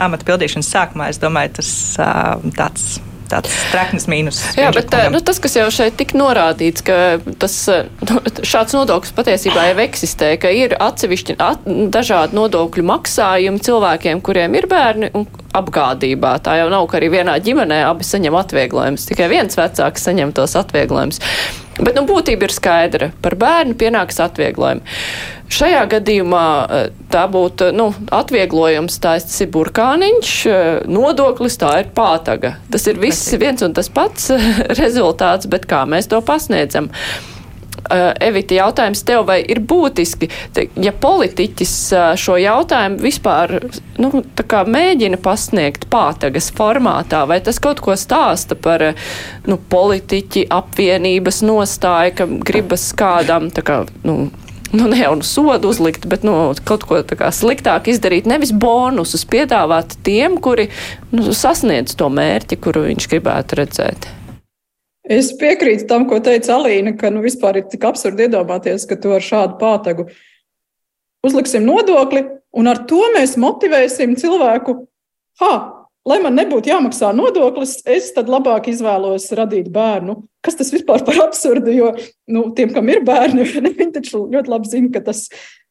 amata 0.00 0.28
pildīšanas 0.30 0.70
sākumā, 0.72 1.10
es 1.12 1.20
domāju, 1.20 1.58
tas 1.60 1.74
uh, 2.00 2.40
tāds 2.56 2.94
tāds 3.30 3.52
traknis 3.72 4.08
mīnus. 4.10 4.40
Jā, 4.58 4.70
bet 4.74 4.92
nu, 5.12 5.20
tas, 5.24 5.40
kas 5.42 5.56
jau 5.58 5.66
šeit 5.74 5.96
tik 6.00 6.14
norādīts, 6.18 6.84
ka 6.86 6.98
tas, 7.40 7.56
nu, 8.04 8.20
šāds 8.46 8.76
nodoklis 8.76 9.14
patiesībā 9.16 9.68
jau 9.70 9.78
eksistē, 9.84 10.34
ka 10.40 10.52
ir 10.54 10.76
atsevišķi 10.80 11.38
at, 11.42 11.64
dažādi 11.94 12.38
nodokļu 12.38 12.86
maksājumi 12.90 13.62
cilvēkiem, 13.64 14.22
kuriem 14.24 14.58
ir 14.58 14.68
bērni 14.70 15.10
un 15.16 15.28
apgādībā. 15.54 16.36
Tā 16.44 16.58
jau 16.60 16.70
nav, 16.72 16.88
ka 16.90 16.98
arī 16.98 17.12
vienā 17.18 17.36
ģimenē 17.42 17.84
abi 17.88 18.06
saņem 18.06 18.38
atvieglojumus, 18.40 19.06
tikai 19.10 19.30
viens 19.32 19.58
vecāks 19.58 20.08
saņem 20.08 20.34
tos 20.36 20.56
atvieglojumus. 20.58 21.22
Bet 21.80 21.96
nu, 21.98 22.04
būtība 22.06 22.46
ir 22.46 22.54
skaidra. 22.54 23.10
Par 23.22 23.34
bērnu 23.38 23.74
pienāks 23.78 24.20
atvieglojumi. 24.22 24.84
Šajā 25.52 25.82
gadījumā 25.92 26.46
eh, 26.64 26.86
tā 27.12 27.26
būtu 27.30 27.68
nu, 27.76 27.90
atvieglojums, 28.14 28.96
tā 29.02 29.18
ir 29.20 29.50
burkāniņš, 29.52 30.32
eh, 30.48 30.64
nodoklis, 30.88 31.58
tā 31.60 31.76
ir 31.82 31.92
pātaga. 31.96 32.56
Tas 32.72 32.88
ir 32.88 33.00
viss 33.02 33.34
viens 33.40 33.62
un 33.64 33.76
tas 33.76 33.92
pats 33.92 34.32
rezultāts, 34.80 35.50
bet 35.50 35.68
kā 35.70 35.84
mēs 35.88 36.10
to 36.10 36.22
pasniedzam. 36.24 36.90
Evita, 37.84 38.54
jautājums 38.56 39.02
tev, 39.04 39.26
vai 39.28 39.42
ir 39.44 39.58
būtiski, 39.60 40.30
ja 40.80 40.92
politiķis 40.96 41.72
šo 42.16 42.38
jautājumu 42.40 42.96
vispār 43.04 43.58
nu, 44.00 44.22
mēģina 44.72 45.18
pasniegt 45.20 45.84
pātagas 45.92 46.48
formātā, 46.56 47.26
vai 47.28 47.42
tas 47.44 47.60
kaut 47.60 47.82
ko 47.84 47.92
stāsta 48.00 48.56
par 48.56 48.86
nu, 49.44 49.58
politiķi 49.58 50.46
apvienības 50.48 51.42
nostāju, 51.44 52.16
ka 52.22 52.28
gribas 52.48 52.88
kādam 52.96 53.50
tā 53.52 53.66
kā, 53.68 53.82
nu, 54.08 54.30
nu, 54.78 54.88
ne 54.90 54.98
jau 54.98 55.14
nu 55.18 55.26
sodu 55.26 55.70
uzlikt, 55.70 56.08
bet 56.10 56.24
nu, 56.26 56.34
kaut 56.66 56.86
ko 56.88 57.00
sliktāk 57.34 57.88
izdarīt. 57.92 58.26
Nevis 58.30 58.50
bonusus 58.50 59.24
piedāvāt 59.30 59.96
tiem, 60.06 60.40
kuri 60.42 60.68
nu, 61.14 61.30
sasniedz 61.30 61.94
to 61.98 62.10
mērķi, 62.10 62.58
kuru 62.58 62.86
viņš 62.88 63.08
gribētu 63.12 63.60
redzēt. 63.62 64.08
Es 65.04 65.34
piekrītu 65.36 65.84
tam, 65.88 66.06
ko 66.08 66.18
teica 66.24 66.56
Alīna, 66.56 66.94
ka 66.96 67.10
nu, 67.12 67.20
vispār 67.24 67.60
ir 67.60 67.68
tik 67.68 67.84
absurdi 67.84 68.24
iedomāties, 68.24 68.86
ka 68.88 68.96
tu 68.96 69.12
ar 69.12 69.24
šādu 69.24 69.58
pātagu 69.60 70.08
uzliksim 71.24 71.64
nodokli, 71.68 72.24
un 72.56 72.70
ar 72.70 72.82
to 72.88 73.02
mēs 73.14 73.36
motivēsim 73.40 74.16
cilvēku. 74.20 74.78
Ha, 75.42 75.52
lai 76.08 76.20
man 76.24 76.36
nebūtu 76.36 76.70
jāmaksā 76.70 77.10
nodoklis, 77.16 77.78
es 77.88 78.12
tad 78.16 78.30
labāk 78.32 78.68
izvēlos 78.72 79.30
radīt 79.36 79.70
bērnu. 79.72 80.20
Kas 80.44 80.58
tas 80.58 80.68
vispār 80.74 81.00
par 81.06 81.22
absurdu? 81.24 81.72
Jo 81.72 81.94
nu, 82.28 82.50
tiem, 82.56 82.72
kam 82.74 82.88
ir 82.92 83.00
bērni, 83.06 83.46
viņi 83.64 83.92
taču 83.94 84.26
ļoti 84.32 84.52
labi 84.52 84.68
zina, 84.68 84.90
ka 84.92 85.00
tas 85.06 85.24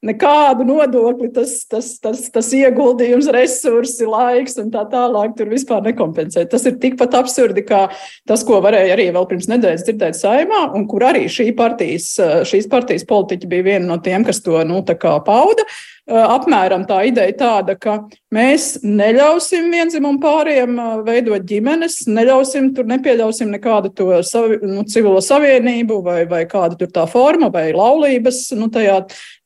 nekādu 0.03 0.65
nodokli, 0.67 1.29
tas, 1.31 1.53
tas, 1.69 1.93
tas, 2.03 2.25
tas 2.33 2.49
ieguldījums, 2.57 3.29
resursi, 3.31 4.07
laiks 4.09 4.57
un 4.59 4.73
tā 4.73 4.83
tālāk 4.91 5.37
tur 5.37 5.51
vispār 5.53 5.85
nekompensē. 5.85 6.43
Tas 6.51 6.65
ir 6.67 6.75
tikpat 6.81 7.15
absurdi, 7.21 7.63
kā 7.69 7.85
tas, 8.27 8.43
ko 8.47 8.59
varēja 8.65 8.97
arī 8.97 9.07
vēl 9.15 9.29
pirms 9.29 9.47
nedēļas 9.53 9.85
dzirdēt 9.87 10.19
saimā, 10.19 10.65
un 10.75 10.89
kur 10.91 11.05
arī 11.07 11.27
šī 11.31 11.51
partijas, 11.57 12.15
šīs 12.49 12.67
partijas 12.73 13.07
politiķi 13.07 13.51
bija 13.53 13.69
viena 13.69 13.93
no 13.93 14.01
tiem, 14.03 14.25
kas 14.27 14.43
to 14.43 14.59
nu, 14.67 14.81
pauda. 14.83 15.69
Apmēram 16.03 16.81
tā 16.83 16.97
ideja 17.07 17.31
tāda, 17.39 17.77
ka 17.79 17.93
mēs 18.35 18.81
neļausim 18.83 19.69
vienzimumu 19.71 20.19
pāriem 20.19 20.75
veidot 21.07 21.45
ģimenes, 21.47 22.01
neļausim 22.11 22.73
tur, 22.75 22.89
nepieļausim 22.91 23.53
nekādu 23.53 23.93
to 23.95 24.09
savi, 24.27 24.59
nu, 24.67 24.83
civilo 24.83 25.21
savienību 25.23 26.01
vai, 26.03 26.25
vai 26.27 26.43
kādu 26.49 26.81
tur 26.81 26.91
tā 26.91 27.05
forma 27.07 27.47
vai 27.53 27.69
laulības 27.71 28.49
nu, 28.59 28.67
tajā 28.73 29.05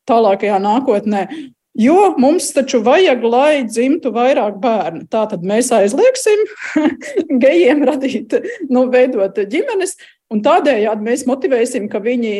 tālākajā 0.09 0.57
nākotnē. 0.63 1.27
Jo 1.77 2.15
mums 2.17 2.49
taču 2.55 2.79
vajag, 2.81 3.21
lai 3.21 3.61
dzimtu 3.67 4.09
vairāk 4.15 4.57
bērnu. 4.57 5.03
Tā 5.13 5.27
tad 5.29 5.43
mēs 5.45 5.69
aizliegsim 5.77 6.41
gejiem 7.43 7.85
radīt, 7.85 8.33
nu, 8.73 8.87
veidot 8.89 9.37
ģimenes, 9.37 9.93
Un 10.27 10.41
tādējādi 10.43 11.05
mēs 11.05 11.21
motivēsim, 11.23 11.85
ka 11.87 12.01
viņi 12.03 12.31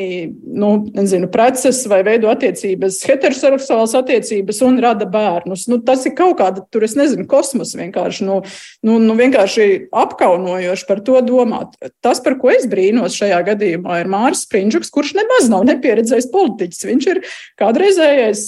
nu, 0.60 0.70
nezinu, 0.92 1.30
preces 1.32 1.78
vai 1.88 2.02
veido 2.04 2.28
attiecības, 2.28 2.98
heteroseksuālas 3.08 3.94
attiecības 3.96 4.58
un 4.68 4.82
rada 4.84 5.06
bērnus. 5.08 5.70
Nu, 5.72 5.78
tas 5.88 6.04
ir 6.04 6.12
kaut 6.18 6.36
kāda, 6.42 6.66
tur 6.68 6.84
es 6.84 6.98
nezinu, 7.00 7.24
kosmos 7.32 7.72
vienkārši, 7.80 8.26
nu, 8.28 8.42
nu, 8.84 8.98
nu, 9.00 9.16
vienkārši 9.16 9.88
apkaunojoši 10.04 10.88
par 10.90 11.00
to 11.08 11.22
domāt. 11.24 11.78
Tas, 12.04 12.20
par 12.26 12.36
ko 12.42 12.52
es 12.52 12.68
brīnos 12.68 13.16
šajā 13.22 13.40
gadījumā, 13.54 14.02
ir 14.02 14.12
Māris 14.12 14.44
Sprindžuks, 14.44 14.92
kurš 14.92 15.16
nemaz 15.22 15.48
nav 15.54 15.64
nepieredzējis 15.72 16.28
politiķis. 16.36 16.84
Viņš 16.92 17.10
ir 17.14 17.24
kādreizējais, 17.64 18.44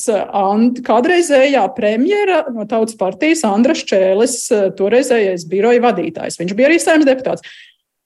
kādreizējā 0.83 1.63
premjera 1.79 2.43
no 2.51 2.67
Tautas 2.67 2.99
partijas 2.99 3.47
Andras 3.47 3.87
Čēlis, 3.87 4.37
toreizējais 4.75 5.47
biroja 5.47 5.87
vadītājs. 5.87 6.41
Viņš 6.43 6.59
bija 6.59 6.73
arī 6.73 6.83
saimnes 6.83 7.07
deputāts. 7.07 7.47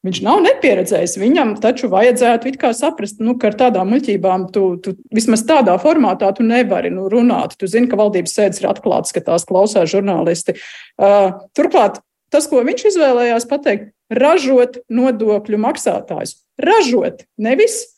Viņš 0.04 0.20
nav 0.26 0.42
nepieredzējis. 0.44 1.16
Viņam 1.22 1.54
taču 1.64 1.88
vajadzētu 1.92 2.52
saprast, 2.76 3.22
nu, 3.24 3.38
ka 3.40 3.52
ar 3.52 3.56
tādām 3.60 3.94
muļķībām 3.94 4.50
tu, 4.52 4.66
tu 4.84 4.98
vismaz 5.16 5.46
tādā 5.48 5.78
formātā 5.80 6.34
tu 6.36 6.44
nevari 6.44 6.92
nu, 6.92 7.08
runāt. 7.12 7.56
Tu 7.56 7.70
zini, 7.72 7.88
ka 7.88 7.96
valdības 7.96 8.36
sēdes 8.36 8.60
ir 8.60 8.68
atklātas, 8.68 9.16
ka 9.16 9.24
tās 9.24 9.48
klausās 9.48 9.88
žurnālisti. 9.94 10.58
Uh, 11.00 11.40
turklāt 11.56 12.02
tas, 12.34 12.50
ko 12.52 12.60
viņš 12.68 12.90
izvēlējās 12.92 13.48
pateikt, 13.48 13.94
ražot 14.12 14.82
nodokļu 14.92 15.62
maksātājus. 15.64 16.36
Ražot, 16.60 17.24
nevis 17.40 17.93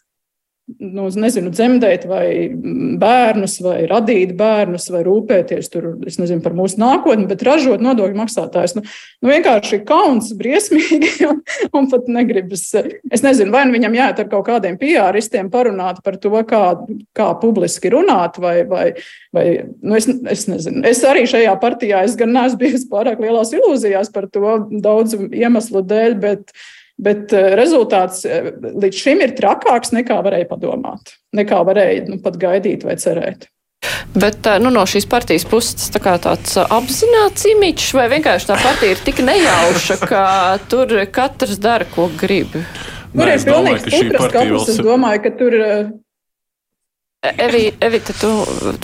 nu, 0.65 1.05
nezinu, 1.21 1.51
dzemdēt 1.53 2.07
vai 2.09 2.49
bērnus, 2.99 3.59
vai 3.61 3.83
radīt 3.89 4.31
bērnus, 4.37 4.87
vai 4.93 5.03
rūpēties 5.05 5.69
tur, 5.69 5.87
nezinu, 6.05 6.41
par 6.41 6.55
mūsu 6.57 6.79
nākotni, 6.81 7.27
bet 7.29 7.43
ražot 7.45 7.83
nodokļu 7.85 8.17
maksātājus. 8.17 8.73
Nu, 8.77 8.83
nu 9.21 9.29
vienkārši 9.29 9.83
kauns, 9.85 10.31
briesmīgi, 10.39 11.11
un, 11.29 11.43
un 11.77 11.89
pat 11.91 12.09
negribas. 12.09 12.65
Es 13.13 13.21
nezinu, 13.25 13.53
vai 13.53 13.65
nu 13.69 13.75
viņam 13.77 13.97
jāiet 13.99 14.23
ar 14.23 14.29
kaut 14.31 14.47
kādiem 14.49 14.79
PR-istiem 14.81 15.51
parunāt 15.53 16.01
par 16.05 16.17
to, 16.21 16.33
kā, 16.49 16.63
kā 17.17 17.29
publiski 17.41 17.93
runāt, 17.93 18.39
vai, 18.41 18.57
vai, 18.69 18.87
vai 19.35 19.47
nu 19.85 19.99
es, 19.99 20.09
es 20.09 20.47
nezinu. 20.49 20.81
Es 20.89 21.03
arī 21.05 21.27
šajā 21.29 21.53
partijā, 21.61 22.01
es 22.09 22.17
gan 22.17 22.33
neesmu 22.33 22.63
bijis 22.65 22.87
pārāk 22.89 23.21
lielās 23.21 23.53
ilūzijās 23.53 24.09
par 24.15 24.31
to 24.33 24.57
daudzu 24.81 25.27
iemeslu 25.29 25.85
dēļ, 25.85 26.17
bet 26.25 26.57
Bet 26.95 27.33
eh, 27.35 27.51
rezultāts 27.59 28.23
eh, 28.23 28.53
līdz 28.63 29.01
šim 29.01 29.23
ir 29.25 29.35
trakāks 29.35 29.91
nekā 29.95 30.21
varēja 30.23 30.47
padomāt, 30.47 31.11
nekā 31.35 31.59
varēja 31.67 32.05
nu, 32.07 32.21
pat 32.23 32.37
gaidīt 32.39 32.85
vai 32.87 32.95
cerēt. 33.01 33.49
Bet 34.15 34.47
eh, 34.47 34.61
nu, 34.63 34.71
no 34.71 34.85
šīs 34.87 35.07
partijas 35.11 35.43
puses 35.49 35.75
tas 35.75 35.91
tā 35.91 36.15
tāds 36.23 36.55
apzināts 36.63 37.43
imīčs, 37.51 37.91
vai 37.97 38.07
vienkārši 38.13 38.47
tā 38.47 38.55
partija 38.61 38.95
ir 38.95 39.03
tik 39.03 39.19
nejauša, 39.27 39.97
ka 40.07 40.23
tur 40.71 40.93
katrs 41.11 41.59
dara, 41.59 41.87
ko 41.91 42.07
grib? 42.15 42.55
Tur 43.15 43.31
ir 43.31 43.43
pilnīgi 43.43 43.91
stipras 43.91 44.31
kapus. 44.31 44.71
Es 44.71 44.79
domāju, 44.83 45.23
ka 45.25 45.33
tur 45.35 45.59
Evi, 47.25 47.71
Evita, 47.81 48.13
tu 48.21 48.29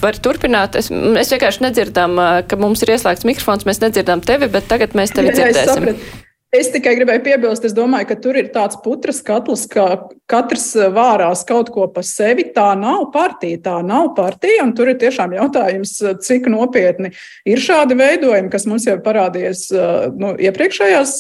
vari 0.01 0.19
turpināt. 0.23 0.75
Es, 0.79 0.89
mēs 0.89 1.29
vienkārši 1.29 1.61
nedzirdam, 1.61 2.17
ka 2.49 2.57
mums 2.59 2.81
ir 2.81 2.95
ieslēgts 2.95 3.27
mikrofons, 3.29 3.67
mēs 3.69 3.79
nedzirdam 3.83 4.23
tevi, 4.25 4.49
bet 4.51 4.67
tagad 4.71 4.97
mēs 4.97 5.13
tevi 5.13 5.29
jā, 5.31 5.37
dzirdēsim. 5.37 5.89
Jā, 5.91 6.30
Es 6.51 6.67
tikai 6.67 6.97
gribēju 6.97 7.21
piebilst, 7.23 7.63
es 7.63 7.71
domāju, 7.71 8.09
ka 8.09 8.15
tur 8.19 8.35
ir 8.35 8.49
tāds 8.51 8.75
putras 8.83 9.21
katls, 9.23 9.61
ka 9.71 9.85
katrs 10.27 10.65
eh, 10.75 10.89
vārās 10.91 11.45
kaut 11.47 11.69
ko 11.71 11.85
pa 11.87 12.03
sevi. 12.03 12.43
Tā 12.51 12.73
nav 12.75 13.05
partija, 13.13 13.61
tā 13.69 13.77
nav 13.87 14.09
partija. 14.17 14.65
Tur 14.75 14.91
ir 14.91 14.97
tiešām 14.99 15.31
jautājums, 15.37 15.93
eh, 16.03 16.17
cik 16.19 16.49
nopietni 16.51 17.13
ir 17.47 17.63
šādi 17.63 17.95
veidojumi, 17.95 18.51
kas 18.51 18.67
mums 18.67 18.89
jau 18.89 18.97
parādījies 18.99 19.63
eh, 19.71 20.09
nu, 20.11 20.33
iepriekšējās 20.49 21.13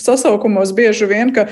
sasaukumos 0.00 0.72
bieži 0.72 1.10
vien, 1.12 1.34
ka 1.36 1.50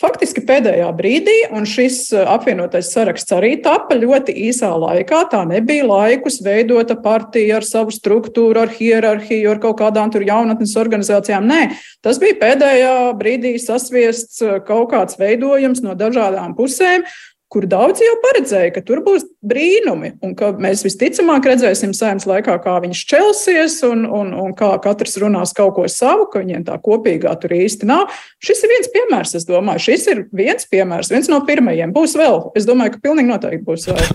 Faktiski 0.00 0.40
pēdējā 0.48 0.86
brīdī, 0.96 1.34
un 1.52 1.66
šis 1.68 1.98
uh, 2.14 2.22
apvienotais 2.32 2.88
saraksts 2.94 3.34
arī 3.36 3.50
tapa 3.60 3.98
ļoti 3.98 4.32
īsā 4.48 4.70
laikā. 4.72 5.26
Tā 5.28 5.42
nebija 5.44 5.84
laikus 5.84 6.38
veidota 6.44 6.96
partija 6.96 7.58
ar 7.58 7.66
savu 7.68 7.92
struktūru, 7.92 8.62
ar 8.62 8.72
hierarhiju, 8.72 9.50
ar 9.52 9.60
kaut 9.60 9.76
kādām 9.82 10.08
tur 10.14 10.24
jaunatnes 10.24 10.72
organizācijām. 10.80 11.44
Nē, 11.50 11.60
tas 12.00 12.16
bija 12.22 12.38
pēdējā 12.40 12.94
brīdī 13.20 13.52
sasviests 13.60 14.40
uh, 14.46 14.56
kaut 14.64 14.94
kāds 14.94 15.20
veidojums 15.20 15.84
no 15.84 15.92
dažādām 15.98 16.56
pusēm, 16.56 17.04
kur 17.50 17.66
daudzi 17.66 18.06
jau 18.06 18.14
paredzēja, 18.22 18.70
ka 18.76 18.82
tur 18.86 19.00
būs 19.02 19.24
brīnumi, 19.42 20.12
un 20.22 20.36
ka 20.38 20.52
mēs 20.54 20.84
visticamāk 20.86 21.48
redzēsim 21.50 21.92
saimnes 21.96 22.28
laikā, 22.30 22.54
kā 22.62 22.76
viņš 22.84 23.00
čelsies, 23.10 23.80
un, 23.88 24.04
un, 24.06 24.30
un 24.38 24.54
kā 24.58 24.70
katrs 24.84 25.18
runās 25.22 25.54
kaut 25.56 25.74
ko 25.78 25.88
savu, 25.90 26.28
ka 26.30 26.44
viņiem 26.44 26.68
tā 26.68 26.78
kopīgā 26.82 27.34
tur 27.42 27.56
īsti 27.58 27.90
nav. 27.90 28.14
Šis 28.44 28.62
ir 28.62 28.74
viens 28.76 28.92
piemērs, 28.94 29.34
es 29.40 29.48
domāju, 29.50 29.86
šis 29.90 30.06
ir 30.14 30.22
viens 30.30 30.70
piemērs, 30.70 31.10
viens 31.10 31.32
no 31.32 31.42
pirmajiem. 31.48 31.94
Būs 31.96 32.14
vēl, 32.20 32.52
es 32.54 32.70
domāju, 32.70 32.94
ka 32.94 33.04
pilnīgi 33.08 33.34
noteikti 33.34 33.66
būs 33.66 33.90
vēl. 33.90 34.14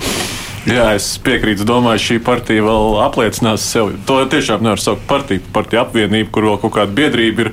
Jā, 0.65 0.87
es 0.97 1.11
piekrītu. 1.21 1.61
Domāju, 1.67 2.01
šī 2.01 2.15
partija 2.25 2.63
vēl 2.65 2.95
apliecinās 3.03 3.67
sevi. 3.69 3.99
To 4.09 4.23
tiešām 4.31 4.63
nevar 4.65 4.81
saukt 4.81 5.03
par 5.05 5.21
partiju, 5.21 5.43
partiju 5.53 5.83
apvienību, 5.83 6.31
kur 6.33 6.47
vēl 6.47 6.57
kaut 6.63 6.73
kāda 6.79 6.95
biedrība 6.97 7.45
ir 7.45 7.51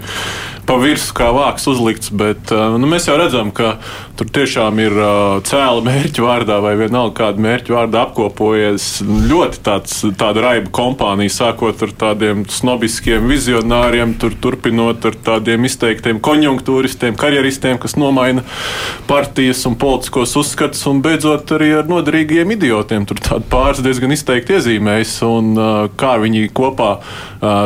pa 0.72 0.78
virsmu 0.80 1.16
kā 1.16 1.28
vāks 1.36 1.66
uzlikts. 1.68 2.08
Bet 2.16 2.52
uh, 2.54 2.78
nu, 2.80 2.88
mēs 2.88 3.04
jau 3.08 3.16
redzam, 3.20 3.50
ka 3.52 3.74
tur 4.16 4.30
tiešām 4.32 4.78
ir 4.80 4.94
uh, 4.96 5.40
cēla 5.44 5.82
mērķu 5.84 6.24
vārdā 6.24 6.58
vai 6.64 6.72
vienalga 6.80 7.12
kāda 7.18 7.44
mērķu 7.44 7.76
vārdā 7.76 8.06
apkopojies 8.06 8.86
ļoti 9.28 9.60
tāds, 9.66 9.98
tāda 10.16 10.46
raiba 10.46 10.72
kompānija, 10.72 11.34
sākot 11.34 11.84
ar 11.84 11.92
tādiem 12.00 12.46
snobiskiem 12.48 13.28
vizionāriem, 13.28 14.14
tur, 14.22 14.36
turpinot 14.40 15.04
ar 15.10 15.18
tādiem 15.26 15.68
izteiktiem 15.68 16.22
konjunktūristiem, 16.24 17.18
karjeristiem, 17.20 17.76
kas 17.82 17.98
nomaina 18.00 18.46
partijas 19.10 19.66
un 19.68 19.76
politiskos 19.80 20.32
uzskatus, 20.40 20.86
un 20.88 21.04
beidzot 21.04 21.52
arī 21.58 21.72
ar 21.82 21.90
noderīgiem 21.90 22.56
idiotiem. 22.56 23.04
Tur 23.10 23.20
tādi 23.20 23.48
pāris 23.52 23.84
diezgan 23.84 24.16
izteikti 24.16 24.56
iezīmējas, 24.56 25.18
un 25.28 25.52
uh, 25.58 25.70
kā 26.00 26.16
viņi 26.22 26.48
kopā 26.56 26.94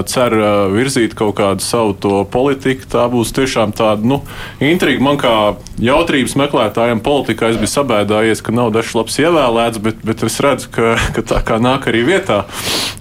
cer 0.09 0.33
virzīt 0.73 1.13
kaut 1.17 1.35
kādu 1.37 1.61
savu 1.61 1.93
to 2.01 2.23
politiku 2.33 2.87
tā 2.97 3.07
būs 3.12 3.34
tiešām 3.36 3.76
tāda 3.76 4.09
nu, 4.09 4.22
intriga. 4.64 5.05
Man 5.05 5.20
kā 5.20 5.34
jautrības 5.82 6.36
meklētājiem 6.40 7.03
politikā 7.05 7.53
es 7.53 7.61
biju 7.61 7.72
sabēdājies, 7.74 8.42
ka 8.44 8.55
nav 8.57 8.72
dažs 8.74 8.94
labs 8.97 9.18
ievēlēts, 9.20 9.82
bet, 9.84 10.01
bet 10.07 10.24
es 10.26 10.40
redzu, 10.44 10.72
ka, 10.72 10.97
ka 11.16 11.24
tā 11.34 11.42
kā 11.47 11.61
nāk 11.62 11.88
arī 11.90 12.05
vietā 12.09 12.44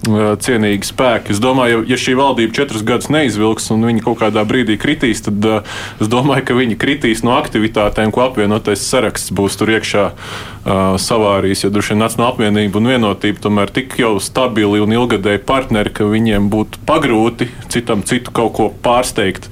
cienīgi 0.05 0.89
spēki. 0.91 1.33
Es 1.33 1.41
domāju, 1.43 1.83
ja 1.87 1.97
šī 1.99 2.17
valdība 2.19 2.55
četrus 2.55 2.83
gadus 2.85 3.09
neizvilks 3.13 3.71
un 3.73 3.87
viņi 3.87 4.03
kaut 4.05 4.19
kādā 4.21 4.43
brīdī 4.47 4.77
kritīs, 4.81 5.23
tad 5.25 5.47
es 6.01 6.11
domāju, 6.11 6.45
ka 6.49 6.57
viņi 6.57 6.79
kritīs 6.81 7.23
no 7.25 7.37
aktivitātēm, 7.39 8.13
ko 8.13 8.27
apvienotais 8.27 8.83
saraksts 8.85 9.33
būs 9.35 9.57
tur 9.59 9.73
iekšā 9.77 10.09
savārījis. 10.65 11.65
Jo 11.65 11.69
droši 11.73 11.93
vien 11.93 12.01
Nacionāla 12.01 12.33
apvienība 12.33 12.79
un 12.79 12.89
vienotība 12.89 13.43
tomēr 13.43 13.71
tik 13.73 13.97
jau 14.01 14.15
stabili 14.23 14.81
un 14.81 14.93
ilgadēji 14.95 15.43
partneri, 15.45 15.91
ka 15.93 16.07
viņiem 16.09 16.47
būtu 16.49 16.81
pagrūti 16.87 17.49
citam 17.69 18.01
citu 18.07 18.33
kaut 18.35 18.55
ko 18.57 18.69
pārsteigt. 18.85 19.49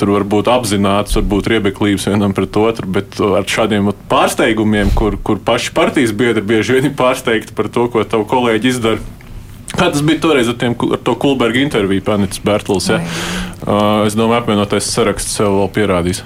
Tur 0.00 0.12
var 0.16 0.26
būt 0.28 0.50
apzināts, 0.52 1.16
varbūt 1.16 1.48
riebeklības 1.54 2.10
vienam 2.10 2.34
pret 2.36 2.56
otru, 2.60 2.88
bet 2.92 3.16
ar 3.20 3.48
šādiem 3.48 3.88
pārsteigumiem, 4.10 4.92
kur, 4.96 5.16
kur 5.24 5.40
paši 5.44 5.72
partijas 5.76 6.12
biedri 6.16 6.44
bieži 6.44 6.76
vien 6.76 6.90
ir 6.90 6.98
pārsteigti 6.98 7.56
par 7.56 7.70
to, 7.72 7.88
ko 7.92 8.04
tavu 8.04 8.28
kolēģi 8.28 8.74
izdara. 8.74 9.00
Kā 9.70 9.86
tas 9.86 10.02
bija 10.02 10.18
toreiz 10.20 10.48
ar, 10.50 10.56
tiem, 10.58 10.74
ar 10.74 11.00
to 11.06 11.14
Kulberga 11.20 11.60
interviju, 11.62 12.02
Panicis 12.04 12.42
Bērtls? 12.44 12.90
Ja? 12.90 12.98
Uh, 13.60 14.02
es 14.08 14.18
domāju, 14.18 14.42
apvienotais 14.42 14.88
saraksts 14.90 15.38
sev 15.38 15.54
vēl 15.60 15.70
pierādīs. 15.76 16.24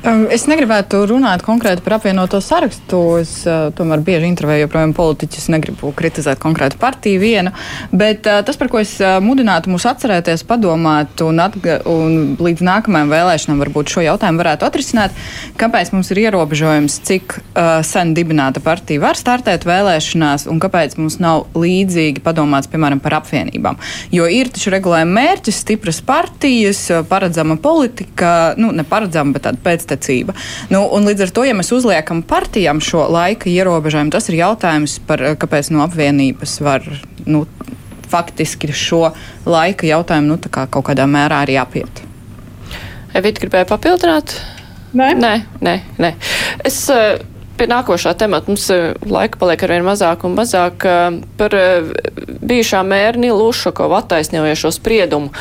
Es 0.00 0.46
negribētu 0.48 1.02
runāt 1.10 1.42
konkrēti 1.44 1.82
par 1.84 1.98
apvienoto 1.98 2.38
sarakstu. 2.40 2.98
Es 3.20 3.34
uh, 3.44 3.66
tomēr 3.76 4.00
bieži 4.00 4.30
intervēju 4.30 4.62
joprojām 4.64 4.94
politiķus, 4.96 5.50
negribu 5.52 5.90
kritizēt 5.92 6.40
konkrētu 6.40 6.78
partiju 6.80 7.20
vienu. 7.20 7.52
Bet 7.92 8.24
uh, 8.24 8.38
tas, 8.46 8.56
par 8.56 8.70
ko 8.72 8.80
es 8.80 8.94
uh, 9.02 9.18
mudinātu 9.20 9.68
mūs 9.68 9.84
atcerēties, 9.90 10.46
padomāt 10.48 11.20
un, 11.20 11.42
un 11.84 12.16
līdz 12.40 12.64
nākamajām 12.64 13.12
vēlēšanām 13.12 13.60
varbūt 13.60 13.92
šo 13.92 14.06
jautājumu 14.06 14.40
varētu 14.40 14.68
atrisināt, 14.70 15.20
kāpēc 15.60 15.92
mums 15.92 16.08
ir 16.14 16.22
ierobežojums, 16.22 16.96
cik 17.04 17.36
sen 17.84 18.14
dibināta 18.16 18.62
partija 18.64 19.02
var 19.02 19.18
startēt 19.18 19.66
vēlēšanās 19.68 20.46
un 20.50 20.60
kāpēc 20.62 20.96
mums 21.00 21.18
nav 21.20 21.50
līdzīgi 21.58 22.22
padomāts, 22.24 22.70
piemēram, 22.72 23.02
par 23.04 23.18
apvienībām. 23.18 23.76
Jo 24.14 24.28
ir 24.30 24.48
taču 24.52 24.72
regulējuma 24.72 25.16
mērķis, 25.18 25.60
stipras 25.64 26.00
partijas, 26.06 26.86
paredzama 27.10 27.58
politika, 27.60 28.54
nu, 28.60 28.72
ne 28.76 28.86
paredzama, 28.88 29.36
bet 29.36 29.48
tāda 29.48 29.60
pēc 29.64 29.89
pēctecība. 29.90 30.34
Nu, 30.70 30.84
līdz 30.86 31.26
ar 31.26 31.34
to, 31.34 31.44
ja 31.48 31.56
mēs 31.56 31.72
uzliekam 31.74 32.22
partijām 32.22 32.80
šo 32.80 33.08
laika 33.10 33.50
ierobežojumu, 33.50 34.12
tas 34.14 34.28
ir 34.30 34.40
jautājums 34.40 34.98
par 35.06 35.22
kāpēc 35.40 35.72
no 35.74 35.84
apvienības 35.86 36.60
var. 36.64 36.86
Nu, 37.26 37.46
Faktiski 38.10 38.72
šo 38.74 39.12
laika 39.46 39.86
jautājumu 39.86 40.32
nu, 40.32 40.38
kā 40.50 40.64
kaut 40.66 40.88
kādā 40.88 41.04
mērā 41.06 41.44
arī 41.44 41.54
apiet. 41.62 42.00
Evita 43.14 43.44
gribēja 43.44 43.68
papildināt? 43.70 44.34
Nē, 44.98 45.12
nē, 45.14 45.30
nē. 45.62 45.76
nē. 46.02 46.10
Es 46.66 46.80
uh, 46.90 47.20
pie 47.60 47.68
nākošā 47.68 48.14
temata. 48.18 48.48
Mums 48.48 48.68
eh, 48.72 48.94
laika 49.04 49.40
paliek 49.40 49.64
arvien 49.66 49.84
mazāk 49.84 50.24
un 50.24 50.36
mazāk 50.38 50.86
eh, 50.88 51.18
par 51.40 51.56
eh, 51.56 51.90
bijušā 52.40 52.80
mēra 52.86 53.20
Nilu 53.20 53.50
Ušakovu 53.50 53.98
attaisņojošo 54.00 54.72
spriedumu. 54.78 55.32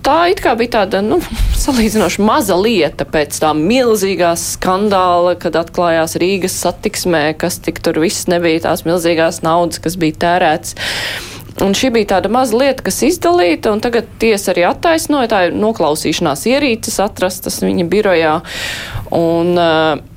Tā 0.00 0.16
it 0.32 0.40
kā 0.40 0.54
bija 0.58 0.80
tāda, 0.80 1.02
nu, 1.04 1.18
salīdzinoši 1.64 2.22
maza 2.24 2.56
lieta 2.58 3.06
pēc 3.08 3.40
tā 3.42 3.52
milzīgā 3.56 4.32
skandāla, 4.40 5.36
kad 5.40 5.58
atklājās 5.60 6.16
Rīgas 6.20 6.56
satiksmē, 6.62 7.24
kas 7.40 7.60
tik 7.64 7.82
tur 7.84 8.00
viss 8.02 8.28
nebija 8.30 8.64
tās 8.68 8.86
milzīgās 8.88 9.42
naudas, 9.46 9.82
kas 9.82 9.98
bija 10.00 10.18
tērēts. 10.24 10.76
Un 11.60 11.74
šī 11.76 11.90
bija 11.92 12.14
tāda 12.14 12.30
maza 12.32 12.56
lieta, 12.56 12.84
kas 12.86 13.02
izdalīta, 13.04 13.74
un 13.74 13.82
tagad 13.84 14.06
tiesa 14.22 14.54
arī 14.54 14.64
attaisnoja. 14.68 15.28
Tā 15.28 15.40
ir 15.48 15.58
noklausīšanās 15.60 16.46
ierīces 16.48 16.96
atrastas 17.04 17.60
viņa 17.60 17.84
birojā. 17.90 18.36
Un, 19.12 19.52
uh, 19.58 20.09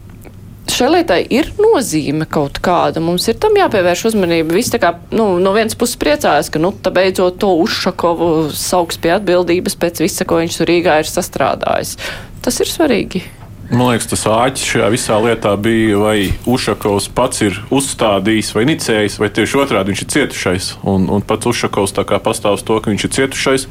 šai 0.72 0.90
lietai 0.94 1.20
ir 1.34 1.52
nozīme 1.60 2.28
kaut 2.30 2.60
kāda. 2.64 3.04
Mums 3.04 3.28
ir 3.32 3.38
tam 3.42 3.58
jāpievērš 3.60 4.08
uzmanība. 4.12 4.56
Visi 4.56 4.76
tā 4.76 4.82
kā 4.84 4.94
nu, 5.16 5.34
no 5.44 5.54
vienas 5.56 5.78
puses 5.80 6.00
priecājas, 6.02 6.52
ka 6.54 6.62
nu, 6.62 6.74
beidzot 6.74 7.40
to 7.42 7.52
Ušakovu 7.64 8.50
sauks 8.56 9.00
pie 9.02 9.16
atbildības 9.18 9.78
pēc 9.80 10.04
visa, 10.06 10.28
ko 10.28 10.42
viņš 10.42 10.62
Rīgā 10.70 11.02
ir 11.04 11.10
sastrādājis. 11.10 11.98
Tas 12.44 12.60
ir 12.64 12.72
svarīgi. 12.72 13.24
Man 13.72 13.94
liekas, 13.94 14.10
tas 14.12 14.26
āķis 14.28 14.66
šajā 14.68 14.88
visā 14.92 15.16
lietā 15.24 15.54
bija, 15.56 15.96
vai 16.02 16.18
Ušakovs 16.52 17.06
pats 17.16 17.46
ir 17.46 17.56
uzstādījis 17.72 18.50
vai 18.58 18.66
inicējis, 18.66 19.16
vai 19.22 19.30
tieši 19.32 19.60
otrādi 19.62 19.94
viņš 19.94 20.02
ir 20.04 20.10
cietušais. 20.14 20.68
Un, 20.92 21.06
un 21.08 21.24
pats 21.24 21.48
Ušakovs 21.48 21.96
tā 21.96 22.04
kā 22.10 22.20
pastāv 22.24 22.58
uz 22.58 22.66
to, 22.68 22.76
ka 22.84 22.92
viņš 22.92 23.06
ir 23.08 23.14
cietušais. 23.18 23.66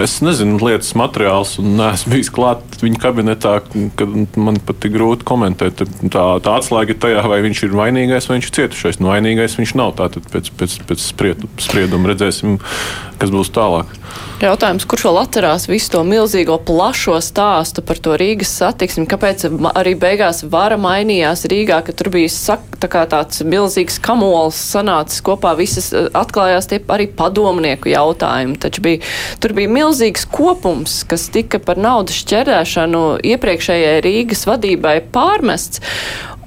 Es 0.00 0.16
nezinu 0.24 0.56
lietas 0.62 0.94
materiāls 0.96 1.58
un 1.60 1.76
neesmu 1.76 2.14
bijis 2.14 2.32
klāt 2.32 2.80
viņa 2.80 3.02
kabinetā, 3.02 3.58
kad 4.00 4.40
man 4.40 4.62
pat 4.64 4.88
ir 4.88 4.94
grūti 4.96 5.28
komentēt. 5.28 5.84
Tā, 6.08 6.24
tā 6.40 6.56
atslēga 6.56 6.96
ir 6.96 7.00
tajā, 7.04 7.26
vai 7.28 7.42
viņš 7.44 7.62
ir 7.68 7.76
vainīgais 7.76 8.30
vai 8.30 8.38
viņš 8.38 8.48
ir 8.48 8.56
cietušais. 8.62 9.00
Nu, 9.02 9.12
vainīgais 9.12 9.58
viņš 9.60 9.76
nav. 9.76 9.92
Tātad 10.00 10.24
pēc, 10.32 10.54
pēc, 10.56 10.80
pēc 10.88 11.04
sprieduma 11.04 12.14
redzēsim, 12.14 12.56
kas 13.20 13.34
būs 13.34 13.52
tālāk. 13.52 13.92
Jautājums, 14.38 14.86
kurš 14.86 15.08
vēl 15.08 15.16
atcerās 15.24 15.64
visu 15.66 15.90
to 15.96 16.00
milzīgo 16.06 16.60
plašo 16.62 17.16
stāstu 17.24 17.82
par 17.82 17.98
to 17.98 18.14
Rīgas 18.18 18.52
satiksmi? 18.60 19.08
Kāpēc 19.18 19.48
arī 19.74 19.96
beigās 19.98 20.44
vara 20.46 20.76
mainījās 20.78 21.40
Rīgā, 21.50 21.80
ka 21.82 21.90
tur 21.96 22.12
bija 22.14 22.30
sak, 22.30 22.76
tā 22.78 22.86
kā 22.92 23.00
tāds 23.10 23.42
milzīgs 23.42 23.96
kamols 23.98 24.60
sanācis 24.76 25.24
kopā, 25.26 25.56
visas 25.58 25.88
eh, 25.90 26.06
atklājās 26.14 26.70
tie 26.70 26.78
arī 26.94 27.08
padomnieku 27.18 27.90
jautājumi. 27.90 28.54
Taču 28.62 28.84
bija, 28.84 29.02
tur 29.42 29.56
bija 29.58 29.72
milzīgs 29.74 30.22
kopums, 30.30 31.00
kas 31.10 31.26
tika 31.34 31.58
par 31.58 31.82
naudas 31.82 32.20
šķērēšanu 32.22 33.02
iepriekšējai 33.26 33.98
Rīgas 34.06 34.46
vadībai 34.46 35.00
pārmests. 35.10 35.82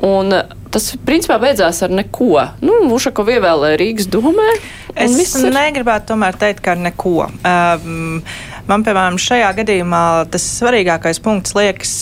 Un 0.08 0.32
tas 0.72 0.94
principā 1.04 1.42
beidzās 1.44 1.84
ar 1.84 1.92
neko. 1.92 2.40
Nu, 2.64 2.80
Ušakovu 2.96 3.36
ievēlēja 3.36 3.82
Rīgas 3.84 4.08
domē. 4.16 4.48
Es 4.96 5.20
ir... 5.20 5.52
negribētu 5.52 6.14
tomēr 6.14 6.40
teikt, 6.40 6.64
ka 6.64 6.80
neko. 6.80 7.28
Um, 7.44 8.24
Man, 8.70 8.84
piemēram, 8.86 9.18
šajā 9.22 9.50
gadījumā 9.58 10.02
tas 10.32 10.44
svarīgākais 10.60 11.20
punkts 11.24 11.56
liekas, 11.58 11.94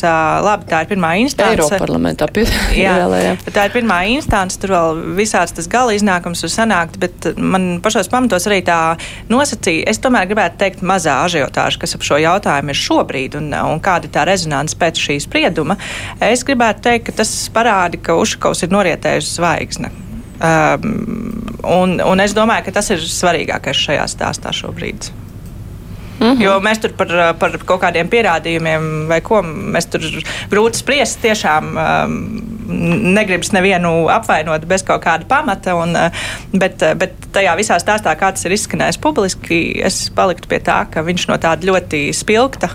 labi, 0.45 0.67
tā 0.69 0.81
ir 0.83 0.89
pirmā 0.91 1.13
instance. 1.21 1.55
Eiropa 1.55 1.79
parlamentā 1.81 2.27
pievēlējām. 2.35 3.39
Tā 3.55 3.65
ir 3.67 3.73
pirmā 3.73 3.99
instance, 4.13 4.59
tur 4.61 4.73
vēl 4.75 4.99
visāds 5.17 5.55
tas 5.55 5.69
gala 5.71 5.95
iznākums 5.95 6.43
var 6.45 6.51
sanākt, 6.53 6.99
bet 7.01 7.29
man 7.37 7.79
pašos 7.83 8.11
pamatos 8.11 8.47
arī 8.49 8.59
tā 8.67 8.79
nosacīja. 9.31 9.87
Es 9.89 10.01
tomēr 10.03 10.27
gribētu 10.29 10.59
teikt 10.61 10.83
mazā 10.85 11.19
ažiotāža, 11.25 11.81
kas 11.81 11.95
ap 11.97 12.05
šo 12.05 12.19
jautājumu 12.21 12.75
ir 12.75 12.81
šobrīd 12.81 13.39
un, 13.39 13.49
un 13.55 13.81
kāda 13.83 14.09
ir 14.09 14.13
tā 14.15 14.25
rezonance 14.29 14.77
pēc 14.79 15.01
šī 15.07 15.19
sprieduma. 15.25 15.79
Es 16.23 16.45
gribētu 16.47 16.85
teikt, 16.89 17.09
ka 17.09 17.19
tas 17.23 17.33
parāda, 17.55 17.99
ka 18.03 18.19
Ušakovs 18.19 18.65
ir 18.67 18.75
norietējusi 18.75 19.35
zvaigzne. 19.39 19.91
Um, 20.39 21.49
un, 21.67 21.97
un 21.99 22.21
es 22.23 22.35
domāju, 22.37 22.69
ka 22.69 22.77
tas 22.79 22.93
ir 22.95 23.01
svarīgākais 23.03 23.87
šajā 23.89 24.05
stāstā 24.11 24.53
šobrīd. 24.55 25.09
Mm 26.19 26.31
-hmm. 26.31 26.41
Jo 26.43 26.59
mēs 26.59 26.81
tur 26.81 26.91
par, 26.97 27.35
par 27.39 27.57
kaut 27.65 27.81
kādiem 27.81 28.09
pierādījumiem 28.09 29.07
vai 29.07 29.21
ko 29.21 29.41
mēs 29.43 29.89
tur 29.89 30.01
grūti 30.51 30.77
spriest. 30.77 31.21
Tiešām 31.21 31.77
um, 31.77 32.17
negribas 33.13 33.51
nevienu 33.51 34.07
apvainot 34.09 34.65
bez 34.65 34.83
kaut 34.83 35.03
kāda 35.05 35.25
pamata. 35.27 35.75
Un, 35.75 35.97
bet, 36.51 36.83
bet 36.97 37.13
tajā 37.31 37.55
visā 37.55 37.79
stāstā, 37.79 38.15
kā 38.15 38.31
tas 38.31 38.45
ir 38.45 38.51
izskanējis 38.51 38.97
publiski, 39.01 39.81
es 39.83 40.09
paliktu 40.15 40.47
pie 40.47 40.59
tā, 40.59 40.85
ka 40.91 41.01
viņš 41.01 41.27
no 41.27 41.37
tāda 41.37 41.65
ļoti 41.71 42.13
spilgta 42.13 42.69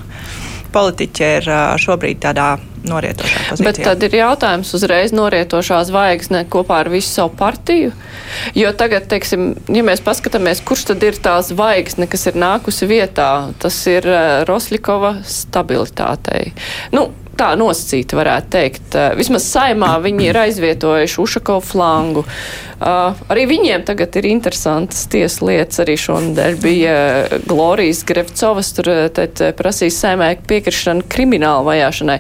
politiķa 0.75 1.33
ir 1.39 1.51
šobrīd 1.81 2.21
tādā 2.25 2.55
norietošā 2.85 3.45
pozīcijā. 3.49 3.67
Bet 3.67 3.81
tad 3.87 4.05
ir 4.05 4.17
jautājums 4.19 4.75
uzreiz 4.77 5.15
norietošā 5.17 5.81
zvaigzne 5.89 6.45
kopā 6.53 6.83
ar 6.85 6.91
visu 6.93 7.09
savu 7.09 7.33
partiju. 7.39 7.95
Jo 8.59 8.73
tagad, 8.77 9.09
teiksim, 9.11 9.55
ja 9.73 9.85
mēs 9.87 10.05
paskatāmies, 10.05 10.63
kurš 10.67 10.89
tad 10.93 11.07
ir 11.07 11.19
tā 11.25 11.39
zvaigzne, 11.47 12.09
kas 12.11 12.29
ir 12.31 12.39
nākusi 12.41 12.89
vietā, 12.91 13.31
tas 13.63 13.81
ir 13.91 14.09
Roslikova 14.49 15.17
stabilitātei. 15.29 16.53
Nu, 16.93 17.09
tā 17.39 17.55
nosacīta, 17.59 18.19
varētu 18.19 18.53
teikt. 18.55 18.99
Vismaz 19.19 19.49
saimā 19.49 19.95
viņi 20.05 20.29
ir 20.31 20.41
aizvietojuši 20.45 21.21
Ušakovu 21.25 21.65
flangu. 21.65 22.25
Uh, 22.85 23.15
arī 23.31 23.45
viņiem 23.49 23.85
tagad 23.87 24.17
ir 24.19 24.27
interesantas 24.29 25.07
tieslietas. 25.09 25.79
Arī 25.85 25.95
šonadēļ 26.01 26.57
bija 26.61 26.97
Glorijas 27.47 28.03
Grevcovas, 28.07 28.73
tur 28.77 28.91
tad 29.15 29.41
prasīs 29.57 29.97
saimē 30.03 30.33
piekrišanu 30.49 31.07
kriminālu 31.09 31.65
vajāšanai. 31.69 32.19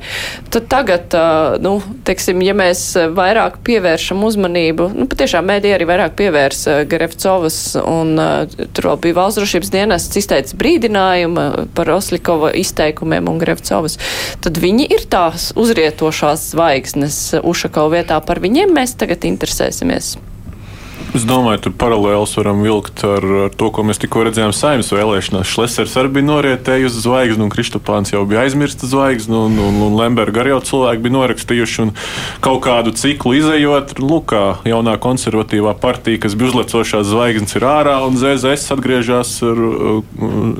Tad 0.55 0.69
tagad, 0.73 1.17
uh, 1.19 1.59
nu, 1.63 1.75
teiksim, 2.07 2.41
ja 2.47 2.55
mēs 2.57 2.85
vairāk 3.17 3.59
pievēršam 3.67 4.23
uzmanību, 4.25 4.89
nu, 4.95 5.09
patiešām 5.11 5.51
mēdī 5.51 5.75
arī 5.75 5.89
vairāk 5.91 6.17
pievērs 6.21 6.65
uh, 6.71 6.81
Grevcovas 6.89 7.59
un 7.83 8.15
uh, 8.21 8.69
tur 8.73 8.91
vēl 8.93 9.03
bija 9.09 9.19
valsts 9.21 9.43
drošības 9.43 9.75
dienests 9.75 10.23
izteicis 10.23 10.57
brīdinājumu 10.61 11.69
par 11.77 11.93
Oslikova 11.97 12.55
izteikumiem 12.57 13.29
un 13.31 13.43
Grevcovas, 13.43 13.99
tad 14.45 14.63
viņi 14.63 14.89
ir 14.95 15.04
tās 15.11 15.51
uzrietošās 15.59 16.51
zvaigznes 16.55 17.19
Ušakau 17.43 17.89
vietā. 17.93 18.21
Par 18.25 18.41
viņiem 18.45 18.75
mēs 18.77 18.97
tagad 19.01 19.27
interesēsimies. 19.29 20.15
Es 21.15 21.23
domāju, 21.23 21.61
tur 21.69 21.75
paralēlus 21.79 22.33
varam 22.35 22.65
vilkt 22.65 23.05
ar, 23.07 23.25
ar 23.45 23.53
to, 23.55 23.69
ko 23.71 23.85
mēs 23.87 24.01
tikko 24.03 24.25
redzējām 24.27 24.51
saimnes 24.51 24.89
vēlēšanās. 24.91 25.47
Šlesers 25.47 25.93
arī 26.01 26.09
bija 26.17 26.27
norietējusi 26.27 27.05
zvaigzni, 27.05 27.45
un 27.45 27.53
Kristopāns 27.53 28.11
jau 28.11 28.25
bija 28.27 28.43
aizmirsta 28.43 28.89
zvaigzni, 28.91 29.37
un, 29.39 29.55
un, 29.63 29.79
un 29.87 29.95
Lemberga 29.95 30.43
arī 30.43 30.51
jau 30.57 30.59
cilvēki 30.73 31.05
bija 31.05 31.15
norakstījuši. 31.15 31.87
Kaut 32.43 32.65
kādu 32.67 32.97
ciklu 32.99 33.37
izējot, 33.39 33.95
lūk, 34.03 34.35
jaunā 34.67 34.97
konservatīvā 35.05 35.77
partija, 35.79 36.25
kas 36.25 36.35
bija 36.35 36.51
uzlecošās 36.51 37.07
zvaigznes, 37.13 37.55
ir 37.61 37.69
ārā, 37.71 37.95
un 38.09 38.19
ZZS 38.19 38.75
atgriežas 38.75 39.37
uh, 39.47 40.03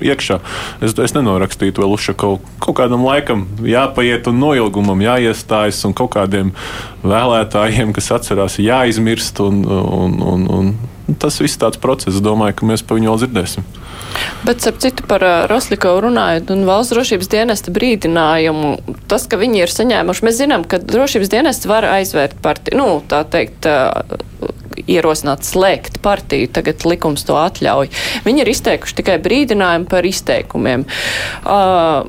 iekšā. 0.07 0.39
Es, 0.87 0.95
es 0.95 1.17
nenorakstītu 1.19 1.83
vēl 1.83 1.97
uz 1.99 2.07
kaut, 2.15 2.47
kaut 2.63 2.79
kādam 2.79 3.03
laikam 3.03 3.49
jāpaiet 3.67 4.31
un 4.31 4.39
noilgumam 4.39 5.03
jāiestājas, 5.03 5.83
un 5.89 5.99
kaut 5.99 6.15
kādiem 6.15 6.55
vēlētājiem, 7.03 7.91
kas 7.97 8.13
atcerās, 8.21 8.61
jāizmirst. 8.63 9.43
Un, 9.45 9.65
un, 9.67 10.17
un, 10.23 10.44
un, 10.51 10.75
un 11.09 11.19
tas 11.21 11.39
viss 11.43 11.61
tāds 11.61 11.81
process, 11.81 12.21
domāju, 12.25 12.59
ka 12.61 12.69
mēs 12.69 12.85
par 12.85 12.99
viņu 12.99 13.13
vēl 13.13 13.23
dzirdēsim. 13.23 13.67
Bet, 14.45 14.63
ap 14.69 14.79
citu, 14.83 15.07
par 15.11 15.25
uh, 15.27 15.45
Roslikovu 15.51 16.05
runājot 16.07 16.53
un 16.55 16.67
valsts 16.69 16.95
drošības 16.95 17.31
dienesta 17.33 17.73
brīdinājumu, 17.75 18.75
tas, 19.11 19.27
ka 19.31 19.41
viņi 19.41 19.65
ir 19.65 19.73
saņēmuši, 19.73 20.27
mēs 20.27 20.39
zinām, 20.39 20.67
ka 20.69 20.79
drošības 20.83 21.33
dienests 21.33 21.71
var 21.71 21.87
aizvērt 21.89 22.39
partiju, 22.45 22.79
nu, 22.79 22.89
tā 23.11 23.25
teikt, 23.31 23.67
uh, 23.67 24.21
ierosināt 24.91 25.47
slēgt 25.47 26.01
partiju, 26.05 26.51
tagad 26.53 26.85
likums 26.89 27.25
to 27.27 27.37
atļauj. 27.39 27.91
Viņi 28.27 28.45
ir 28.45 28.51
izteikuši 28.53 28.99
tikai 29.01 29.17
brīdinājumu 29.25 29.89
par 29.91 30.07
izteikumiem. 30.09 30.85
Uh, 31.45 32.05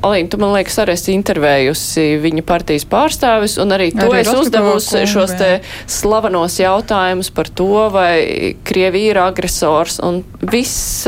Alīna, 0.00 0.30
tu 0.32 0.38
man 0.40 0.54
liekas, 0.54 0.78
arī 0.80 0.94
esi 0.96 1.12
intervējusi 1.12 2.04
viņa 2.22 2.44
partijas 2.48 2.86
pārstāvis, 2.88 3.58
un 3.60 3.74
arī 3.76 3.90
to 3.92 4.06
arī 4.08 4.22
es 4.22 4.30
uzdevusi 4.32 5.02
šos 5.10 5.34
te 5.36 5.50
slavenos 5.90 6.56
jautājumus 6.62 7.28
par 7.36 7.50
to, 7.52 7.68
vai 7.92 8.54
Krievija 8.64 9.12
ir 9.12 9.20
agresors, 9.20 9.98
un 10.00 10.22
viss, 10.40 11.04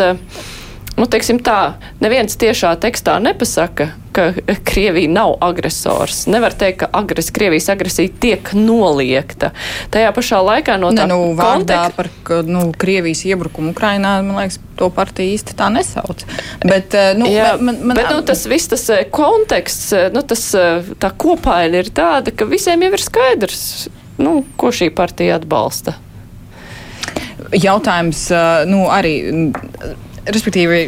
nu, 0.99 1.09
teiksim 1.09 1.41
tā, 1.43 1.75
neviens 2.03 2.37
tiešā 2.39 2.75
tekstā 2.83 3.19
nepasaka, 3.23 3.93
ka 4.13 4.33
Krievija 4.65 5.09
nav 5.09 5.35
agresors. 5.41 6.27
Nevar 6.31 6.53
teikt, 6.57 6.83
ka 6.83 6.89
agres, 6.93 7.31
Krievijas 7.33 7.71
agresija 7.73 8.13
tiek 8.21 8.51
noliekta. 8.57 9.53
Tajā 9.93 10.11
pašā 10.13 10.43
laikā 10.45 10.77
no 10.81 10.91
tā 10.93 11.07
ne, 11.09 11.15
nu, 11.15 11.31
vārdā 11.39 11.87
kontek... 11.89 11.97
par 11.97 12.45
nu, 12.49 12.67
Krievijas 12.77 13.25
iebrukumu 13.29 13.73
Ukrainā, 13.73 14.19
man 14.27 14.43
liekas, 14.43 14.61
to 14.79 14.91
partiju 14.93 15.33
īsti 15.37 15.57
tā 15.57 15.71
nesauc. 15.73 16.27
Bet, 16.61 16.95
eh, 16.99 17.13
nu, 17.19 17.31
Jā, 17.33 17.55
man, 17.61 17.81
man, 17.81 17.97
bet 17.97 18.13
nu, 18.13 18.21
tas 18.29 18.45
viss, 18.51 18.71
tas 18.73 18.85
eh, 18.93 19.07
konteksts, 19.13 19.91
eh, 19.97 20.07
nu, 20.13 20.25
tas, 20.29 20.45
tā 21.01 21.13
kopaina 21.17 21.83
ir 21.83 21.93
tāda, 21.95 22.35
ka 22.37 22.49
visiem 22.49 22.85
jau 22.85 22.93
ir 22.93 23.07
skaidrs, 23.07 23.67
nu, 24.21 24.43
ko 24.61 24.73
šī 24.75 24.93
partija 24.95 25.41
atbalsta. 25.41 25.97
Jautājums, 27.53 28.29
nu, 28.71 28.87
arī, 28.93 29.17
respektīvi, 30.29 30.85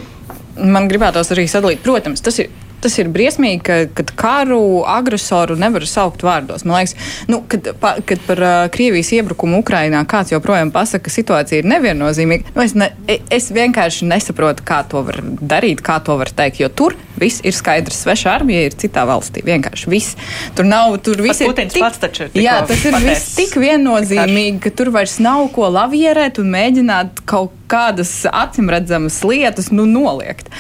man 0.63 0.91
gribētos 0.91 1.33
arī 1.35 1.49
sadalīt, 1.51 1.83
protams, 1.85 2.23
tas 2.25 2.39
ir 2.43 2.53
tas 2.85 2.99
ir 3.01 3.09
briesmīgi, 3.13 3.61
ka, 3.65 3.77
kad 3.97 4.13
karu 4.19 4.85
agresoru 4.89 5.57
nevar 5.59 5.87
saukt 5.89 6.25
vārdos. 6.27 6.67
Man 6.67 6.77
liekas, 6.77 6.95
nu, 7.31 7.41
kad, 7.49 7.71
pa, 7.81 7.95
kad 8.07 8.21
par 8.27 8.43
uh, 8.45 8.57
Krievijas 8.73 9.13
iebrukumu 9.17 9.63
Ukrainā 9.63 10.03
kāds 10.09 10.35
joprojām 10.35 10.73
pasaka, 10.75 11.07
ka 11.07 11.15
situācija 11.15 11.63
ir 11.63 11.71
neviennozīmīga, 11.73 12.55
nu, 12.57 12.65
es, 12.65 12.77
ne, 12.79 12.91
es 13.09 13.51
vienkārši 13.55 14.09
nesaprotu, 14.11 14.67
kā 14.67 14.83
to 14.91 15.05
var 15.07 15.21
darīt, 15.41 15.83
kā 15.85 15.99
to 16.05 16.19
var 16.21 16.33
teikt, 16.37 16.61
jo 16.65 16.69
tur 16.69 16.99
viss 17.21 17.45
ir 17.47 17.57
skaidrs. 17.57 18.03
Sveša 18.05 18.35
armija 18.35 18.69
ir 18.69 18.77
citā 18.79 19.07
valstī. 19.09 19.41
Vienkārši 19.47 19.91
viss. 19.91 20.19
Tur 20.57 20.69
nav, 20.69 20.99
tur 21.05 21.23
viss 21.25 21.41
ir 21.45 21.55
tik, 21.57 21.79
pats 21.81 22.03
taču 22.03 22.29
ir 22.29 22.45
jā, 22.45 22.59
tas 22.69 22.85
ir 22.85 22.99
viss 23.05 23.37
tik 23.39 23.57
viennozīmīgi, 23.61 24.59
ka 24.67 24.75
tur 24.77 24.93
vairs 24.95 25.17
nav 25.25 25.47
ko 25.55 25.71
lavierēt 25.73 26.43
un 26.43 26.53
mēģināt 26.53 27.25
kaut 27.29 27.55
kādas 27.71 28.13
acimredzamas 28.31 29.21
lietas 29.27 29.71
nu, 29.75 29.87
noliegt. 29.89 30.51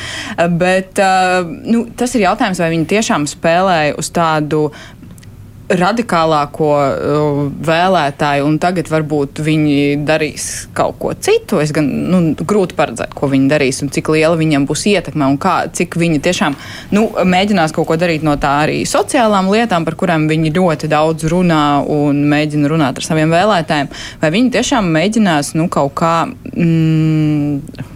Bet 0.58 1.00
uh, 1.02 1.44
nu, 1.44 1.84
tas 1.96 2.14
ir 2.16 2.26
jautājums, 2.26 2.62
vai 2.62 2.70
viņi 2.74 2.90
tiešām 2.94 3.28
spēlēja 3.30 3.96
uz 4.00 4.10
tādu 4.14 4.66
radikālāko 5.72 6.68
uh, 6.76 7.38
vēlētāju, 7.64 8.44
un 8.44 8.58
tagad 8.60 8.88
varbūt 8.92 9.40
viņi 9.44 10.04
darīs 10.04 10.66
kaut 10.76 10.98
ko 11.00 11.12
citu. 11.16 11.60
Es 11.62 11.72
gan 11.74 11.88
nu, 12.12 12.20
grūti 12.36 12.76
paredzēt, 12.76 13.14
ko 13.16 13.30
viņi 13.32 13.48
darīs 13.48 13.80
un 13.84 13.92
cik 13.94 14.10
liela 14.12 14.36
viņam 14.36 14.66
būs 14.68 14.84
ietekme 14.92 15.28
un 15.32 15.38
kā, 15.40 15.56
cik 15.72 15.96
viņi 16.00 16.20
tiešām 16.24 16.58
nu, 16.96 17.06
mēģinās 17.24 17.72
kaut 17.76 17.88
ko 17.88 17.98
darīt 18.00 18.26
no 18.26 18.36
tā 18.40 18.52
arī 18.66 18.82
sociālām 18.88 19.48
lietām, 19.54 19.86
par 19.88 19.96
kurām 20.00 20.28
viņi 20.28 20.52
ļoti 20.58 20.92
daudz 20.92 21.28
runā 21.32 21.64
un 21.88 22.20
mēģina 22.28 22.70
runāt 22.70 23.00
ar 23.00 23.08
saviem 23.08 23.32
vēlētājiem. 23.32 23.90
Vai 24.20 24.32
viņi 24.36 24.54
tiešām 24.58 24.92
mēģinās 24.98 25.54
nu, 25.56 25.70
kaut 25.72 25.96
kā 26.02 26.14
mm, 26.28 27.90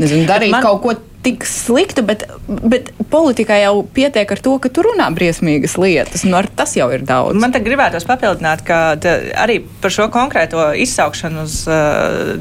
nezinu, 0.00 0.26
darīt 0.28 0.56
man... 0.56 0.64
kaut 0.64 0.84
ko 0.86 0.96
tik 1.24 1.44
sliktu, 1.48 2.04
bet, 2.06 2.24
bet 2.48 2.90
politikā 3.12 3.58
jau 3.60 3.82
pietiek 3.94 4.30
ar 4.32 4.40
to, 4.40 4.54
ka 4.62 4.70
tu 4.72 4.84
runā 4.86 5.10
briesmīgas 5.12 5.76
lietas. 5.80 6.24
Nu, 6.24 6.40
tas 6.56 6.72
jau 6.78 6.88
ir 6.94 7.04
daudz. 7.06 7.36
Man 7.40 7.52
te 7.52 7.60
gribētos 7.64 8.08
papildināt, 8.08 8.64
ka 8.66 8.96
arī 9.44 9.60
par 9.82 9.94
šo 9.94 10.08
konkrēto 10.12 10.70
izsaukšanu 10.80 11.44
uz 11.44 11.60
uh, 11.68 12.38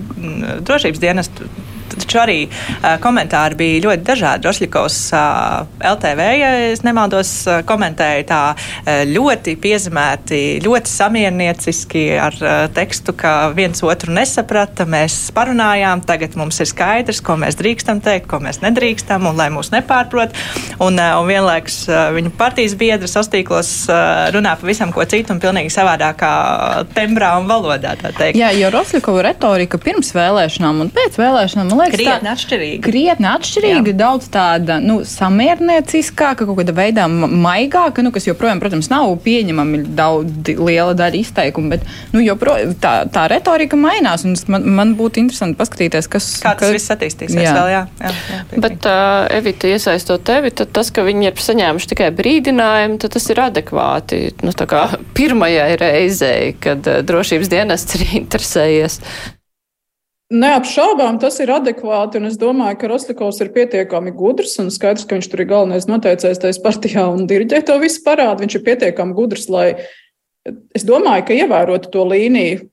drošības 0.64 1.04
dienestu 1.04 1.50
taču 1.96 2.22
arī 2.22 2.38
komentāri 3.04 3.58
bija 3.60 3.84
ļoti 3.88 4.06
dažādi. 4.08 4.48
Rošļikovs 4.50 5.00
LTV, 5.92 6.28
ja 6.40 6.52
es 6.70 6.84
nemaldos, 6.86 7.32
komentēja 7.70 8.26
tā 8.30 8.42
ļoti 9.10 9.56
piezemēti, 9.62 10.42
ļoti 10.66 10.94
samiernieciski 10.94 12.06
ar 12.20 12.38
tekstu, 12.76 13.16
ka 13.18 13.52
viens 13.56 13.84
otru 13.86 14.14
nesaprata. 14.16 14.88
Mēs 14.90 15.18
parunājām, 15.36 16.04
tagad 16.08 16.38
mums 16.40 16.60
ir 16.64 16.70
skaidrs, 16.70 17.22
ko 17.26 17.38
mēs 17.42 17.60
drīkstam 17.60 18.02
teikt, 18.06 18.30
ko 18.32 18.42
mēs 18.44 18.62
nedrīkstam, 18.64 19.28
un 19.30 19.40
lai 19.40 19.50
mūs 19.54 19.72
nepārprot. 19.76 20.36
Un, 20.80 21.00
un 21.00 21.28
vienlaikus 21.30 21.82
viņu 22.16 22.34
partijas 22.40 22.76
biedri 22.80 23.10
sastīklos 23.10 23.72
runā 24.36 24.56
pavisam 24.60 24.94
ko 24.96 25.06
citu 25.10 25.36
un 25.36 25.42
pilnīgi 25.44 25.74
savādākā 25.74 26.32
tembrā 26.96 27.36
un 27.40 27.50
valodā. 27.50 27.96
Jā, 28.38 28.52
jo 28.56 28.70
Rošļikova 28.74 29.24
retorika 29.30 29.80
pirms 29.82 30.12
vēlēšanām 30.16 30.84
un 30.86 30.92
pēc 30.94 31.18
vēlēšanām, 31.20 31.72
man 31.80 31.90
liekas, 31.90 32.00
krietni 32.00 32.30
tā, 32.30 32.34
atšķirīga. 32.36 32.82
Krietni 32.86 33.30
atšķirīga, 33.30 33.92
Jā. 33.92 33.98
daudz 34.02 34.30
tāda 34.34 34.80
nu, 34.84 35.00
samiernieciskāka, 35.08 36.46
kaut 36.48 36.60
kāda 36.60 36.76
veidā 36.76 37.08
maigāka, 37.10 38.04
nu, 38.06 38.12
kas 38.16 38.28
joprojām, 38.28 38.62
protams, 38.62 38.92
nav 38.92 39.12
pieņemami 39.26 39.82
daudz 39.98 40.52
liela 40.60 40.96
daļa 40.98 41.20
izteikumu, 41.22 41.74
bet 41.74 41.88
nu, 42.14 42.24
joprojām 42.26 42.76
tā, 42.82 42.94
tā 43.14 43.26
retorika 43.32 43.80
mainās. 43.80 44.26
Man, 44.52 44.68
man 44.78 44.94
būtu 45.00 45.24
interesanti 45.24 45.60
paskatīties, 45.60 46.10
kas 46.12 46.30
kā 46.44 46.54
tas 46.60 46.68
ka, 46.68 46.74
viss 46.76 46.94
attīstīsies 46.94 47.42
jā. 47.44 47.56
vēl. 47.56 47.72
Jā, 47.74 47.82
jā, 48.04 48.14
jā, 48.34 48.62
bet, 48.66 48.90
uh, 48.90 49.26
Evita, 49.40 49.72
iesaistot 49.72 50.24
tevi, 50.28 50.54
tad 50.56 50.74
tas, 50.76 50.92
ka 50.94 51.06
viņi 51.08 51.32
ir 51.32 51.44
saņēmuši 51.48 51.92
tikai 51.94 52.12
brīdinājumu, 52.20 53.00
tad 53.02 53.16
tas 53.18 53.30
ir 53.32 53.44
adekvāti. 53.48 54.22
Nu, 54.46 54.56
pirmajai 55.20 55.74
reizei, 55.82 56.54
kad 56.62 56.88
uh, 56.90 57.02
drošības 57.06 57.52
dienests 57.52 58.00
ir 58.00 58.08
interesējies 58.24 59.02
Neapšaubām 60.30 61.18
tas 61.18 61.40
ir 61.42 61.50
adekvāti, 61.50 62.20
un 62.22 62.30
es 62.30 62.36
domāju, 62.38 62.78
ka 62.78 62.90
Rostovs 62.92 63.40
ir 63.42 63.50
pietiekami 63.56 64.12
gudrs, 64.14 64.60
un 64.62 64.68
skaidrs, 64.70 65.08
ka 65.10 65.18
viņš 65.18 65.30
tur 65.32 65.42
ir 65.42 65.50
galvenais 65.50 65.88
noteicējs 65.90 66.42
tajā 66.44 66.60
partijā 66.62 67.08
un 67.10 67.26
diriģē 67.30 67.64
to 67.66 67.80
visu 67.82 68.04
parādu. 68.06 68.44
Viņš 68.44 68.60
ir 68.60 68.66
pietiekami 68.68 69.18
gudrs, 69.18 69.48
lai 69.50 69.72
es 70.78 70.86
domāju, 70.86 71.26
ka 71.26 71.40
ievērotu 71.40 71.90
to 71.90 72.06
līniju, 72.12 72.70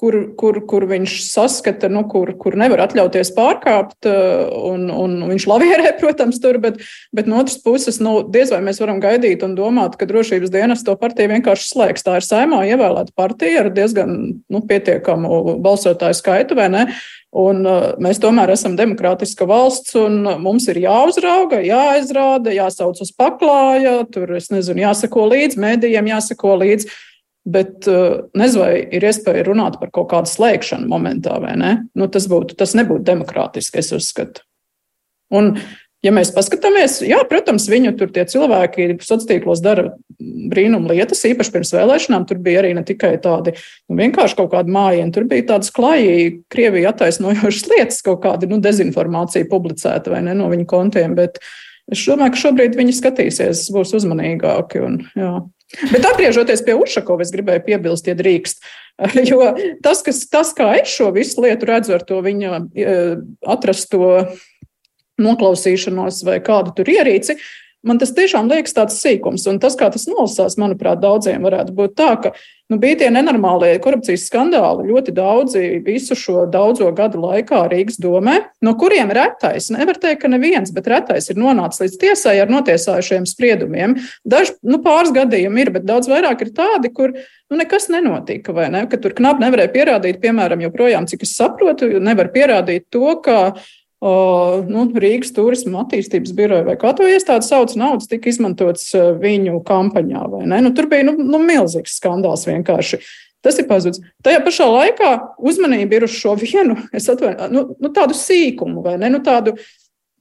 kur, 0.00 0.16
kur, 0.38 0.58
kur 0.68 0.86
viņš 0.88 1.16
saskata, 1.26 1.90
nu, 1.92 2.06
kur, 2.08 2.32
kur 2.40 2.56
nevar 2.58 2.86
atļauties 2.86 3.32
pārkāpt. 3.36 4.08
Eh, 4.08 4.48
un, 4.70 4.88
un 4.88 5.18
viņš 5.28 5.46
lavierē, 5.50 5.92
protams, 6.00 6.40
tur, 6.42 6.60
bet, 6.62 6.80
bet 7.16 7.28
no 7.30 7.42
otras 7.42 7.60
puses, 7.60 8.00
nu, 8.02 8.20
diez 8.32 8.52
vai 8.54 8.62
mēs 8.64 8.80
varam 8.82 9.02
gaidīt 9.02 9.44
un 9.46 9.56
domāt, 9.58 9.98
ka 10.00 10.08
drošības 10.08 10.52
dienas 10.54 10.84
to 10.86 10.96
partiju 11.00 11.34
vienkārši 11.34 11.72
slēgs. 11.74 12.06
Tā 12.06 12.18
ir 12.20 12.26
saimā 12.26 12.64
ievēlēta 12.72 13.14
partija 13.18 13.66
ar 13.66 13.72
diezgan 13.76 14.16
nu, 14.40 14.62
pietiekamu 14.70 15.58
balsotāju 15.64 16.16
skaitu, 16.16 16.56
vai 16.58 16.70
ne? 16.72 16.86
Un, 17.30 17.60
uh, 17.62 17.92
mēs 18.02 18.18
tomēr 18.18 18.50
esam 18.50 18.72
demokrātiska 18.74 19.46
valsts, 19.46 19.92
un 20.00 20.24
mums 20.42 20.64
ir 20.72 20.80
jāuzrauga, 20.82 21.60
jāizrāda, 21.62 22.50
jāsauc 22.56 22.98
uz 23.04 23.12
paklāja, 23.14 24.00
tur, 24.10 24.32
es 24.34 24.48
nezinu, 24.50 24.82
jāsako 24.82 25.28
līdzi, 25.30 25.60
mēdījiem 25.62 26.10
jāsako 26.10 26.56
līdzi. 26.64 26.90
Bet 27.48 27.86
uh, 27.88 28.26
nezinu, 28.36 28.64
vai 28.66 28.72
ir 28.92 29.04
iespēja 29.08 29.46
runāt 29.46 29.78
par 29.80 29.88
kaut 29.94 30.10
kādu 30.10 30.28
slēgšanu 30.28 30.90
momentā, 30.90 31.38
vai 31.40 31.54
ne? 31.56 31.76
Nu, 31.96 32.10
tas, 32.12 32.26
būtu, 32.28 32.56
tas 32.58 32.74
nebūtu 32.76 33.06
demokrātiski, 33.06 33.80
es 33.80 33.94
uzskatu. 33.96 34.44
Un, 35.32 35.54
ja 36.04 36.12
mēs 36.12 36.34
paskatāmies, 36.36 36.98
jā, 37.06 37.22
protams, 37.30 37.64
viņu 37.72 37.94
tur 37.96 38.10
tie 38.12 38.26
cilvēki 38.28 38.90
sociālos 38.98 39.28
tīklos 39.30 39.62
dara 39.64 39.86
brīnumu 40.20 40.90
lietas, 40.90 41.22
īpaši 41.30 41.54
pirms 41.54 41.72
vēlēšanām. 41.76 42.26
Tur 42.28 42.42
bija 42.44 42.60
arī 42.60 42.74
ne 42.76 42.82
tikai 42.86 43.14
tādi 43.24 43.54
nu, 43.56 43.96
vienkārši 44.02 44.36
kaut 44.42 44.50
kādi 44.52 44.74
mājiņi, 44.74 45.14
tur 45.16 45.28
bija 45.30 45.46
tādas 45.54 45.72
klājīgi, 45.76 46.42
Krievija 46.52 46.92
attaisnojošas 46.92 47.70
lietas, 47.72 48.02
kaut 48.04 48.20
kāda 48.26 48.50
nu, 48.50 48.60
dezinformācija 48.60 49.48
publicēta 49.48 50.12
vai 50.12 50.20
ne 50.28 50.36
no 50.36 50.50
viņu 50.52 50.68
kontiem. 50.68 51.16
Bet 51.16 51.40
es 51.90 52.04
domāju, 52.04 52.34
ka 52.36 52.42
šobrīd 52.44 52.76
viņi 52.76 52.98
skatīsies, 52.98 53.64
būs 53.72 53.94
uzmanīgāki. 53.96 54.84
Un, 54.84 55.00
jā. 55.16 55.38
Bet 55.92 56.06
atgriežoties 56.08 56.64
pie 56.66 56.74
Ušakova, 56.74 57.22
es 57.22 57.32
gribēju 57.34 57.64
piebilst, 57.68 58.10
ja 58.10 58.16
drīkst. 58.18 58.64
Jo 59.30 59.54
tas, 59.80 60.02
kas, 60.04 60.26
tas, 60.28 60.50
kā 60.52 60.74
es 60.76 60.90
šo 60.92 61.06
visu 61.14 61.40
lietu 61.40 61.64
redzu 61.70 61.94
ar 61.96 62.02
to 62.04 62.18
viņa 62.20 62.58
e, 62.76 62.96
atrasto 63.48 64.26
noklausīšanos 65.20 66.20
vai 66.26 66.36
kādu 66.44 66.74
tur 66.76 66.90
ierīci, 66.92 67.38
Man 67.80 67.96
tas 67.96 68.12
tiešām 68.12 68.50
liekas 68.50 68.74
tāds 68.76 68.98
sīkums, 69.00 69.46
un 69.48 69.56
tas, 69.60 69.76
kā 69.78 69.88
tas 69.92 70.04
nolasās, 70.10 70.58
manuprāt, 70.60 71.00
daudziem 71.00 71.46
varētu 71.46 71.72
būt 71.76 71.94
tā, 71.96 72.10
ka 72.20 72.34
nu, 72.70 72.78
bija 72.80 73.00
tie 73.02 73.08
nenormālie 73.12 73.72
korupcijas 73.82 74.28
skandāli 74.30 74.88
ļoti 74.90 75.14
daudzi 75.16 75.62
visu 75.86 76.16
šo 76.18 76.44
daudzo 76.50 76.88
gadu 76.96 77.20
laikā 77.22 77.64
Rīgas 77.70 77.98
domē, 78.02 78.36
no 78.64 78.76
kuriem 78.78 79.10
retais, 79.14 79.70
nevar 79.74 79.98
teikt, 80.00 80.22
ka 80.22 80.30
neviens, 80.30 80.72
bet 80.74 80.88
retais 80.90 81.30
ir 81.32 81.40
nonācis 81.40 81.84
līdz 81.84 81.98
tiesai 82.04 82.36
ar 82.42 82.52
notiesājušiem 82.52 83.26
spriedumiem. 83.28 83.98
Daži 84.24 84.56
nu, 84.62 84.80
pāris 84.84 85.12
gadījumi 85.16 85.66
ir, 85.66 85.72
bet 85.74 85.88
daudz 85.88 86.10
vairāk 86.10 86.46
ir 86.46 86.54
tādi, 86.56 86.92
kur 86.94 87.12
nu, 87.14 87.58
nekas 87.58 87.90
nenotika, 87.92 88.54
vai 88.56 88.70
ne? 88.72 88.86
Ka 88.90 89.00
tur 89.02 89.16
knapi 89.18 89.44
nevarēja 89.44 89.74
pierādīt, 89.74 90.22
piemēram, 90.22 90.62
joprojām, 90.68 91.10
cik 91.10 91.26
es 91.26 91.34
saprotu, 91.38 91.90
nevar 92.00 92.30
pierādīt 92.34 92.86
to, 92.94 93.16
ka 93.24 93.40
Uh, 94.00 94.62
nu, 94.64 94.86
Rīgas 94.96 95.34
turisma 95.36 95.82
attīstības 95.82 96.32
biroja 96.32 96.64
vai 96.64 96.78
kā 96.80 96.94
to 96.96 97.04
iestādi 97.04 97.44
sauc, 97.44 97.74
naudas 97.76 98.08
tika 98.08 98.30
izmantots 98.30 98.94
viņu 99.20 99.58
kampaņā. 99.68 100.22
Nu, 100.48 100.70
tur 100.72 100.88
bija 100.88 101.04
nu, 101.04 101.18
nu, 101.20 101.40
milzīgs 101.44 101.98
skandāls 102.00 102.46
vienkārši. 102.48 103.02
Tas 103.44 103.56
ir 103.60 103.68
pazudis. 103.68 104.00
Tajā 104.24 104.40
pašā 104.44 104.66
laikā 104.68 105.10
uzmanība 105.36 105.96
ir 105.96 106.06
uz 106.08 106.16
šo 106.16 106.32
vienu 106.40 106.78
atvainu, 106.96 107.48
nu, 107.52 107.62
nu, 107.80 107.92
tādu 107.96 108.16
sīkumu, 108.16 108.80
vai 108.84 108.98
ne? 109.00 109.08
Nu, 109.12 109.20
tādu, 109.24 109.54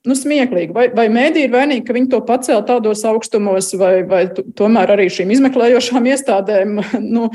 nu, 0.08 0.16
smieklīgi. 0.16 0.76
Vai, 0.76 0.88
vai 0.96 1.08
mēdī 1.12 1.46
ir 1.48 1.56
vainīgi, 1.56 1.84
ka 1.88 1.96
viņi 1.96 2.12
to 2.14 2.20
pacēla 2.28 2.64
tādos 2.68 3.04
augstumos, 3.08 3.74
vai, 3.80 3.94
vai 4.08 4.26
tomēr 4.32 4.96
arī 4.96 5.10
šīm 5.12 5.32
izmeklējošām 5.36 6.08
iestādēm 6.14 6.80
nu, 7.16 7.28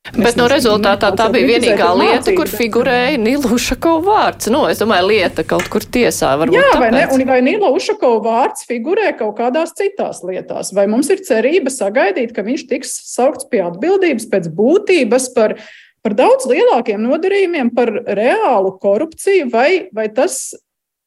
Bet 0.00 0.38
no 0.40 0.46
rezultātā 0.48 1.10
tā 1.12 1.26
bija 1.28 1.58
vienīgā 1.58 1.90
lieta, 1.92 2.32
kur 2.32 2.48
figurēja 2.48 3.18
Nila 3.20 3.50
Ušakova 3.52 4.00
vārds. 4.06 4.48
Nu, 4.52 4.62
es 4.72 4.80
domāju, 4.80 5.10
lieta 5.10 5.44
kaut 5.44 5.68
kur 5.70 5.84
tiesā 5.84 6.32
varbūt. 6.40 6.56
Jā, 6.56 6.70
vai 6.80 6.88
ne? 6.94 7.02
Un 7.12 7.24
vai 7.28 7.36
Nila 7.44 7.68
Ušakova 7.76 8.22
vārds 8.24 8.64
figurē 8.68 9.12
kaut 9.18 9.36
kādās 9.38 9.74
citās 9.76 10.22
lietās? 10.24 10.72
Vai 10.76 10.86
mums 10.88 11.12
ir 11.12 11.20
cerība 11.26 11.68
sagaidīt, 11.74 12.32
ka 12.32 12.46
viņš 12.46 12.64
tiks 12.72 12.96
saukts 13.12 13.44
pie 13.52 13.60
atbildības 13.66 14.24
pēc 14.32 14.48
būtības 14.56 15.28
par, 15.36 15.58
par 16.00 16.16
daudz 16.16 16.48
lielākiem 16.48 17.04
nodarījumiem, 17.04 17.74
par 17.76 17.92
reālu 18.08 18.72
korupciju, 18.80 19.52
vai, 19.52 19.68
vai 19.92 20.08
tas 20.16 20.40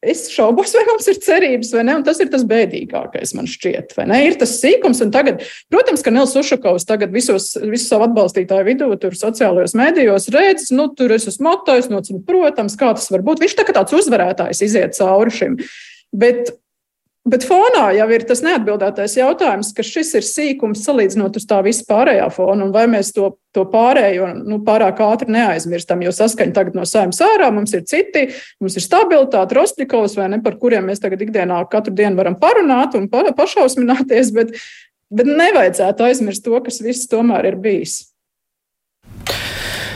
Es 0.04 0.26
šaubos, 0.32 0.74
vai 0.76 0.84
mums 0.90 1.08
ir 1.08 1.20
cerības, 1.24 1.72
vai 1.76 1.84
ne? 1.88 1.96
Un 2.00 2.04
tas 2.04 2.20
ir 2.20 2.30
tas 2.32 2.44
bēdīgākais, 2.48 3.34
man 3.38 3.48
šķiet. 3.50 3.96
Ir 4.20 4.38
tas 4.42 4.56
sīkums, 4.60 5.00
un 5.06 5.14
tagad, 5.16 5.46
protams, 5.72 6.04
ka 6.04 6.12
Nils 6.12 6.36
Ušakovs 6.40 6.88
tagad 6.90 7.14
visos, 7.16 7.54
visu 7.62 7.88
savu 7.88 8.08
atbalstītāju 8.10 8.68
vidū, 8.68 8.90
tur 9.00 9.16
sociālajos 9.18 9.78
mēdījos 9.80 10.28
redz, 10.36 10.72
nu, 10.76 10.90
tur 10.98 11.16
es 11.16 11.30
esmu 11.32 11.56
no 11.94 12.02
cim, 12.04 12.20
protams, 12.28 12.76
kā 12.80 12.92
tas 12.98 13.08
var 13.14 13.24
būt. 13.24 13.44
Viņš 13.44 13.56
tā 13.60 13.68
kā 13.68 13.76
tāds 13.78 13.96
uzvarētājs 13.96 14.64
iziet 14.66 14.98
cauri 15.00 15.34
šim. 15.34 15.58
Bet 16.14 16.52
Bet 17.24 17.46
fonā 17.48 17.86
jau 17.96 18.06
ir 18.12 18.26
tas 18.28 18.42
neatbildētais 18.44 19.14
jautājums, 19.16 19.70
ka 19.76 19.84
šis 19.88 20.10
ir 20.20 20.26
sīkums 20.28 20.82
salīdzinot 20.84 21.38
uz 21.40 21.46
tā 21.48 21.62
visu 21.64 21.86
pārējā 21.88 22.26
fona, 22.36 22.66
un 22.66 22.74
vai 22.76 22.84
mēs 22.92 23.14
to, 23.16 23.30
to 23.56 23.64
pārējo 23.72 24.28
nu, 24.42 24.58
pārāk 24.68 25.00
ātri 25.06 25.32
neaizmirstam, 25.32 26.04
jo 26.04 26.12
saskaņa 26.12 26.56
tagad 26.58 26.76
no 26.76 26.84
saimnes 26.90 27.22
ārā 27.24 27.48
mums 27.56 27.72
ir 27.78 27.86
citi, 27.88 28.26
mums 28.60 28.76
ir 28.76 28.84
stabilitāte, 28.84 29.56
Rostļikovs 29.56 30.18
vai 30.20 30.28
ne, 30.34 30.42
par 30.44 30.60
kuriem 30.60 30.92
mēs 30.92 31.00
tagad 31.00 31.24
ikdienā 31.24 31.62
katru 31.72 31.96
dienu 31.96 32.20
varam 32.20 32.36
parunāt 32.42 33.00
un 33.00 33.08
pa, 33.08 33.24
pašausmināties, 33.40 34.36
bet, 34.36 34.52
bet 35.08 35.32
nevajadzētu 35.32 36.10
aizmirst 36.10 36.44
to, 36.44 36.60
kas 36.68 36.84
viss 36.84 37.08
tomēr 37.08 37.54
ir 37.54 37.62
bijis. 37.64 38.02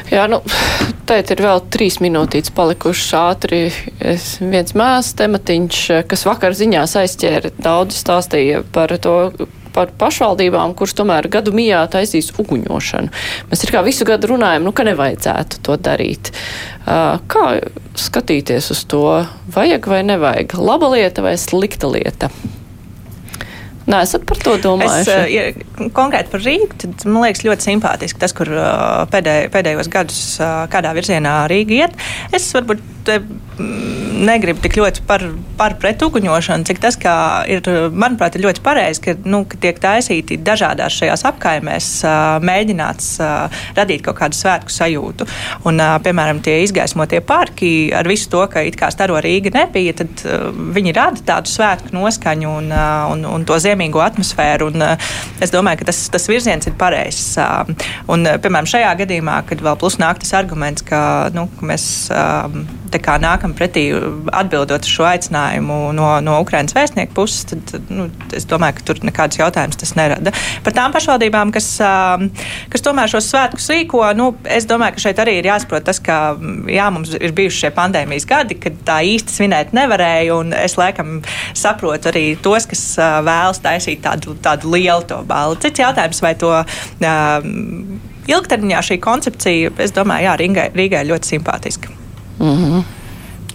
Jā, 0.07 0.23
nu, 0.31 0.39
tēt 1.09 1.33
ir 1.33 1.41
vēl 1.43 1.61
trīs 1.73 1.99
minūtītes 2.03 2.53
palikušas 2.55 3.13
ātri. 3.19 3.61
Es 3.99 4.37
viens 4.39 4.75
mēs 4.77 5.11
tematiņš, 5.19 5.79
kas 6.07 6.25
vakar 6.27 6.55
ziņās 6.55 6.95
aizķēra 7.01 7.51
daudz 7.59 7.99
stāstīja 7.99 8.63
par 8.71 8.93
to, 9.03 9.17
par 9.75 9.91
pašvaldībām, 9.99 10.73
kuras 10.77 10.95
tomēr 10.97 11.27
gadu 11.31 11.53
mijā 11.55 11.83
taisīs 11.91 12.31
uguņošanu. 12.39 13.11
Mēs 13.51 13.65
ir 13.65 13.73
kā 13.75 13.83
visu 13.85 14.07
gadu 14.09 14.31
runājam, 14.33 14.65
nu, 14.65 14.73
ka 14.73 14.87
nevajadzētu 14.87 15.61
to 15.67 15.77
darīt. 15.77 16.31
Kā 16.87 17.45
skatīties 17.99 18.71
uz 18.73 18.85
to? 18.89 19.03
Vajag 19.53 19.91
vai 19.91 20.01
nevajag? 20.07 20.55
Laba 20.57 20.89
lieta 20.95 21.25
vai 21.25 21.35
slikta 21.41 21.91
lieta? 21.91 22.31
Nē, 23.87 24.01
esat 24.03 24.25
par 24.27 24.39
to 24.43 24.57
domājuši? 24.59 25.13
Es, 25.13 25.31
ja 25.31 25.89
konkrēti 25.95 26.33
par 26.33 26.43
Rīgu, 26.43 26.75
tad 26.83 27.05
man 27.07 27.23
liekas 27.23 27.45
ļoti 27.47 27.69
simpātiski 27.69 28.19
tas, 28.19 28.35
kur 28.35 28.51
pēdēj, 29.13 29.47
pēdējos 29.53 29.91
gadus 29.93 30.21
kādā 30.73 30.91
virzienā 30.97 31.39
Rīga 31.47 31.77
iet. 31.85 31.95
Es 32.35 32.49
varbūt 32.55 32.83
negribu 34.17 34.61
tik 34.61 34.77
ļoti 34.77 35.03
par, 35.07 35.23
par 35.57 35.75
pretuguņošanu, 35.81 36.65
cik 36.67 36.79
tas, 36.81 36.97
ka 36.99 37.13
ir, 37.49 37.61
manuprāt, 37.93 38.35
ir 38.37 38.43
ļoti 38.45 38.63
pareizi, 38.65 39.01
ka, 39.05 39.15
nu, 39.29 39.43
ka 39.49 39.59
tiek 39.61 39.79
taisīti 39.81 40.39
dažādās 40.41 40.97
šajās 40.97 41.23
apkaimēs, 41.29 41.89
mēģināts 42.45 43.09
radīt 43.77 44.03
kaut 44.05 44.19
kādu 44.21 44.37
svētku 44.37 44.73
sajūtu. 44.73 45.27
Un, 45.69 45.81
piemēram, 46.03 46.41
tie 46.45 46.59
izgaismotie 46.65 47.21
parki 47.25 47.71
ar 47.95 48.09
visu 48.09 48.29
to, 48.33 48.43
ka 48.51 48.65
it 48.67 48.77
kā 48.79 48.89
staro 48.93 49.21
Rīga 49.23 49.53
nebija, 49.55 49.95
tad 50.01 50.25
viņi 50.77 50.95
rada 50.97 51.23
tādu 51.31 51.53
svētku 51.53 51.93
noskaņu 51.95 52.53
un, 52.61 52.71
un, 53.13 53.25
un 53.37 53.47
to 53.47 53.59
ziemīgo 53.77 54.01
atmosfēru. 54.03 54.71
Un, 54.73 54.85
es 55.43 55.53
domāju, 55.53 55.81
ka 55.81 55.91
tas, 55.91 56.01
tas 56.13 56.27
virziens 56.29 56.67
ir 56.67 56.75
pareizs. 56.79 57.37
Un, 58.09 58.25
piemēram, 58.25 58.69
šajā 58.69 58.93
gadījumā, 59.03 59.41
kad 59.47 59.61
vēl 59.63 59.77
plus 59.79 59.99
nāk 60.01 60.21
tas 60.23 60.33
arguments, 60.37 60.85
ka, 60.87 61.29
nu, 61.35 61.47
ka 61.59 61.69
mēs 61.71 61.87
nākam 63.21 63.53
pretī 63.57 63.89
atbildot 64.35 64.85
uz 64.85 64.91
šo 64.91 65.05
aicinājumu 65.09 65.77
no, 65.97 66.09
no 66.23 66.37
Ukraiņas 66.43 66.75
vēstnieku 66.77 67.15
puses, 67.17 67.45
tad 67.49 67.91
nu, 67.93 68.07
es 68.35 68.47
domāju, 68.49 68.77
ka 68.79 68.87
tur 68.89 69.01
nekādas 69.07 69.39
jautājumas 69.41 69.79
tas 69.79 69.93
nerada. 69.97 70.33
Par 70.65 70.75
tām 70.75 70.95
pašvaldībām, 70.95 71.53
kas, 71.55 71.69
kas 72.73 72.85
tomēr 72.85 73.11
šos 73.11 73.29
svētkus 73.31 73.69
rīko, 73.73 74.03
nu, 74.17 74.31
es 74.43 74.67
domāju, 74.69 74.97
ka 74.97 75.05
šeit 75.07 75.21
arī 75.23 75.37
ir 75.39 75.49
jāsaprot 75.51 75.87
tas, 75.87 76.01
ka 76.03 76.37
jā, 76.71 76.89
mums 76.93 77.13
ir 77.17 77.35
bijuši 77.37 77.63
šie 77.65 77.73
pandēmijas 77.77 78.27
gadi, 78.29 78.59
kad 78.61 78.81
tā 78.87 78.99
īsti 79.07 79.39
svinēt 79.39 79.73
nevarēja, 79.77 80.35
un 80.37 80.53
es 80.57 80.77
laikam 80.79 81.21
saprotu 81.57 82.11
arī 82.11 82.25
tos, 82.41 82.67
kas 82.69 82.83
vēlas 82.97 83.63
taisīt 83.63 84.03
tādu, 84.05 84.37
tādu 84.43 84.75
lielu 84.75 85.05
to 85.07 85.21
balvu. 85.27 85.59
Cits 85.63 85.83
jautājums, 85.83 86.23
vai 86.23 86.35
to. 86.39 86.53
Um, 87.01 87.99
Ilgtermiņā 88.27 88.81
šī 88.83 88.97
koncepcija, 88.99 89.71
es 89.79 89.95
domāju, 89.95 90.27
jā, 90.27 90.35
Rīgai, 90.41 90.67
Rīgai 90.75 91.05
ļoti 91.07 91.37
simpātiska. 91.37 91.96
-hmm. 92.39 92.85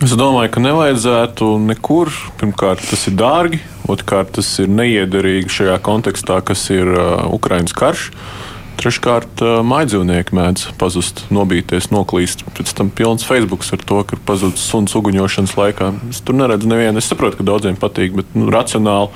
Es 0.02 0.16
domāju, 0.18 0.50
ka 0.50 0.58
nevajadzētu 0.58 1.46
nekur. 1.62 2.08
Pirmkārt, 2.40 2.82
tas 2.90 3.04
ir 3.06 3.14
dārgi, 3.14 3.60
otrkārt, 3.86 4.32
tas 4.34 4.48
ir 4.58 4.66
neiederīgi 4.66 5.46
šajā 5.46 5.76
kontekstā, 5.78 6.40
kas 6.42 6.64
ir 6.74 6.90
uh, 6.90 7.28
Ukraiņas 7.30 7.76
karš. 7.78 8.08
Treškārt, 8.82 9.44
uh, 9.46 9.60
maidzīvnieki 9.62 10.34
mēdz 10.34 10.64
pazust, 10.80 11.22
nobīties, 11.30 11.92
noklīst. 11.94 12.42
Pēc 12.58 12.74
tam 12.74 12.90
pilns 12.90 13.22
Facebook 13.22 13.62
ar 13.62 13.78
to, 13.78 14.00
ka 14.02 14.18
ir 14.18 14.24
pazudis 14.26 14.66
suns 14.66 14.98
uguņošanas 14.98 15.54
laikā. 15.54 15.92
Es 16.10 16.18
tur 16.26 16.34
neredzu 16.34 16.66
nevienu. 16.66 16.98
Es 16.98 17.06
saprotu, 17.06 17.38
ka 17.38 17.46
daudziem 17.46 17.78
patīk, 17.78 18.18
bet 18.18 18.34
nu, 18.34 18.50
racionāli 18.50 19.14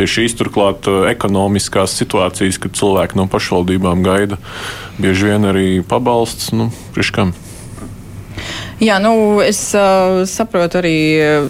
pie 0.00 0.08
šīs 0.08 0.40
turklāt 0.40 0.88
uh, 0.88 1.04
ekonomiskās 1.12 1.92
situācijas, 2.00 2.56
kad 2.56 2.72
cilvēki 2.80 3.20
no 3.20 3.28
pašvaldībām 3.28 4.00
gaida 4.00 4.40
bieži 4.96 5.28
vien 5.28 5.50
arī 5.52 5.70
pabalsts. 5.84 6.54
Nu, 6.56 6.72
priekškam? 6.96 7.36
Jā, 8.82 8.96
nu, 8.98 9.38
es 9.38 9.60
uh, 9.78 10.24
saprotu 10.26 10.80
arī 10.80 10.96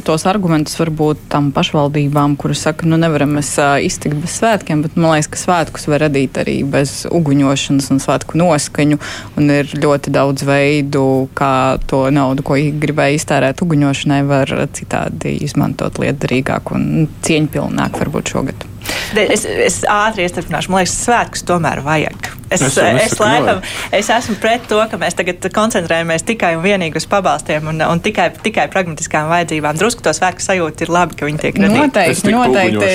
tos 0.05 0.27
argumentus 0.29 0.75
varbūt 0.77 1.23
tam 1.33 1.47
pašvaldībām, 1.57 2.35
kuras 2.37 2.61
saka, 2.67 2.85
nu 2.85 2.99
nevaram 3.01 3.31
mēs 3.39 3.55
uh, 3.57 3.79
iztikt 3.81 4.19
bez 4.21 4.35
svētkiem, 4.37 4.83
bet 4.85 4.99
man 5.01 5.15
liekas, 5.15 5.31
ka 5.33 5.41
svētkus 5.41 5.89
var 5.89 6.05
radīt 6.05 6.37
arī 6.43 6.59
bez 6.69 7.07
uguņošanas 7.09 7.89
un 7.95 8.03
svētku 8.05 8.37
noskaņu, 8.37 9.01
un 9.41 9.55
ir 9.55 9.73
ļoti 9.73 10.13
daudz 10.13 10.45
veidu, 10.45 11.07
kā 11.33 11.81
to 11.89 12.03
naudu, 12.13 12.45
ko 12.45 12.59
gribēja 12.85 13.17
iztērēt 13.17 13.65
uguņošanai, 13.65 14.21
var 14.29 14.53
citādi 14.77 15.39
izmantot 15.49 16.03
lietderīgāk 16.05 16.77
un 16.77 17.09
cieņpilnāk 17.25 17.97
varbūt 18.05 18.37
šogad. 18.37 18.72
Es, 19.23 19.45
es 19.45 19.81
ātri 19.89 20.27
iestrādāšu, 20.27 20.73
man 20.73 20.83
liekas, 20.83 20.95
svētkus 21.05 21.45
tomēr 21.49 21.83
vajag. 21.85 22.31
Es, 22.53 22.61
es, 22.61 22.77
es, 22.77 23.15
laikam, 23.21 23.63
es 23.97 24.09
esmu 24.13 24.37
pret 24.41 24.67
to, 24.69 24.77
ka 24.91 24.99
mēs 25.01 25.17
tagad 25.17 25.47
koncentrējamies 25.55 26.27
tikai 26.29 26.53
un 26.59 26.65
vienīgi 26.65 27.01
uz 27.01 27.07
pabalstiem 27.09 27.71
un, 27.73 27.81
un 27.87 28.03
tikai, 28.05 28.29
tikai 28.45 28.67
pragmatiskām 28.73 29.31
vajadzībām. 29.33 29.79
Drusku 29.81 30.05
to 30.05 30.13
svētku 30.17 30.45
sajūta 30.45 30.85
ir 30.85 30.93
labi, 30.93 31.17
ka 31.17 31.29
viņi 31.29 31.43
tiek 31.47 31.61
radīti. 31.63 31.79
Noteikti, 31.81 32.35
noteikti. 32.37 32.91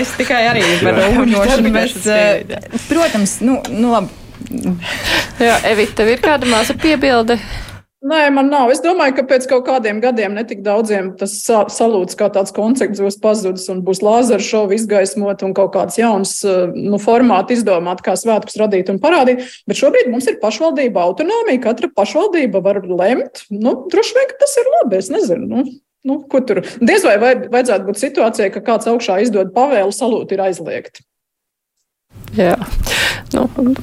Es 0.00 0.14
tikai 0.16 0.40
arī 0.54 0.64
par 0.80 1.02
uguņošanu. 1.10 1.74
Eh, 2.16 2.56
protams, 2.88 3.38
nu, 3.44 3.60
nu 3.72 3.92
labi. 3.92 4.20
Jā, 5.42 5.58
Evita, 5.70 6.00
tev 6.00 6.14
ir 6.14 6.24
kāda 6.24 6.48
maza 6.50 6.74
piebilde? 6.78 7.38
Nē, 8.02 8.22
man 8.34 8.48
nav. 8.50 8.70
Es 8.74 8.80
domāju, 8.82 9.14
ka 9.14 9.22
pēc 9.30 9.44
kaut 9.46 9.62
kādiem 9.68 10.00
gadiem 10.02 10.32
netik 10.34 10.64
daudziem 10.66 11.12
tas 11.20 11.36
salūts 11.46 12.16
kā 12.18 12.26
tāds 12.34 12.50
koncepts 12.54 12.98
būs 12.98 13.20
pazudis 13.22 13.68
un 13.70 13.84
būs 13.86 14.00
lāzera 14.02 14.42
šovi 14.42 14.74
izgaismot 14.80 15.44
un 15.46 15.54
kaut 15.54 15.70
kāds 15.76 16.00
jauns 16.00 16.32
nu, 16.74 16.98
formāts 17.02 17.54
izdomāt, 17.54 18.02
kā 18.02 18.16
svētkus 18.18 18.58
radīt 18.58 18.90
un 18.90 18.98
parādīt. 19.02 19.46
Bet 19.70 19.78
šobrīd 19.78 20.10
mums 20.10 20.26
ir 20.26 20.40
pašvaldība 20.42 21.04
autonomija. 21.04 21.62
Katra 21.68 21.92
pašvaldība 21.94 22.64
var 22.66 22.82
lemt. 22.90 23.44
Nu, 23.54 23.76
droši 23.92 24.18
vien, 24.18 24.28
ka 24.32 24.40
tas 24.42 24.58
ir 24.58 24.74
labi. 24.80 24.98
Es 24.98 25.12
nezinu. 25.14 25.46
Nu. 25.46 25.64
Nu, 26.02 26.16
diez 26.26 27.04
vai 27.06 27.14
vajadzētu 27.22 27.86
būt 27.86 28.00
situācijai, 28.00 28.50
ka 28.50 28.64
kāds 28.66 28.88
augšā 28.90 29.20
izdod 29.22 29.52
pavēlu, 29.54 29.94
salūti 29.94 30.34
ir 30.34 30.42
aizliegti. 30.48 31.04
Jā, 32.32 32.54
nu, 33.34 33.42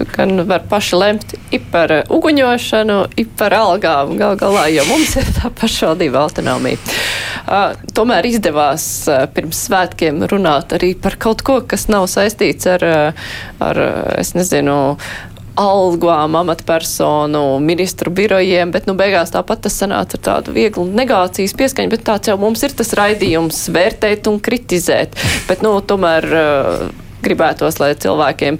gan 0.10 0.40
var 0.50 0.64
paši 0.70 0.98
lemt 0.98 1.36
par 1.70 1.92
uguņošanu, 2.10 2.98
par 3.38 3.54
algām 3.54 4.16
gal 4.18 4.34
galā, 4.42 4.64
jo 4.74 4.88
mums 4.90 5.14
ir 5.22 5.28
tā 5.38 5.52
pašvaldība 5.54 6.24
autonomija. 6.24 6.82
Uh, 7.50 7.78
tomēr 7.94 8.26
izdevās 8.30 8.84
uh, 9.10 9.28
pirms 9.34 9.62
svētkiem 9.68 10.26
runāt 10.30 10.74
arī 10.78 10.96
par 10.98 11.18
kaut 11.22 11.44
ko, 11.46 11.60
kas 11.62 11.86
nav 11.94 12.08
saistīts 12.10 12.66
ar, 12.70 12.86
ar 13.62 13.82
es 14.18 14.34
nezinu, 14.38 14.80
algām, 15.60 16.38
amatpersonu, 16.40 17.44
ministru 17.60 18.14
birojiem, 18.16 18.72
bet 18.72 18.88
nu, 18.88 18.96
beigās 18.98 19.34
tāpat 19.34 19.66
tas 19.66 19.76
sanāca 19.82 20.18
ar 20.18 20.24
tādu 20.26 20.56
vieglu 20.56 20.88
negācijas 20.88 21.54
pieskaņu, 21.60 21.92
bet 21.94 22.06
tāds 22.08 22.32
jau 22.32 22.38
mums 22.40 22.64
ir 22.66 22.74
tas 22.80 22.96
raidījums 22.98 23.66
vērtēt 23.76 24.30
un 24.32 24.40
kritizēt. 24.42 25.20
Bet, 25.50 25.66
nu, 25.66 25.76
tomēr, 25.86 26.30
uh, 26.32 27.09
gribētos, 27.24 27.80
lai 27.82 27.94
cilvēkiem 28.00 28.60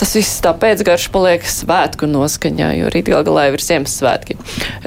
tas 0.00 0.14
viss 0.16 0.40
tā 0.40 0.54
pēcgarš 0.56 1.10
paliek 1.12 1.44
svētku 1.44 2.08
noskaņā, 2.08 2.70
jo 2.78 2.88
rīt 2.92 3.10
gal 3.12 3.24
galā 3.26 3.50
ir 3.50 3.60
Ziemassvētki. 3.60 4.38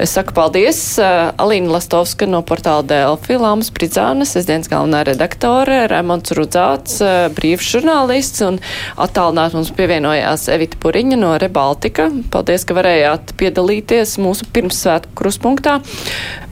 Es 0.02 0.14
saku 0.16 0.34
paldies 0.34 0.80
uh, 0.98 1.30
Alīna 1.38 1.76
Lastovska 1.76 2.26
no 2.26 2.40
portāla 2.46 2.82
Delfi, 2.90 3.36
Lāmas 3.38 3.70
Pridzānes, 3.74 4.34
es 4.38 4.48
dienas 4.48 4.70
galvenā 4.72 5.04
redaktore, 5.06 5.84
Raimons 5.90 6.34
Rudzāts, 6.34 6.98
uh, 7.04 7.28
brīvs 7.36 7.68
žurnālists 7.76 8.42
un 8.46 8.58
attālināt 8.98 9.54
mums 9.54 9.70
pievienojās 9.76 10.48
Evita 10.54 10.80
Puriņa 10.82 11.20
no 11.20 11.36
Rebaltika. 11.38 12.08
Paldies, 12.34 12.66
ka 12.66 12.74
varējāt 12.80 13.36
piedalīties 13.38 14.18
mūsu 14.22 14.50
pirmssvētku 14.50 15.14
kruspunktā. 15.22 15.78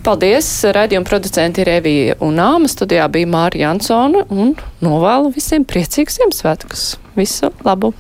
Paldies, 0.02 0.46
raidījuma 0.74 1.06
producenti 1.06 1.62
ir 1.62 1.68
Evija 1.76 2.16
un 2.26 2.40
Āma, 2.42 2.66
studijā 2.66 3.04
bija 3.14 3.28
Māra 3.30 3.60
Jansona 3.60 4.24
un 4.34 4.56
novēlu 4.82 5.30
visiem 5.36 5.62
priecīgus 5.62 6.18
Ziemassvētkus. 6.18 6.88
Visu 7.14 7.52
labu! 7.62 7.92